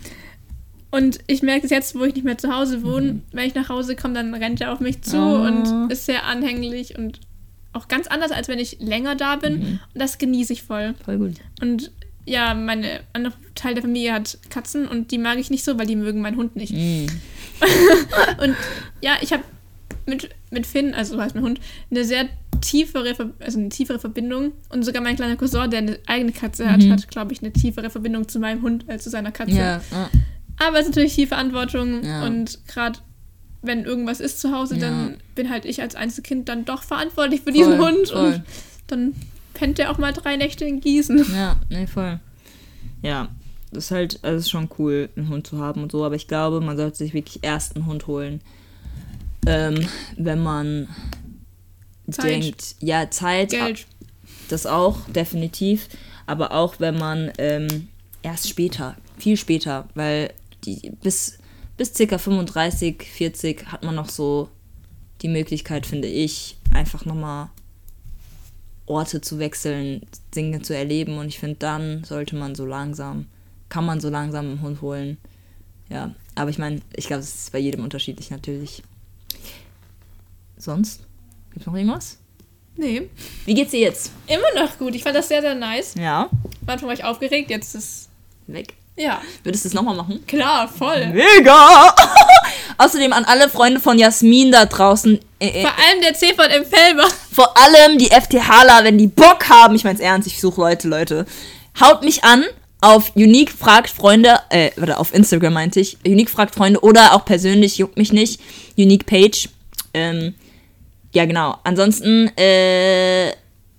[0.91, 3.21] und ich merke es jetzt, wo ich nicht mehr zu Hause wohne, mhm.
[3.31, 5.45] wenn ich nach Hause komme, dann rennt er auf mich zu oh.
[5.45, 7.19] und ist sehr anhänglich und
[7.73, 9.59] auch ganz anders, als wenn ich länger da bin.
[9.59, 9.79] Mhm.
[9.93, 10.93] Und das genieße ich voll.
[11.05, 11.35] Voll gut.
[11.61, 11.91] Und
[12.25, 15.87] ja, meine andere Teil der Familie hat Katzen und die mag ich nicht so, weil
[15.87, 16.73] die mögen meinen Hund nicht.
[16.73, 17.07] Mhm.
[18.43, 18.55] und
[19.01, 19.43] ja, ich habe
[20.05, 22.27] mit, mit Finn, also so heißt mein Hund, eine sehr
[22.59, 24.51] tiefere, also eine tiefere Verbindung.
[24.69, 26.91] Und sogar mein kleiner Cousin, der eine eigene Katze hat, mhm.
[26.91, 29.55] hat, glaube ich, eine tiefere Verbindung zu meinem Hund als zu seiner Katze.
[29.55, 29.81] Ja.
[30.61, 32.23] Aber es ist natürlich viel Verantwortung ja.
[32.25, 32.99] und gerade
[33.63, 34.81] wenn irgendwas ist zu Hause, ja.
[34.81, 38.25] dann bin halt ich als Einzelkind dann doch verantwortlich für voll, diesen Hund voll.
[38.25, 38.43] und
[38.87, 39.15] dann
[39.53, 41.25] pennt der auch mal drei Nächte in Gießen.
[41.33, 42.19] Ja, nee, voll.
[43.01, 43.29] Ja,
[43.71, 46.27] das ist halt, also ist schon cool, einen Hund zu haben und so, aber ich
[46.27, 48.41] glaube, man sollte sich wirklich erst einen Hund holen,
[49.47, 49.87] ähm,
[50.17, 50.89] wenn man
[52.09, 52.25] Zeit.
[52.25, 53.87] denkt, ja, Zeit, Geld.
[54.49, 55.87] das auch, definitiv,
[56.27, 57.87] aber auch wenn man ähm,
[58.21, 60.31] erst später, viel später, weil
[60.63, 61.39] die, bis,
[61.77, 62.17] bis ca.
[62.17, 64.49] 35, 40 hat man noch so
[65.21, 67.49] die Möglichkeit, finde ich, einfach nochmal
[68.85, 70.01] Orte zu wechseln,
[70.35, 71.17] Dinge zu erleben.
[71.17, 73.27] Und ich finde, dann sollte man so langsam,
[73.69, 75.17] kann man so langsam einen Hund holen.
[75.89, 78.83] Ja, aber ich meine, ich glaube, es ist bei jedem unterschiedlich natürlich.
[80.57, 81.01] Sonst?
[81.49, 82.17] Gibt es noch irgendwas?
[82.77, 83.09] Nee.
[83.45, 84.11] Wie geht's dir jetzt?
[84.27, 84.95] Immer noch gut.
[84.95, 85.95] Ich fand das sehr, sehr nice.
[85.95, 86.29] Ja.
[86.61, 88.09] War ich aufgeregt, jetzt ist es
[88.47, 88.75] weg.
[88.97, 89.21] Ja.
[89.43, 90.23] Würdest du es nochmal machen?
[90.27, 91.07] Klar, voll.
[91.07, 91.95] Mega!
[92.77, 95.19] Außerdem an alle Freunde von Jasmin da draußen.
[95.39, 96.65] Äh, äh, vor allem der C von M.
[96.65, 97.07] Felber.
[97.31, 99.75] Vor allem die FTHler, wenn die Bock haben.
[99.75, 101.25] Ich mein's ernst, ich suche Leute, Leute.
[101.79, 102.43] Haut mich an
[102.81, 105.99] auf Unique fragt Freunde, äh, oder auf Instagram meinte ich.
[106.05, 108.41] Unique fragt Freunde oder auch persönlich, juckt mich nicht.
[108.75, 109.49] Unique Page.
[109.93, 110.33] Ähm,
[111.13, 111.57] ja, genau.
[111.63, 113.29] Ansonsten, äh,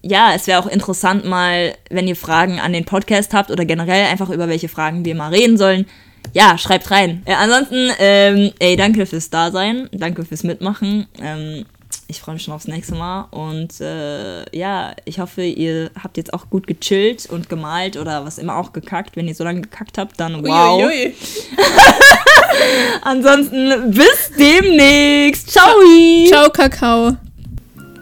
[0.03, 4.07] ja, es wäre auch interessant mal, wenn ihr Fragen an den Podcast habt oder generell
[4.07, 5.87] einfach über welche Fragen wir mal reden sollen.
[6.33, 7.23] Ja, schreibt rein.
[7.27, 11.07] Ja, ansonsten, ähm, ey, danke fürs Dasein, danke fürs Mitmachen.
[11.21, 11.67] Ähm,
[12.09, 16.35] ich freue mich schon aufs nächste Mal und äh, ja, ich hoffe, ihr habt jetzt
[16.35, 19.17] auch gut gechillt und gemalt oder was immer auch gekackt.
[19.17, 20.83] Wenn ihr so lange gekackt habt, dann wow.
[20.83, 21.15] Uiuiui.
[23.03, 25.51] Ansonsten bis demnächst.
[25.51, 25.75] Ciao.
[26.29, 27.17] Ciao, Kakao.